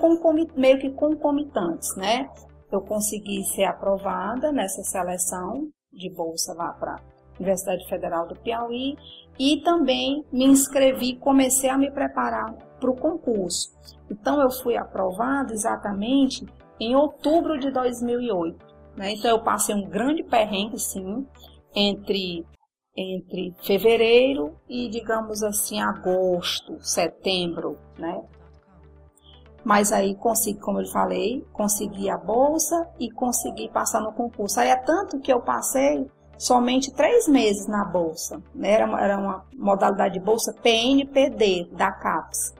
meio 0.56 0.78
que 0.78 0.90
concomitantes, 0.90 1.94
né? 1.96 2.28
Eu 2.70 2.80
consegui 2.82 3.44
ser 3.44 3.64
aprovada 3.64 4.52
nessa 4.52 4.82
seleção 4.82 5.68
de 5.92 6.10
bolsa 6.10 6.54
lá 6.54 6.72
para 6.72 7.00
Universidade 7.38 7.86
Federal 7.88 8.26
do 8.26 8.36
Piauí 8.36 8.96
e 9.38 9.60
também 9.62 10.24
me 10.32 10.44
inscrevi, 10.44 11.16
comecei 11.16 11.70
a 11.70 11.78
me 11.78 11.90
preparar 11.90 12.52
para 12.80 12.90
o 12.90 12.96
concurso. 12.96 13.76
Então 14.10 14.40
eu 14.40 14.50
fui 14.50 14.76
aprovada 14.76 15.52
exatamente 15.52 16.46
em 16.80 16.96
outubro 16.96 17.58
de 17.58 17.70
2008. 17.70 18.66
Né? 18.96 19.12
Então 19.12 19.30
eu 19.30 19.42
passei 19.42 19.74
um 19.74 19.88
grande 19.88 20.24
perrengue, 20.24 20.78
sim, 20.78 21.26
entre 21.74 22.44
entre 23.00 23.54
fevereiro 23.62 24.56
e, 24.68 24.88
digamos 24.88 25.44
assim, 25.44 25.80
agosto, 25.80 26.78
setembro, 26.80 27.78
né? 27.96 28.24
Mas 29.68 29.92
aí 29.92 30.14
consegui, 30.14 30.58
como 30.58 30.80
eu 30.80 30.86
falei, 30.86 31.46
consegui 31.52 32.08
a 32.08 32.16
bolsa 32.16 32.88
e 32.98 33.10
consegui 33.10 33.68
passar 33.68 34.00
no 34.00 34.14
concurso. 34.14 34.58
Aí 34.58 34.70
é 34.70 34.76
tanto 34.76 35.20
que 35.20 35.30
eu 35.30 35.42
passei 35.42 36.10
somente 36.38 36.90
três 36.90 37.28
meses 37.28 37.66
na 37.66 37.84
bolsa. 37.84 38.42
Né? 38.54 38.70
Era, 38.72 38.98
era 38.98 39.18
uma 39.18 39.44
modalidade 39.52 40.14
de 40.14 40.20
bolsa 40.20 40.54
PNPD 40.62 41.68
da 41.72 41.92
CAPES. 41.92 42.54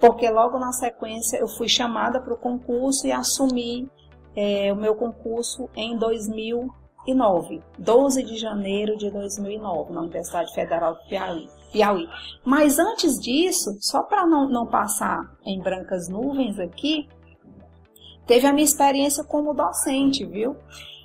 Porque 0.00 0.30
logo 0.30 0.58
na 0.58 0.72
sequência 0.72 1.36
eu 1.36 1.48
fui 1.48 1.68
chamada 1.68 2.18
para 2.18 2.32
o 2.32 2.38
concurso 2.38 3.06
e 3.06 3.12
assumi 3.12 3.86
é, 4.34 4.72
o 4.72 4.76
meu 4.76 4.94
concurso 4.94 5.68
em 5.76 5.98
2000 5.98 6.72
2009, 7.08 7.62
12 7.78 8.22
de 8.22 8.36
janeiro 8.36 8.96
de 8.96 9.10
2009, 9.10 9.92
na 9.92 10.00
Universidade 10.00 10.52
Federal 10.52 10.94
do 10.94 11.00
Piauí. 11.08 11.48
Piauí. 11.72 12.08
Mas 12.44 12.78
antes 12.78 13.18
disso, 13.18 13.76
só 13.80 14.02
para 14.02 14.26
não, 14.26 14.48
não 14.48 14.66
passar 14.66 15.30
em 15.44 15.60
brancas 15.60 16.08
nuvens 16.08 16.58
aqui, 16.58 17.08
teve 18.26 18.46
a 18.46 18.52
minha 18.52 18.64
experiência 18.64 19.24
como 19.24 19.54
docente, 19.54 20.24
viu? 20.24 20.56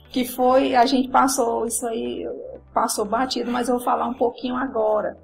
Que 0.09 0.25
foi, 0.25 0.75
a 0.75 0.85
gente 0.85 1.09
passou 1.09 1.65
isso 1.65 1.85
aí, 1.87 2.27
passou 2.73 3.05
batido, 3.05 3.51
mas 3.51 3.67
eu 3.67 3.75
vou 3.75 3.83
falar 3.83 4.07
um 4.07 4.13
pouquinho 4.13 4.55
agora. 4.55 5.17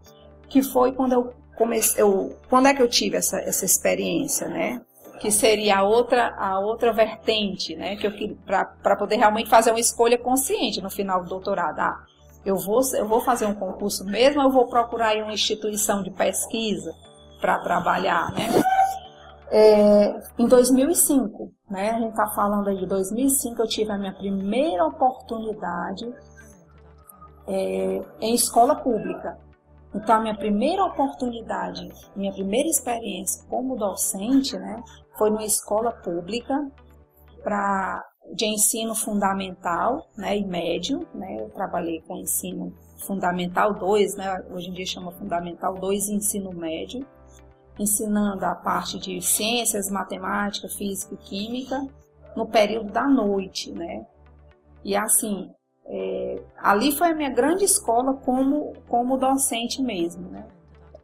Que 0.48 0.62
foi 0.62 0.92
quando 0.92 1.14
eu 1.14 1.34
comecei, 1.56 2.02
eu, 2.02 2.36
quando 2.50 2.68
é 2.68 2.74
que 2.74 2.82
eu 2.82 2.88
tive 2.88 3.18
essa, 3.18 3.38
essa 3.40 3.66
experiência, 3.66 4.48
né? 4.48 4.82
que 5.20 5.30
seria 5.32 5.80
a 5.80 5.84
outra, 5.84 6.34
a 6.38 6.60
outra 6.60 6.94
vertente, 6.94 7.76
né? 7.76 7.98
Que 7.98 8.08
eu 8.08 8.38
para 8.46 8.96
poder 8.96 9.18
realmente 9.18 9.50
fazer 9.50 9.70
uma 9.72 9.80
escolha 9.80 10.18
consciente 10.18 10.82
no 10.82 10.90
final 10.90 11.22
do 11.22 11.30
doutorado. 11.30 11.80
Ah, 11.80 12.04
eu 12.46 12.56
vou, 12.56 12.82
eu 12.96 13.08
vou 13.08 13.22
fazer 13.22 13.46
um 13.46 13.56
concurso 13.56 14.06
mesmo, 14.06 14.42
eu 14.42 14.50
vou 14.50 14.68
procurar 14.68 15.16
uma 15.18 15.34
instituição 15.34 16.02
de 16.02 16.12
pesquisa 16.12 16.94
para 17.40 17.60
trabalhar, 17.60 18.32
né? 18.32 18.48
É, 19.52 20.22
em 20.38 20.48
2005, 20.48 21.52
né? 21.70 21.92
A 21.92 22.00
gente 22.00 22.12
está 22.12 22.28
falando 22.28 22.68
aí 22.68 22.78
de 22.78 22.86
2005, 22.86 23.62
eu 23.62 23.68
tive 23.68 23.92
a 23.92 23.98
minha 23.98 24.14
primeira 24.14 24.86
oportunidade 24.86 26.08
é, 27.48 28.02
em 28.22 28.36
escola 28.36 28.76
pública. 28.76 29.38
Então, 29.94 30.18
a 30.18 30.20
minha 30.20 30.38
primeira 30.38 30.86
oportunidade, 30.86 31.90
minha 32.16 32.32
primeira 32.32 32.70
experiência 32.70 33.44
como 33.50 33.76
docente, 33.76 34.56
né, 34.56 34.84
foi 35.18 35.32
numa 35.32 35.44
escola 35.44 35.92
pública 35.92 36.70
para 37.44 38.06
de 38.34 38.46
ensino 38.46 38.96
fundamental 38.96 40.08
né, 40.18 40.38
e 40.38 40.46
médio. 40.46 41.08
Né, 41.14 41.38
eu 41.40 41.50
trabalhei 41.50 42.02
com 42.02 42.18
ensino 42.18 42.74
fundamental 42.98 43.74
2, 43.74 44.16
né, 44.16 44.44
hoje 44.52 44.70
em 44.70 44.74
dia 44.74 44.86
chama 44.86 45.12
fundamental 45.12 45.76
2 45.76 46.10
e 46.10 46.16
ensino 46.16 46.54
médio, 46.54 47.06
ensinando 47.78 48.46
a 48.46 48.56
parte 48.56 49.00
de 49.00 49.22
ciências, 49.22 49.90
matemática, 49.90 50.68
física 50.68 51.14
e 51.14 51.18
química 51.18 51.88
no 52.36 52.46
período 52.46 52.92
da 52.92 53.08
noite. 53.08 53.72
Né. 53.72 54.06
E 54.84 54.96
assim, 54.96 55.50
é, 55.86 56.42
ali 56.58 56.92
foi 56.92 57.10
a 57.10 57.16
minha 57.16 57.30
grande 57.30 57.64
escola 57.64 58.14
como, 58.14 58.74
como 58.88 59.18
docente 59.18 59.82
mesmo. 59.82 60.30
Né 60.30 60.46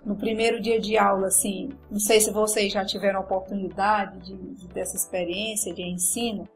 no 0.06 0.16
primeiro 0.16 0.62
dia 0.62 0.80
de 0.80 0.98
aula, 0.98 1.28
assim, 1.28 1.70
não 1.90 2.00
sei 2.00 2.22
se 2.22 2.32
vocês 2.32 2.72
já 2.72 2.86
tiveram 2.86 3.22
oportunidade 3.22 4.20
de, 4.20 4.38
de 4.54 4.68
dessa 4.68 4.96
experiência 4.96 5.74
de 5.74 5.82
ensino, 5.82 6.48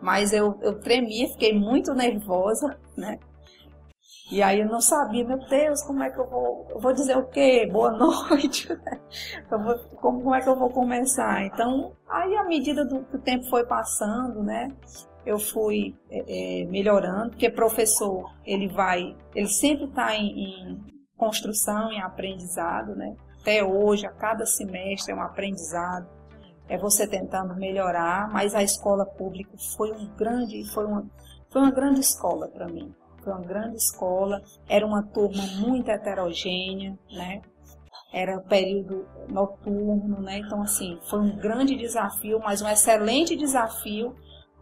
mas 0.00 0.32
eu, 0.32 0.58
eu 0.62 0.78
tremia, 0.80 1.28
fiquei 1.28 1.52
muito 1.52 1.94
nervosa, 1.94 2.78
né? 2.96 3.18
E 4.30 4.42
aí 4.42 4.60
eu 4.60 4.66
não 4.66 4.80
sabia, 4.80 5.24
meu 5.24 5.38
Deus, 5.38 5.82
como 5.82 6.02
é 6.02 6.10
que 6.10 6.18
eu 6.18 6.28
vou, 6.28 6.66
eu 6.70 6.80
vou 6.80 6.92
dizer 6.92 7.16
o 7.16 7.26
quê? 7.26 7.68
Boa 7.70 7.92
noite, 7.96 8.68
né? 8.68 9.00
Vou, 9.48 9.78
como, 10.00 10.22
como 10.22 10.34
é 10.34 10.40
que 10.40 10.48
eu 10.48 10.56
vou 10.56 10.70
começar? 10.70 11.44
Então, 11.44 11.92
aí 12.08 12.36
à 12.36 12.44
medida 12.44 12.84
do 12.84 13.04
que 13.04 13.16
o 13.16 13.20
tempo 13.20 13.48
foi 13.48 13.64
passando, 13.64 14.42
né? 14.42 14.72
Eu 15.24 15.38
fui 15.38 15.94
é, 16.10 16.62
é 16.62 16.64
melhorando, 16.66 17.30
porque 17.30 17.48
professor, 17.50 18.32
ele 18.44 18.68
vai, 18.68 19.16
ele 19.34 19.48
sempre 19.48 19.84
está 19.84 20.16
em, 20.16 20.28
em 20.28 20.84
construção 21.16 21.92
e 21.92 21.98
aprendizado, 22.00 22.96
né? 22.96 23.14
Até 23.40 23.62
hoje, 23.62 24.06
a 24.06 24.10
cada 24.10 24.44
semestre 24.44 25.12
é 25.12 25.16
um 25.16 25.22
aprendizado, 25.22 26.08
é 26.68 26.76
você 26.76 27.06
tentando 27.06 27.54
melhorar, 27.54 28.28
mas 28.32 28.54
a 28.54 28.62
escola 28.62 29.04
pública 29.04 29.56
foi 29.76 29.92
um 29.92 30.06
grande, 30.16 30.64
foi 30.72 30.84
uma, 30.84 31.06
foi 31.50 31.62
uma 31.62 31.70
grande 31.70 32.00
escola 32.00 32.48
para 32.48 32.66
mim. 32.66 32.94
Foi 33.22 33.32
uma 33.32 33.42
grande 33.42 33.76
escola, 33.76 34.42
era 34.68 34.86
uma 34.86 35.02
turma 35.02 35.42
muito 35.58 35.90
heterogênea, 35.90 36.96
né? 37.10 37.42
Era 38.12 38.40
período 38.40 39.04
noturno, 39.28 40.20
né? 40.20 40.38
Então, 40.38 40.62
assim, 40.62 40.98
foi 41.08 41.20
um 41.20 41.36
grande 41.36 41.76
desafio, 41.76 42.38
mas 42.38 42.62
um 42.62 42.68
excelente 42.68 43.36
desafio 43.36 44.14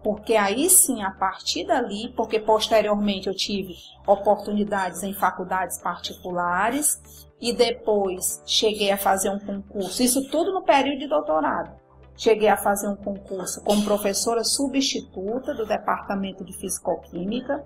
porque 0.05 0.37
aí 0.37 0.69
sim, 0.69 1.03
a 1.03 1.11
partir 1.11 1.67
dali, 1.67 2.13
porque 2.15 2.39
posteriormente 2.39 3.27
eu 3.27 3.35
tive 3.35 3.75
oportunidades 4.07 5.03
em 5.03 5.15
faculdades 5.15 5.81
particulares 5.81 7.01
e 7.41 7.55
depois 7.55 8.43
cheguei 8.47 8.93
a 8.93 8.99
fazer 8.99 9.31
um 9.31 9.41
concurso, 9.41 10.03
isso 10.03 10.29
tudo 10.29 10.53
no 10.53 10.63
período 10.63 10.99
de 10.99 11.09
doutorado. 11.09 11.84
Cheguei 12.17 12.49
a 12.49 12.57
fazer 12.57 12.89
um 12.89 12.97
concurso 12.97 13.63
como 13.63 13.85
professora 13.85 14.45
substituta 14.45 15.53
do 15.53 15.67
Departamento 15.67 16.45
de 16.45 16.53
Fisicoquímica 16.53 17.65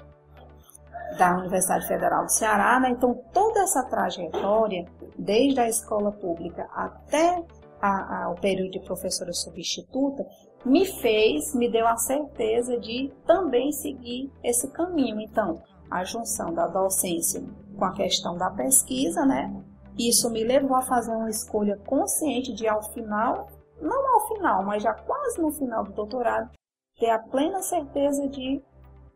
da 1.18 1.36
Universidade 1.38 1.86
Federal 1.86 2.24
do 2.24 2.32
Ceará, 2.32 2.78
né? 2.80 2.90
Então, 2.90 3.14
toda 3.32 3.60
essa 3.60 3.82
trajetória, 3.84 4.86
desde 5.18 5.60
a 5.60 5.68
escola 5.68 6.12
pública 6.12 6.68
até 6.74 7.42
a, 7.80 8.24
a, 8.24 8.30
o 8.30 8.34
período 8.34 8.72
de 8.72 8.80
professora 8.80 9.32
substituta, 9.32 10.26
me 10.64 10.84
fez, 10.84 11.54
me 11.54 11.70
deu 11.70 11.86
a 11.86 11.96
certeza 11.96 12.78
de 12.78 13.12
também 13.26 13.72
seguir 13.72 14.30
esse 14.42 14.70
caminho. 14.70 15.20
Então, 15.20 15.62
a 15.90 16.04
junção 16.04 16.52
da 16.52 16.66
docência 16.66 17.42
com 17.76 17.84
a 17.84 17.92
questão 17.92 18.36
da 18.36 18.50
pesquisa, 18.50 19.24
né? 19.24 19.54
Isso 19.98 20.30
me 20.30 20.44
levou 20.44 20.76
a 20.76 20.82
fazer 20.82 21.10
uma 21.10 21.30
escolha 21.30 21.76
consciente 21.86 22.52
de, 22.52 22.68
ao 22.68 22.82
final, 22.92 23.48
não 23.80 24.14
ao 24.14 24.28
final, 24.28 24.64
mas 24.64 24.82
já 24.82 24.92
quase 24.92 25.40
no 25.40 25.50
final 25.50 25.84
do 25.84 25.92
doutorado, 25.92 26.50
ter 26.98 27.10
a 27.10 27.18
plena 27.18 27.62
certeza 27.62 28.28
de 28.28 28.60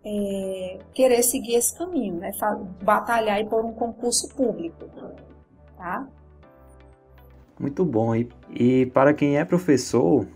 é, 0.04 0.78
querer 0.92 1.22
seguir 1.22 1.54
esse 1.54 1.76
caminho, 1.76 2.16
né? 2.16 2.30
batalhar 2.82 3.40
e 3.40 3.44
por 3.44 3.64
um 3.64 3.72
concurso 3.72 4.34
público. 4.34 4.86
Tá? 5.76 6.06
Muito 7.58 7.84
bom. 7.84 8.14
E, 8.14 8.28
e 8.50 8.86
para 8.86 9.14
quem 9.14 9.38
é 9.38 9.44
professor, 9.44 10.26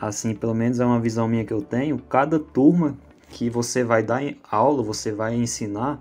assim, 0.00 0.34
pelo 0.34 0.54
menos 0.54 0.80
é 0.80 0.84
uma 0.84 1.00
visão 1.00 1.28
minha 1.28 1.44
que 1.44 1.52
eu 1.52 1.62
tenho, 1.62 1.98
cada 1.98 2.38
turma 2.38 2.96
que 3.28 3.48
você 3.48 3.84
vai 3.84 4.02
dar 4.02 4.22
aula, 4.50 4.82
você 4.82 5.12
vai 5.12 5.34
ensinar, 5.34 6.00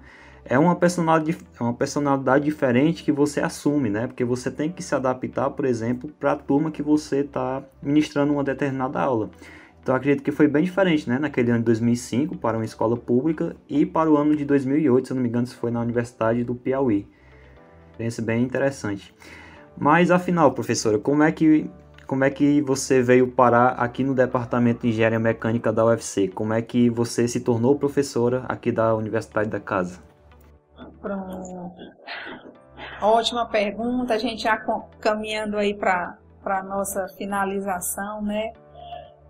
é 0.50 0.58
uma 0.58 0.76
personalidade, 0.76 1.38
é 1.60 1.64
uma 1.64 1.74
personalidade 1.74 2.44
diferente 2.44 3.04
que 3.04 3.12
você 3.12 3.40
assume, 3.40 3.88
né? 3.88 4.08
Porque 4.08 4.26
você 4.26 4.50
tem 4.50 4.72
que 4.72 4.82
se 4.82 4.96
adaptar, 4.96 5.52
por 5.52 5.64
exemplo, 5.64 6.10
para 6.20 6.32
a 6.32 6.36
turma 6.36 6.72
que 6.72 6.82
você 6.82 7.20
está 7.20 7.62
ministrando 7.84 8.34
uma 8.34 8.44
determinada 8.44 9.00
aula. 9.00 9.30
Então 9.82 9.96
acredito 9.96 10.24
que 10.24 10.32
foi 10.32 10.48
bem 10.48 10.64
diferente, 10.64 11.08
né? 11.08 11.20
Naquele 11.20 11.52
ano 11.52 11.60
de 11.60 11.66
2005 11.66 12.36
para 12.38 12.58
uma 12.58 12.66
escola 12.66 12.98
pública 12.98 13.56
e 13.70 13.86
para 13.86 14.10
o 14.10 14.18
ano 14.18 14.36
de 14.36 14.44
2008, 14.44 15.10
se 15.10 15.14
não 15.14 15.22
me 15.22 15.30
engano, 15.30 15.46
se 15.46 15.56
foi 15.56 15.70
na 15.70 15.82
Universidade 15.82 16.44
do 16.44 16.56
Piauí. 16.56 17.08
Experiência 17.92 18.24
bem 18.24 18.44
interessante. 18.44 19.14
Mas 19.78 20.10
afinal, 20.10 20.52
professora, 20.52 20.98
como 20.98 21.22
é 21.22 21.32
que 21.32 21.70
como 22.08 22.24
é 22.24 22.30
que 22.32 22.60
você 22.64 23.04
veio 23.04 23.28
parar 23.28 23.74
aqui 23.74 24.04
no 24.04 24.16
Departamento 24.16 24.82
de 24.82 24.88
Engenharia 24.88 25.20
Mecânica 25.20 25.72
da 25.72 25.86
UFC? 25.86 26.28
Como 26.28 26.54
é 26.54 26.62
que 26.62 26.90
você 26.90 27.28
se 27.28 27.40
tornou 27.40 27.78
professora 27.78 28.44
aqui 28.50 28.72
da 28.72 28.96
Universidade 28.96 29.48
da 29.48 29.60
Casa? 29.60 30.09
Pronto. 31.02 31.80
Ótima 33.02 33.48
pergunta. 33.48 34.14
A 34.14 34.18
gente 34.18 34.44
já 34.44 34.58
caminhando 35.00 35.58
aí 35.58 35.74
para 35.74 36.18
a 36.46 36.64
nossa 36.64 37.08
finalização, 37.18 38.22
né? 38.22 38.54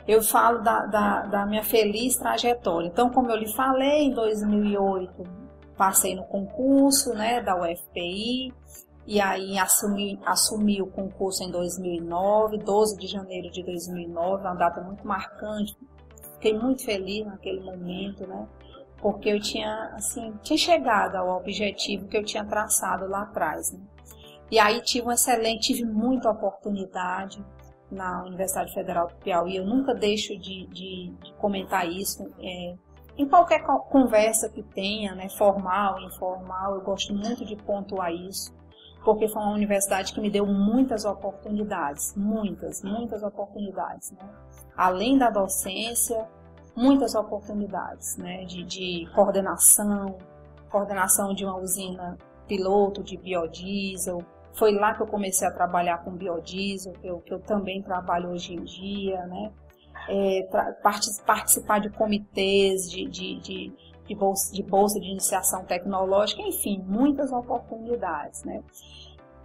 Eu 0.07 0.23
falo 0.23 0.59
da, 0.59 0.85
da, 0.87 1.21
da 1.23 1.45
minha 1.45 1.63
feliz 1.63 2.17
trajetória. 2.17 2.87
Então, 2.87 3.11
como 3.11 3.29
eu 3.29 3.35
lhe 3.35 3.53
falei, 3.53 4.05
em 4.05 4.13
2008 4.13 5.23
passei 5.77 6.13
no 6.13 6.25
concurso 6.25 7.13
né, 7.13 7.41
da 7.41 7.55
UFPI, 7.55 8.53
e 9.07 9.21
aí 9.21 9.57
assumi, 9.57 10.19
assumi 10.25 10.81
o 10.81 10.87
concurso 10.87 11.41
em 11.41 11.49
2009, 11.49 12.57
12 12.57 12.97
de 12.97 13.07
janeiro 13.07 13.49
de 13.49 13.63
2009, 13.63 14.43
uma 14.43 14.53
data 14.53 14.81
muito 14.81 15.07
marcante. 15.07 15.75
Fiquei 16.33 16.57
muito 16.57 16.83
feliz 16.83 17.25
naquele 17.25 17.61
momento, 17.61 18.27
né? 18.27 18.47
Porque 19.01 19.29
eu 19.29 19.39
tinha, 19.39 19.91
assim, 19.93 20.33
tinha 20.41 20.57
chegado 20.57 21.15
ao 21.15 21.37
objetivo 21.37 22.07
que 22.07 22.17
eu 22.17 22.23
tinha 22.23 22.43
traçado 22.43 23.07
lá 23.07 23.21
atrás, 23.23 23.71
né? 23.71 23.79
E 24.51 24.59
aí 24.59 24.81
tive 24.81 25.07
um 25.07 25.11
excelente, 25.11 25.73
tive 25.73 25.85
muita 25.85 26.29
oportunidade 26.29 27.43
na 27.91 28.23
Universidade 28.23 28.73
Federal 28.73 29.07
do 29.07 29.15
Piauí. 29.15 29.55
Eu 29.55 29.65
nunca 29.65 29.93
deixo 29.93 30.37
de, 30.37 30.67
de, 30.67 31.13
de 31.21 31.33
comentar 31.35 31.87
isso. 31.87 32.29
É, 32.39 32.75
em 33.17 33.27
qualquer 33.27 33.63
conversa 33.63 34.49
que 34.49 34.63
tenha, 34.63 35.13
né, 35.13 35.29
formal, 35.29 35.99
informal, 36.01 36.75
eu 36.75 36.81
gosto 36.81 37.13
muito 37.13 37.45
de 37.45 37.55
pontuar 37.55 38.11
isso 38.11 38.57
porque 39.03 39.27
foi 39.27 39.41
uma 39.41 39.53
universidade 39.53 40.13
que 40.13 40.19
me 40.19 40.29
deu 40.29 40.45
muitas 40.45 41.05
oportunidades, 41.05 42.13
muitas, 42.15 42.83
muitas 42.83 43.23
oportunidades, 43.23 44.11
né? 44.11 44.29
Além 44.75 45.17
da 45.17 45.29
docência, 45.29 46.27
muitas 46.79 47.13
oportunidades, 47.13 48.15
né? 48.17 48.45
De, 48.45 48.63
de 48.63 49.09
coordenação, 49.13 50.17
coordenação 50.71 51.33
de 51.33 51.43
uma 51.43 51.57
usina 51.57 52.17
piloto 52.47 53.03
de 53.03 53.17
biodiesel. 53.17 54.23
Foi 54.53 54.71
lá 54.71 54.93
que 54.93 55.01
eu 55.01 55.07
comecei 55.07 55.47
a 55.47 55.51
trabalhar 55.51 55.99
com 55.99 56.11
biodiesel, 56.11 56.93
que 56.93 57.07
eu, 57.07 57.19
que 57.19 57.33
eu 57.33 57.39
também 57.39 57.81
trabalho 57.83 58.29
hoje 58.31 58.53
em 58.53 58.63
dia, 58.63 59.25
né? 59.25 59.51
É, 60.07 60.47
participar 60.81 61.79
de 61.79 61.89
comitês 61.89 62.89
de, 62.89 63.05
de, 63.07 63.39
de 63.41 63.89
de 64.07 64.15
bolsa, 64.15 64.51
de 64.51 64.63
bolsa 64.63 64.99
de 64.99 65.11
iniciação 65.11 65.63
tecnológica, 65.65 66.41
enfim, 66.41 66.83
muitas 66.87 67.31
oportunidades, 67.31 68.43
né? 68.43 68.63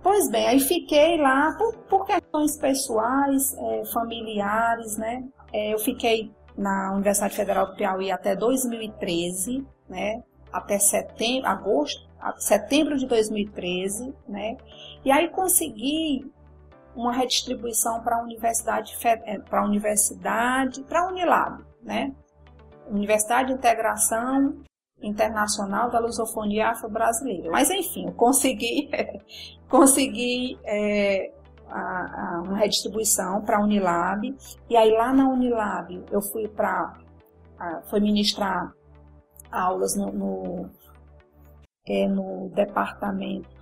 Pois 0.03 0.31
bem, 0.31 0.47
aí 0.47 0.59
fiquei 0.59 1.19
lá 1.19 1.55
por, 1.59 1.77
por 1.85 2.07
questões 2.07 2.57
pessoais, 2.57 3.55
é, 3.59 3.85
familiares, 3.93 4.97
né? 4.97 5.23
É, 5.53 5.75
eu 5.75 5.79
fiquei 5.79 6.31
na 6.57 6.93
Universidade 6.93 7.35
Federal 7.35 7.67
do 7.67 7.77
Piauí 7.77 8.11
até 8.11 8.37
2013, 8.37 9.67
né? 9.89 10.23
Até 10.53 10.79
setembro, 10.79 11.49
agosto, 11.49 12.09
setembro 12.39 12.97
de 12.97 13.07
2013, 13.07 14.15
né? 14.29 14.57
E 15.05 15.11
aí 15.11 15.29
consegui 15.29 16.31
uma 16.95 17.13
redistribuição 17.13 18.01
para 18.03 18.17
a 18.17 18.23
universidade, 18.23 18.97
é, 19.03 19.39
para 19.39 19.61
a 19.61 19.65
universidade, 19.65 20.83
para 20.85 21.01
a 21.01 21.09
Unilab, 21.09 21.65
né? 21.83 22.13
Universidade 22.89 23.49
de 23.49 23.55
Integração 23.55 24.63
Internacional 25.03 25.91
da 25.91 25.99
Lusofonia 25.99 26.69
Afro-Brasileira. 26.69 27.51
Mas 27.51 27.69
enfim, 27.71 28.07
eu 28.07 28.13
consegui, 28.13 28.89
consegui 29.69 30.59
é, 30.65 31.33
a, 31.77 32.37
a, 32.37 32.43
uma 32.43 32.57
redistribuição 32.57 33.43
para 33.43 33.59
a 33.59 33.63
Unilab. 33.63 34.35
E 34.69 34.77
aí 34.77 34.91
lá 34.93 35.13
na 35.13 35.29
Unilab 35.29 36.05
eu 36.11 36.23
fui 36.23 36.49
para 36.49 36.99
foi 37.89 38.01
ministrar 38.01 38.73
aulas 39.51 39.97
no, 39.97 40.13
no, 40.13 40.71
é, 41.87 42.09
no 42.09 42.51
departamento 42.55 43.55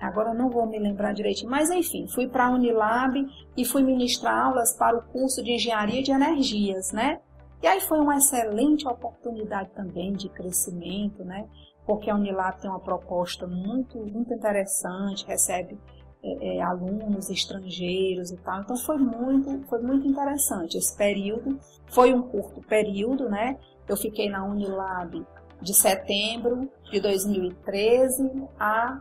agora 0.00 0.32
não 0.32 0.48
vou 0.48 0.66
me 0.66 0.78
lembrar 0.78 1.12
direitinho, 1.12 1.50
mas 1.50 1.70
enfim, 1.70 2.06
fui 2.08 2.26
para 2.26 2.46
a 2.46 2.50
Unilab 2.50 3.14
e 3.56 3.64
fui 3.64 3.82
ministrar 3.82 4.46
aulas 4.46 4.74
para 4.76 4.96
o 4.96 5.02
curso 5.02 5.42
de 5.42 5.52
Engenharia 5.52 6.02
de 6.02 6.10
Energias, 6.10 6.90
né? 6.92 7.20
E 7.62 7.66
aí 7.66 7.80
foi 7.80 8.00
uma 8.00 8.16
excelente 8.16 8.88
oportunidade 8.88 9.70
também 9.72 10.12
de 10.12 10.30
crescimento, 10.30 11.22
né? 11.22 11.46
Porque 11.86 12.08
a 12.08 12.14
Unilab 12.14 12.58
tem 12.60 12.70
uma 12.70 12.80
proposta 12.80 13.46
muito, 13.46 13.98
muito 13.98 14.32
interessante, 14.32 15.26
recebe 15.26 15.78
é, 16.22 16.56
é, 16.56 16.62
alunos 16.62 17.30
estrangeiros 17.30 18.30
e 18.30 18.36
tal. 18.38 18.60
Então 18.60 18.76
foi 18.76 18.98
muito, 18.98 19.66
foi 19.68 19.80
muito 19.80 20.06
interessante 20.06 20.76
esse 20.76 20.96
período. 20.96 21.58
Foi 21.86 22.12
um 22.12 22.22
curto 22.22 22.60
período, 22.60 23.28
né? 23.28 23.58
Eu 23.88 23.96
fiquei 23.96 24.28
na 24.28 24.44
Unilab 24.44 25.26
de 25.60 25.74
setembro 25.74 26.70
de 26.90 27.00
2013 27.00 28.48
a, 28.58 28.98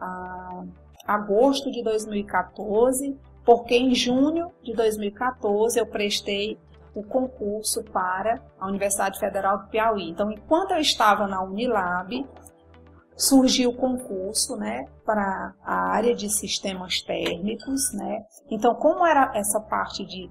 a 0.00 0.64
agosto 1.06 1.70
de 1.70 1.82
2014, 1.82 3.16
porque 3.44 3.76
em 3.76 3.94
junho 3.94 4.50
de 4.62 4.74
2014 4.74 5.78
eu 5.78 5.86
prestei 5.86 6.58
o 6.94 7.02
concurso 7.02 7.82
para 7.84 8.42
a 8.58 8.66
Universidade 8.66 9.18
Federal 9.18 9.58
do 9.58 9.68
Piauí. 9.68 10.10
Então, 10.10 10.30
enquanto 10.32 10.72
eu 10.72 10.78
estava 10.78 11.26
na 11.26 11.42
Unilab, 11.42 12.26
surgiu 13.18 13.70
o 13.70 13.74
concurso, 13.74 14.56
né, 14.56 14.86
para 15.04 15.52
a 15.64 15.90
área 15.90 16.14
de 16.14 16.30
sistemas 16.30 17.02
térmicos, 17.02 17.92
né. 17.92 18.24
Então, 18.48 18.74
como 18.76 19.04
era 19.04 19.32
essa 19.34 19.60
parte 19.60 20.06
de 20.06 20.30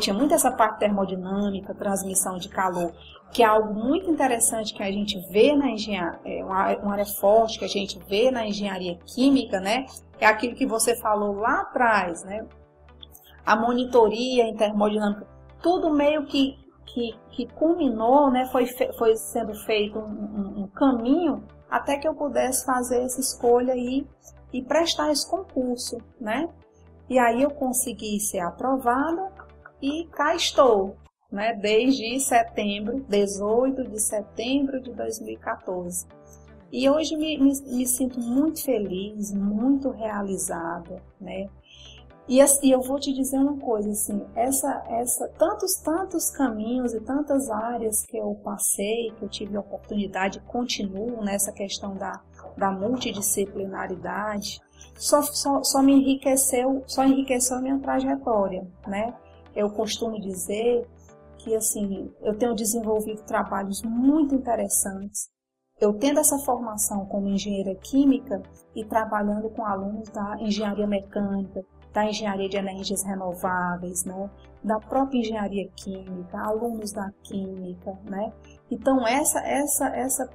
tinha 0.00 0.14
muito 0.14 0.32
essa 0.32 0.50
parte 0.50 0.78
termodinâmica, 0.78 1.74
transmissão 1.74 2.38
de 2.38 2.48
calor, 2.48 2.92
que 3.32 3.42
é 3.42 3.46
algo 3.46 3.74
muito 3.74 4.08
interessante 4.08 4.72
que 4.72 4.82
a 4.82 4.90
gente 4.90 5.18
vê 5.30 5.54
na 5.54 5.70
engenharia, 5.70 6.20
é 6.24 6.44
uma, 6.44 6.92
área 6.92 7.04
forte 7.04 7.58
que 7.58 7.64
a 7.64 7.68
gente 7.68 7.98
vê 8.08 8.30
na 8.30 8.46
engenharia 8.46 8.96
química, 9.04 9.60
né? 9.60 9.86
É 10.20 10.26
aquilo 10.26 10.54
que 10.54 10.64
você 10.64 10.96
falou 10.96 11.34
lá 11.34 11.62
atrás, 11.62 12.24
né? 12.24 12.46
A 13.44 13.56
monitoria 13.56 14.44
em 14.44 14.56
termodinâmica 14.56 15.26
tudo 15.60 15.90
meio 15.90 16.24
que, 16.26 16.56
que, 16.86 17.14
que 17.30 17.46
culminou, 17.54 18.30
né? 18.30 18.46
Foi, 18.52 18.66
foi 18.96 19.16
sendo 19.16 19.54
feito 19.54 19.98
um, 19.98 20.02
um, 20.02 20.62
um 20.62 20.66
caminho 20.68 21.42
até 21.74 21.96
que 21.96 22.06
eu 22.06 22.14
pudesse 22.14 22.64
fazer 22.64 23.00
essa 23.00 23.20
escolha 23.20 23.74
e, 23.74 24.06
e 24.52 24.62
prestar 24.62 25.10
esse 25.10 25.28
concurso, 25.28 25.98
né? 26.20 26.48
E 27.10 27.18
aí 27.18 27.42
eu 27.42 27.50
consegui 27.50 28.20
ser 28.20 28.38
aprovada 28.38 29.32
e 29.82 30.06
cá 30.12 30.36
estou, 30.36 30.96
né? 31.32 31.52
Desde 31.52 32.20
setembro, 32.20 33.04
18 33.08 33.90
de 33.90 34.00
setembro 34.00 34.80
de 34.80 34.92
2014. 34.92 36.06
E 36.70 36.88
hoje 36.88 37.16
me, 37.16 37.38
me, 37.38 37.52
me 37.60 37.86
sinto 37.88 38.20
muito 38.20 38.62
feliz, 38.62 39.32
muito 39.32 39.90
realizada, 39.90 41.02
né? 41.20 41.48
E, 42.26 42.40
assim, 42.40 42.72
eu 42.72 42.80
vou 42.80 42.98
te 42.98 43.12
dizer 43.12 43.36
uma 43.36 43.58
coisa, 43.58 43.90
assim, 43.90 44.24
essa, 44.34 44.82
essa, 44.88 45.28
tantos, 45.38 45.74
tantos 45.74 46.30
caminhos 46.30 46.94
e 46.94 47.00
tantas 47.00 47.50
áreas 47.50 48.02
que 48.06 48.16
eu 48.16 48.34
passei, 48.42 49.12
que 49.18 49.24
eu 49.24 49.28
tive 49.28 49.56
a 49.56 49.60
oportunidade, 49.60 50.40
continuo 50.40 51.22
nessa 51.22 51.52
questão 51.52 51.94
da, 51.96 52.22
da 52.56 52.70
multidisciplinaridade, 52.70 54.58
só, 54.96 55.20
só, 55.20 55.62
só 55.62 55.82
me 55.82 55.92
enriqueceu, 55.92 56.82
só 56.86 57.04
enriqueceu 57.04 57.58
a 57.58 57.60
minha 57.60 57.78
trajetória, 57.78 58.66
né? 58.86 59.14
Eu 59.54 59.68
costumo 59.70 60.18
dizer 60.18 60.86
que, 61.38 61.54
assim, 61.54 62.10
eu 62.22 62.38
tenho 62.38 62.54
desenvolvido 62.54 63.22
trabalhos 63.22 63.82
muito 63.82 64.34
interessantes, 64.34 65.28
eu 65.80 65.92
tendo 65.92 66.20
essa 66.20 66.38
formação 66.38 67.04
como 67.06 67.28
engenheira 67.28 67.74
química 67.74 68.40
e 68.74 68.84
trabalhando 68.84 69.50
com 69.50 69.64
alunos 69.64 70.08
da 70.08 70.36
engenharia 70.40 70.86
mecânica, 70.86 71.64
da 71.94 72.04
engenharia 72.04 72.48
de 72.48 72.56
energias 72.56 73.02
renováveis, 73.04 74.04
né? 74.04 74.28
da 74.64 74.80
própria 74.80 75.18
engenharia 75.18 75.68
química, 75.76 76.38
alunos 76.38 76.90
da 76.90 77.12
química, 77.22 77.96
né? 78.04 78.32
Então 78.70 79.06
essa 79.06 79.38
essa 79.40 79.88
essa 79.88 80.26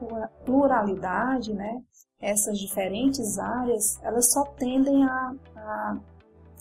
pluralidade, 0.46 1.52
né? 1.54 1.82
Essas 2.22 2.60
diferentes 2.60 3.40
áreas, 3.40 4.00
elas 4.04 4.32
só 4.32 4.44
tendem 4.58 5.04
a, 5.04 5.34
a, 5.56 5.98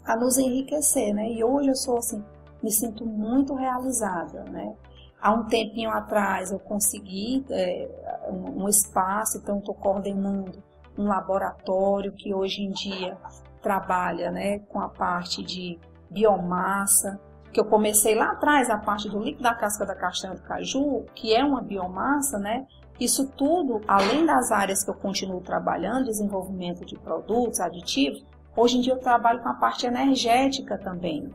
a 0.07 0.16
nos 0.16 0.38
enriquecer, 0.38 1.14
né? 1.14 1.30
E 1.30 1.44
hoje 1.44 1.68
eu 1.68 1.76
sou 1.76 1.99
assim, 1.99 2.24
me 2.62 2.72
sinto 2.72 3.05
muito 3.05 3.55
realizada, 3.55 4.44
né? 4.44 4.74
Há 5.20 5.32
um 5.32 5.46
tempinho 5.46 5.90
atrás 5.90 6.51
eu 6.51 6.61
consegui 6.61 7.44
é, 7.51 8.30
um, 8.30 8.64
um 8.64 8.68
espaço, 8.68 9.38
então 9.38 9.59
estou 9.59 9.74
coordenando 9.74 10.62
um 10.96 11.05
laboratório 11.05 12.12
que 12.12 12.32
hoje 12.32 12.62
em 12.62 12.70
dia 12.70 13.18
trabalha 13.68 14.30
né, 14.30 14.60
com 14.60 14.80
a 14.80 14.88
parte 14.88 15.42
de 15.42 15.78
biomassa, 16.10 17.20
que 17.52 17.60
eu 17.60 17.66
comecei 17.66 18.14
lá 18.14 18.30
atrás, 18.30 18.70
a 18.70 18.78
parte 18.78 19.10
do 19.10 19.18
líquido 19.18 19.42
da 19.42 19.54
casca 19.54 19.84
da 19.84 19.94
castanha 19.94 20.34
do 20.34 20.40
caju, 20.40 21.04
que 21.14 21.34
é 21.34 21.44
uma 21.44 21.60
biomassa, 21.60 22.38
né? 22.38 22.66
Isso 22.98 23.30
tudo, 23.36 23.82
além 23.86 24.24
das 24.24 24.50
áreas 24.50 24.82
que 24.82 24.88
eu 24.88 24.94
continuo 24.94 25.42
trabalhando, 25.42 26.06
desenvolvimento 26.06 26.86
de 26.86 26.98
produtos, 26.98 27.60
aditivos, 27.60 28.24
hoje 28.56 28.78
em 28.78 28.80
dia 28.80 28.94
eu 28.94 29.00
trabalho 29.00 29.42
com 29.42 29.50
a 29.50 29.54
parte 29.54 29.86
energética 29.86 30.78
também, 30.78 31.30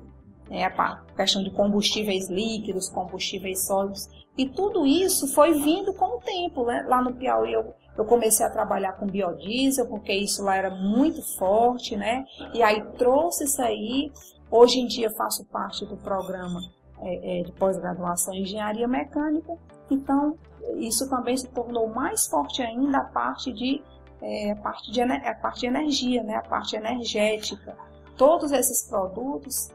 né? 0.50 0.66
a 0.66 1.02
questão 1.16 1.44
de 1.44 1.52
combustíveis 1.52 2.30
líquidos, 2.30 2.90
combustíveis 2.90 3.64
sólidos, 3.68 4.10
e 4.36 4.50
tudo 4.50 4.88
isso 4.88 5.28
foi 5.28 5.54
vindo 5.54 5.94
com 5.94 6.18
o 6.18 6.20
tempo, 6.20 6.66
né? 6.66 6.84
Lá 6.88 7.00
no 7.00 7.14
Piauí 7.14 7.54
eu 7.54 7.76
eu 7.98 8.06
comecei 8.06 8.46
a 8.46 8.50
trabalhar 8.50 8.94
com 8.94 9.06
biodiesel, 9.06 9.88
porque 9.88 10.14
isso 10.14 10.44
lá 10.44 10.56
era 10.56 10.70
muito 10.72 11.22
forte, 11.38 11.96
né? 11.96 12.26
E 12.54 12.64
aí 12.64 12.84
trouxe 12.98 13.44
isso 13.46 13.62
aí. 13.62 14.12
Hoje 14.50 14.80
em 14.80 14.88
dia 14.88 15.10
faço 15.12 15.46
parte 15.46 15.86
do 15.86 15.98
programa 15.98 16.60
é, 17.02 17.40
é, 17.40 17.44
de 17.44 17.52
pós-graduação 17.54 18.34
em 18.34 18.42
engenharia 18.42 18.88
mecânica. 18.88 19.56
Então, 19.90 20.38
isso 20.78 21.10
também 21.10 21.38
se 21.38 21.48
tornou 21.50 21.88
mais 21.88 22.28
forte 22.28 22.62
ainda 22.62 23.00
a 23.00 23.04
parte 23.04 23.52
de, 23.52 23.84
é, 24.22 24.52
a 24.52 24.56
parte 24.56 24.92
de, 24.92 25.02
a 25.02 25.36
parte 25.36 25.60
de 25.62 25.68
energia, 25.68 26.24
né? 26.24 26.36
A 26.36 26.42
parte 26.42 26.76
energética. 26.76 27.76
Todos 28.18 28.52
esses 28.52 28.88
produtos, 28.88 29.72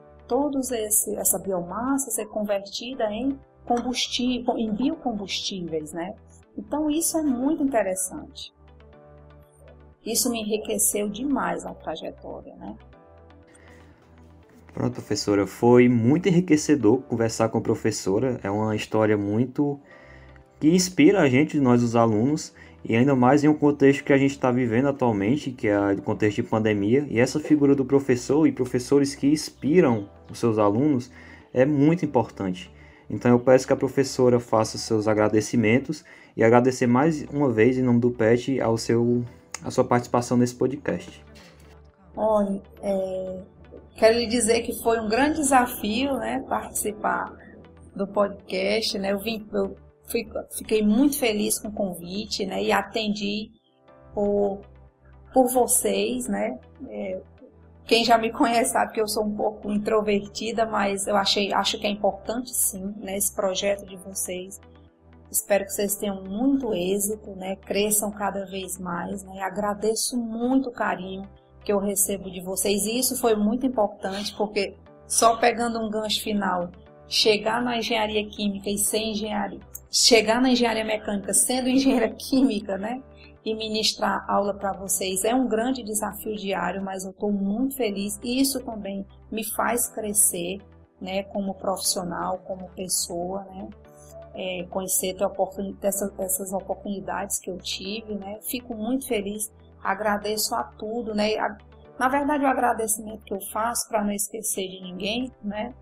esse, 0.73 1.15
essa 1.17 1.39
biomassa 1.39 2.11
ser 2.11 2.27
convertida 2.27 3.11
em 3.13 3.39
combustível, 3.65 4.57
em 4.57 4.73
biocombustíveis, 4.73 5.93
né? 5.93 6.15
Então 6.59 6.91
isso 6.91 7.17
é 7.17 7.23
muito 7.23 7.63
interessante. 7.63 8.53
Isso 10.05 10.29
me 10.29 10.41
enriqueceu 10.41 11.09
demais 11.09 11.65
a 11.65 11.73
trajetória, 11.73 12.57
né? 12.57 12.77
Pronto, 14.75 14.93
professora, 14.93 15.47
foi 15.47 15.89
muito 15.89 16.29
enriquecedor 16.29 17.03
conversar 17.03 17.49
com 17.49 17.59
a 17.59 17.61
professora. 17.61 18.41
É 18.43 18.51
uma 18.51 18.75
história 18.75 19.17
muito 19.17 19.79
que 20.59 20.69
inspira 20.69 21.21
a 21.21 21.29
gente, 21.29 21.61
nós 21.61 21.83
os 21.83 21.95
alunos, 21.95 22.53
e 22.85 22.97
ainda 22.97 23.15
mais 23.15 23.45
em 23.45 23.49
um 23.49 23.55
contexto 23.55 24.05
que 24.05 24.13
a 24.13 24.19
gente 24.19 24.33
está 24.33 24.51
vivendo 24.51 24.89
atualmente, 24.89 25.53
que 25.53 25.69
é 25.69 25.93
o 25.93 26.03
contexto 26.03 26.43
de 26.43 26.49
pandemia. 26.49 27.07
E 27.09 27.21
essa 27.21 27.39
figura 27.39 27.75
do 27.75 27.85
professor 27.85 28.47
e 28.47 28.53
professores 28.53 29.15
que 29.15 29.29
inspiram 29.29 30.09
os 30.31 30.39
seus 30.39 30.59
alunos 30.59 31.11
é 31.53 31.65
muito 31.65 32.05
importante. 32.05 32.71
Então 33.11 33.31
eu 33.31 33.41
peço 33.41 33.67
que 33.67 33.73
a 33.73 33.77
professora 33.77 34.39
faça 34.39 34.77
seus 34.77 35.09
agradecimentos 35.09 36.05
e 36.37 36.45
agradecer 36.45 36.87
mais 36.87 37.23
uma 37.33 37.51
vez 37.51 37.79
em 37.79 37.83
nome 37.83 38.01
do 38.01 38.11
PET 38.11 38.61
ao 38.61 38.77
seu, 38.77 39.25
a 39.65 39.71
sua 39.71 39.85
participação 39.85 40.37
nesse 40.37 40.55
podcast. 40.55 41.25
Olha, 42.15 42.61
é, 42.83 43.41
quero 43.97 44.19
lhe 44.19 44.27
dizer 44.27 44.63
que 44.63 44.73
foi 44.83 45.01
um 45.01 45.09
grande 45.09 45.37
desafio 45.39 46.15
né, 46.19 46.45
participar 46.49 47.33
do 47.95 48.07
podcast. 48.07 48.99
Né? 48.99 49.13
Eu, 49.13 49.19
vim, 49.19 49.47
eu 49.53 49.75
fui, 50.11 50.29
fiquei 50.57 50.83
muito 50.83 51.19
feliz 51.19 51.59
com 51.59 51.69
o 51.69 51.73
convite 51.73 52.45
né, 52.45 52.63
e 52.63 52.73
atendi 52.73 53.51
por, 54.13 54.61
por 55.33 55.49
vocês. 55.49 56.29
Né? 56.29 56.59
É, 56.89 57.21
quem 57.89 58.05
já 58.05 58.19
me 58.19 58.31
conhece 58.31 58.73
sabe 58.73 58.93
que 58.93 59.01
eu 59.01 59.09
sou 59.09 59.25
um 59.25 59.35
pouco 59.35 59.73
introvertida, 59.73 60.67
mas 60.67 61.07
eu 61.07 61.17
achei, 61.17 61.53
acho 61.55 61.79
que 61.81 61.87
é 61.87 61.91
importante 61.91 62.55
sim, 62.55 62.95
né, 62.99 63.17
esse 63.17 63.35
projeto 63.35 63.87
de 63.87 63.97
vocês. 63.97 64.61
Espero 65.31 65.65
que 65.65 65.73
vocês 65.73 65.97
tenham 65.97 66.23
muito 66.23 66.75
êxito, 66.75 67.31
né, 67.31 67.57
cresçam 67.57 68.11
cada 68.11 68.45
vez 68.45 68.79
mais, 68.79 69.25
né, 69.25 69.41
agradeço 69.41 70.19
muito 70.19 70.69
o 70.69 70.73
carinho 70.73 71.27
que 71.65 71.73
eu 71.73 71.79
recebo 71.79 72.31
de 72.31 72.43
vocês 72.43 72.85
e 72.85 72.99
isso 72.99 73.19
foi 73.19 73.35
muito 73.35 73.67
importante 73.67 74.35
porque 74.37 74.77
só 75.07 75.37
pegando 75.37 75.81
um 75.81 75.91
gancho 75.91 76.23
final, 76.23 76.71
chegar 77.09 77.63
na 77.63 77.79
engenharia 77.79 78.29
química 78.29 78.69
e 78.69 78.77
ser 78.77 78.99
engenharia, 78.99 79.61
chegar 79.91 80.43
na 80.43 80.51
engenharia 80.51 80.85
mecânica 80.85 81.33
sendo 81.33 81.69
engenheira 81.71 82.11
química, 82.11 82.77
né, 82.77 83.03
e 83.51 83.55
ministrar 83.55 84.25
aula 84.29 84.55
para 84.55 84.73
vocês. 84.73 85.25
É 85.25 85.35
um 85.35 85.49
grande 85.49 85.83
desafio 85.83 86.37
diário, 86.37 86.83
mas 86.83 87.05
eu 87.05 87.11
estou 87.11 87.33
muito 87.33 87.77
feliz. 87.77 88.19
E 88.23 88.41
isso 88.41 88.61
também 88.65 89.07
me 89.31 89.45
faz 89.45 89.89
crescer, 89.89 90.59
né, 91.01 91.23
como 91.25 91.55
profissional, 91.55 92.39
como 92.39 92.69
pessoa, 92.71 93.45
né, 93.45 93.69
é, 94.35 94.67
conhecer 94.71 95.17
dessas, 95.81 96.13
dessas 96.13 96.53
oportunidades 96.53 97.39
que 97.39 97.51
eu 97.51 97.59
tive, 97.59 98.15
né, 98.15 98.39
fico 98.43 98.75
muito 98.75 99.07
feliz, 99.07 99.53
agradeço 99.83 100.55
a 100.55 100.65
tudo, 100.65 101.15
né, 101.15 101.37
na 101.99 102.09
verdade 102.09 102.45
o 102.45 102.47
agradecimento 102.47 103.25
que 103.25 103.35
eu 103.35 103.41
faço 103.53 103.89
para 103.89 104.03
não 104.03 104.13
esquecer 104.13 104.69
de 104.69 104.81
ninguém, 104.81 105.33
né, 105.43 105.75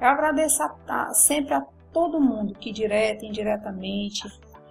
eu 0.00 0.08
agradeço 0.08 0.62
a, 0.62 0.76
a, 0.88 1.14
sempre 1.14 1.54
a 1.54 1.64
todo 1.92 2.20
mundo 2.20 2.54
que 2.54 2.72
direta 2.72 3.24
e 3.24 3.28
indiretamente 3.28 4.26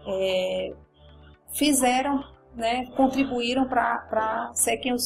é, 0.07 0.73
fizeram, 1.53 2.23
né, 2.55 2.85
contribuíram 2.95 3.67
para 3.67 4.51
ser 4.53 4.77
quem 4.77 4.91
eu 4.91 4.97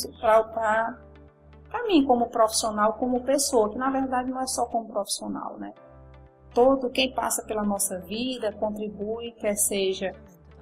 para 1.74 1.88
mim 1.88 2.06
como 2.06 2.30
profissional, 2.30 2.94
como 2.94 3.24
pessoa, 3.24 3.70
que 3.70 3.78
na 3.78 3.89
verdade 3.89 4.30
não 4.30 4.41
é 4.41 4.48
só 4.48 4.66
como 4.68 4.88
profissional, 4.88 5.58
né? 5.58 5.74
Todo 6.54 6.91
quem 6.91 7.12
passa 7.12 7.44
pela 7.44 7.64
nossa 7.64 8.00
vida 8.00 8.54
contribui, 8.54 9.32
quer 9.32 9.56
seja 9.56 10.14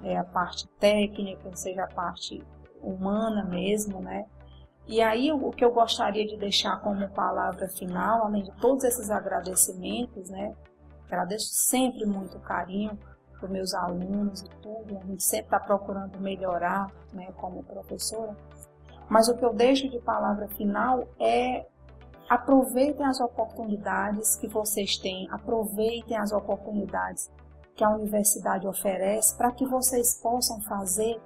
é, 0.02 0.16
a 0.16 0.24
parte 0.24 0.66
técnica, 0.80 1.54
seja 1.54 1.84
a 1.84 1.86
parte 1.86 2.42
humana 2.82 3.44
mesmo, 3.44 4.00
né? 4.00 4.24
E 4.86 5.00
aí 5.02 5.30
o 5.30 5.50
que 5.50 5.64
eu 5.64 5.70
gostaria 5.70 6.26
de 6.26 6.36
deixar 6.36 6.80
como 6.80 7.08
palavra 7.10 7.68
final, 7.68 8.24
além 8.24 8.42
de 8.42 8.52
todos 8.56 8.82
esses 8.82 9.10
agradecimentos, 9.10 10.30
né? 10.30 10.54
Agradeço 11.06 11.50
sempre 11.52 12.06
muito 12.06 12.38
o 12.38 12.40
carinho 12.40 12.98
para 13.42 13.46
os 13.46 13.52
meus 13.52 13.74
alunos 13.74 14.42
e 14.42 14.48
tudo, 14.62 14.96
a 14.96 15.06
gente 15.06 15.22
sempre 15.22 15.46
está 15.46 15.58
procurando 15.58 16.20
melhorar, 16.20 16.86
né, 17.12 17.32
como 17.36 17.64
professora. 17.64 18.36
Mas 19.08 19.28
o 19.28 19.36
que 19.36 19.44
eu 19.44 19.52
deixo 19.52 19.88
de 19.90 19.98
palavra 19.98 20.48
final 20.48 21.04
é 21.18 21.66
aproveitem 22.28 23.04
as 23.04 23.20
oportunidades 23.20 24.36
que 24.36 24.48
vocês 24.48 24.96
têm, 24.96 25.28
aproveitem 25.30 26.16
as 26.16 26.32
oportunidades 26.32 27.30
que 27.74 27.84
a 27.84 27.90
universidade 27.90 28.66
oferece 28.66 29.36
para 29.36 29.50
que 29.52 29.66
vocês 29.66 30.18
possam 30.22 30.60
fazer 30.62 31.20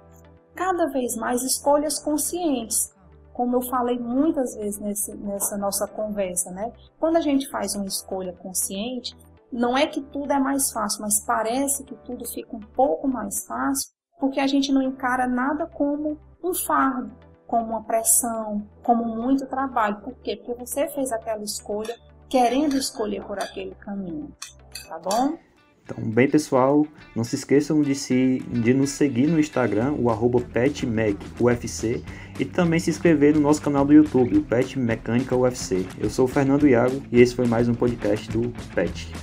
cada 0.55 0.87
vez 0.87 1.15
mais 1.15 1.43
escolhas 1.43 1.99
conscientes. 1.99 2.93
Como 3.31 3.55
eu 3.55 3.61
falei 3.61 3.99
muitas 3.99 4.55
vezes 4.55 4.79
nesse, 4.79 5.15
nessa 5.15 5.55
nossa 5.55 5.87
conversa, 5.87 6.49
né? 6.51 6.73
Quando 6.99 7.17
a 7.17 7.21
gente 7.21 7.47
faz 7.49 7.75
uma 7.75 7.85
escolha 7.85 8.33
consciente, 8.33 9.15
não 9.51 9.77
é 9.77 9.87
que 9.87 10.01
tudo 10.01 10.31
é 10.31 10.39
mais 10.39 10.71
fácil, 10.71 11.01
mas 11.01 11.23
parece 11.25 11.83
que 11.83 11.95
tudo 11.95 12.25
fica 12.27 12.55
um 12.55 12.59
pouco 12.59 13.07
mais 13.07 13.45
fácil 13.45 13.89
porque 14.19 14.39
a 14.39 14.47
gente 14.47 14.71
não 14.71 14.81
encara 14.81 15.27
nada 15.27 15.67
como 15.67 16.19
um 16.43 16.53
fardo, 16.53 17.11
como 17.45 17.71
uma 17.71 17.83
pressão, 17.83 18.67
como 18.83 19.05
muito 19.05 19.45
trabalho. 19.45 20.01
Por 20.01 20.15
quê? 20.15 20.35
Porque 20.35 20.65
você 20.65 20.87
fez 20.89 21.11
aquela 21.11 21.43
escolha 21.43 21.95
querendo 22.29 22.75
escolher 22.75 23.23
por 23.23 23.37
aquele 23.39 23.75
caminho. 23.75 24.35
Tá 24.87 24.99
bom? 24.99 25.37
Então, 25.83 26.03
bem 26.03 26.29
pessoal, 26.29 26.85
não 27.15 27.23
se 27.23 27.35
esqueçam 27.35 27.81
de, 27.81 27.95
se, 27.95 28.39
de 28.39 28.73
nos 28.73 28.89
seguir 28.89 29.27
no 29.27 29.39
Instagram, 29.39 29.93
o 29.93 30.09
arroba 30.09 30.41
PetMecUFC, 30.41 32.03
e 32.37 32.43
também 32.43 32.77
se 32.77 32.89
inscrever 32.89 33.33
no 33.33 33.39
nosso 33.39 33.61
canal 33.61 33.85
do 33.85 33.93
YouTube, 33.93 34.37
o 34.37 34.43
Pet 34.43 34.77
Mecânica 34.77 35.33
UFC. 35.33 35.85
Eu 35.97 36.09
sou 36.09 36.25
o 36.25 36.27
Fernando 36.27 36.67
Iago 36.67 37.01
e 37.09 37.21
esse 37.21 37.33
foi 37.33 37.47
mais 37.47 37.69
um 37.69 37.73
podcast 37.73 38.29
do 38.29 38.51
Pet. 38.75 39.13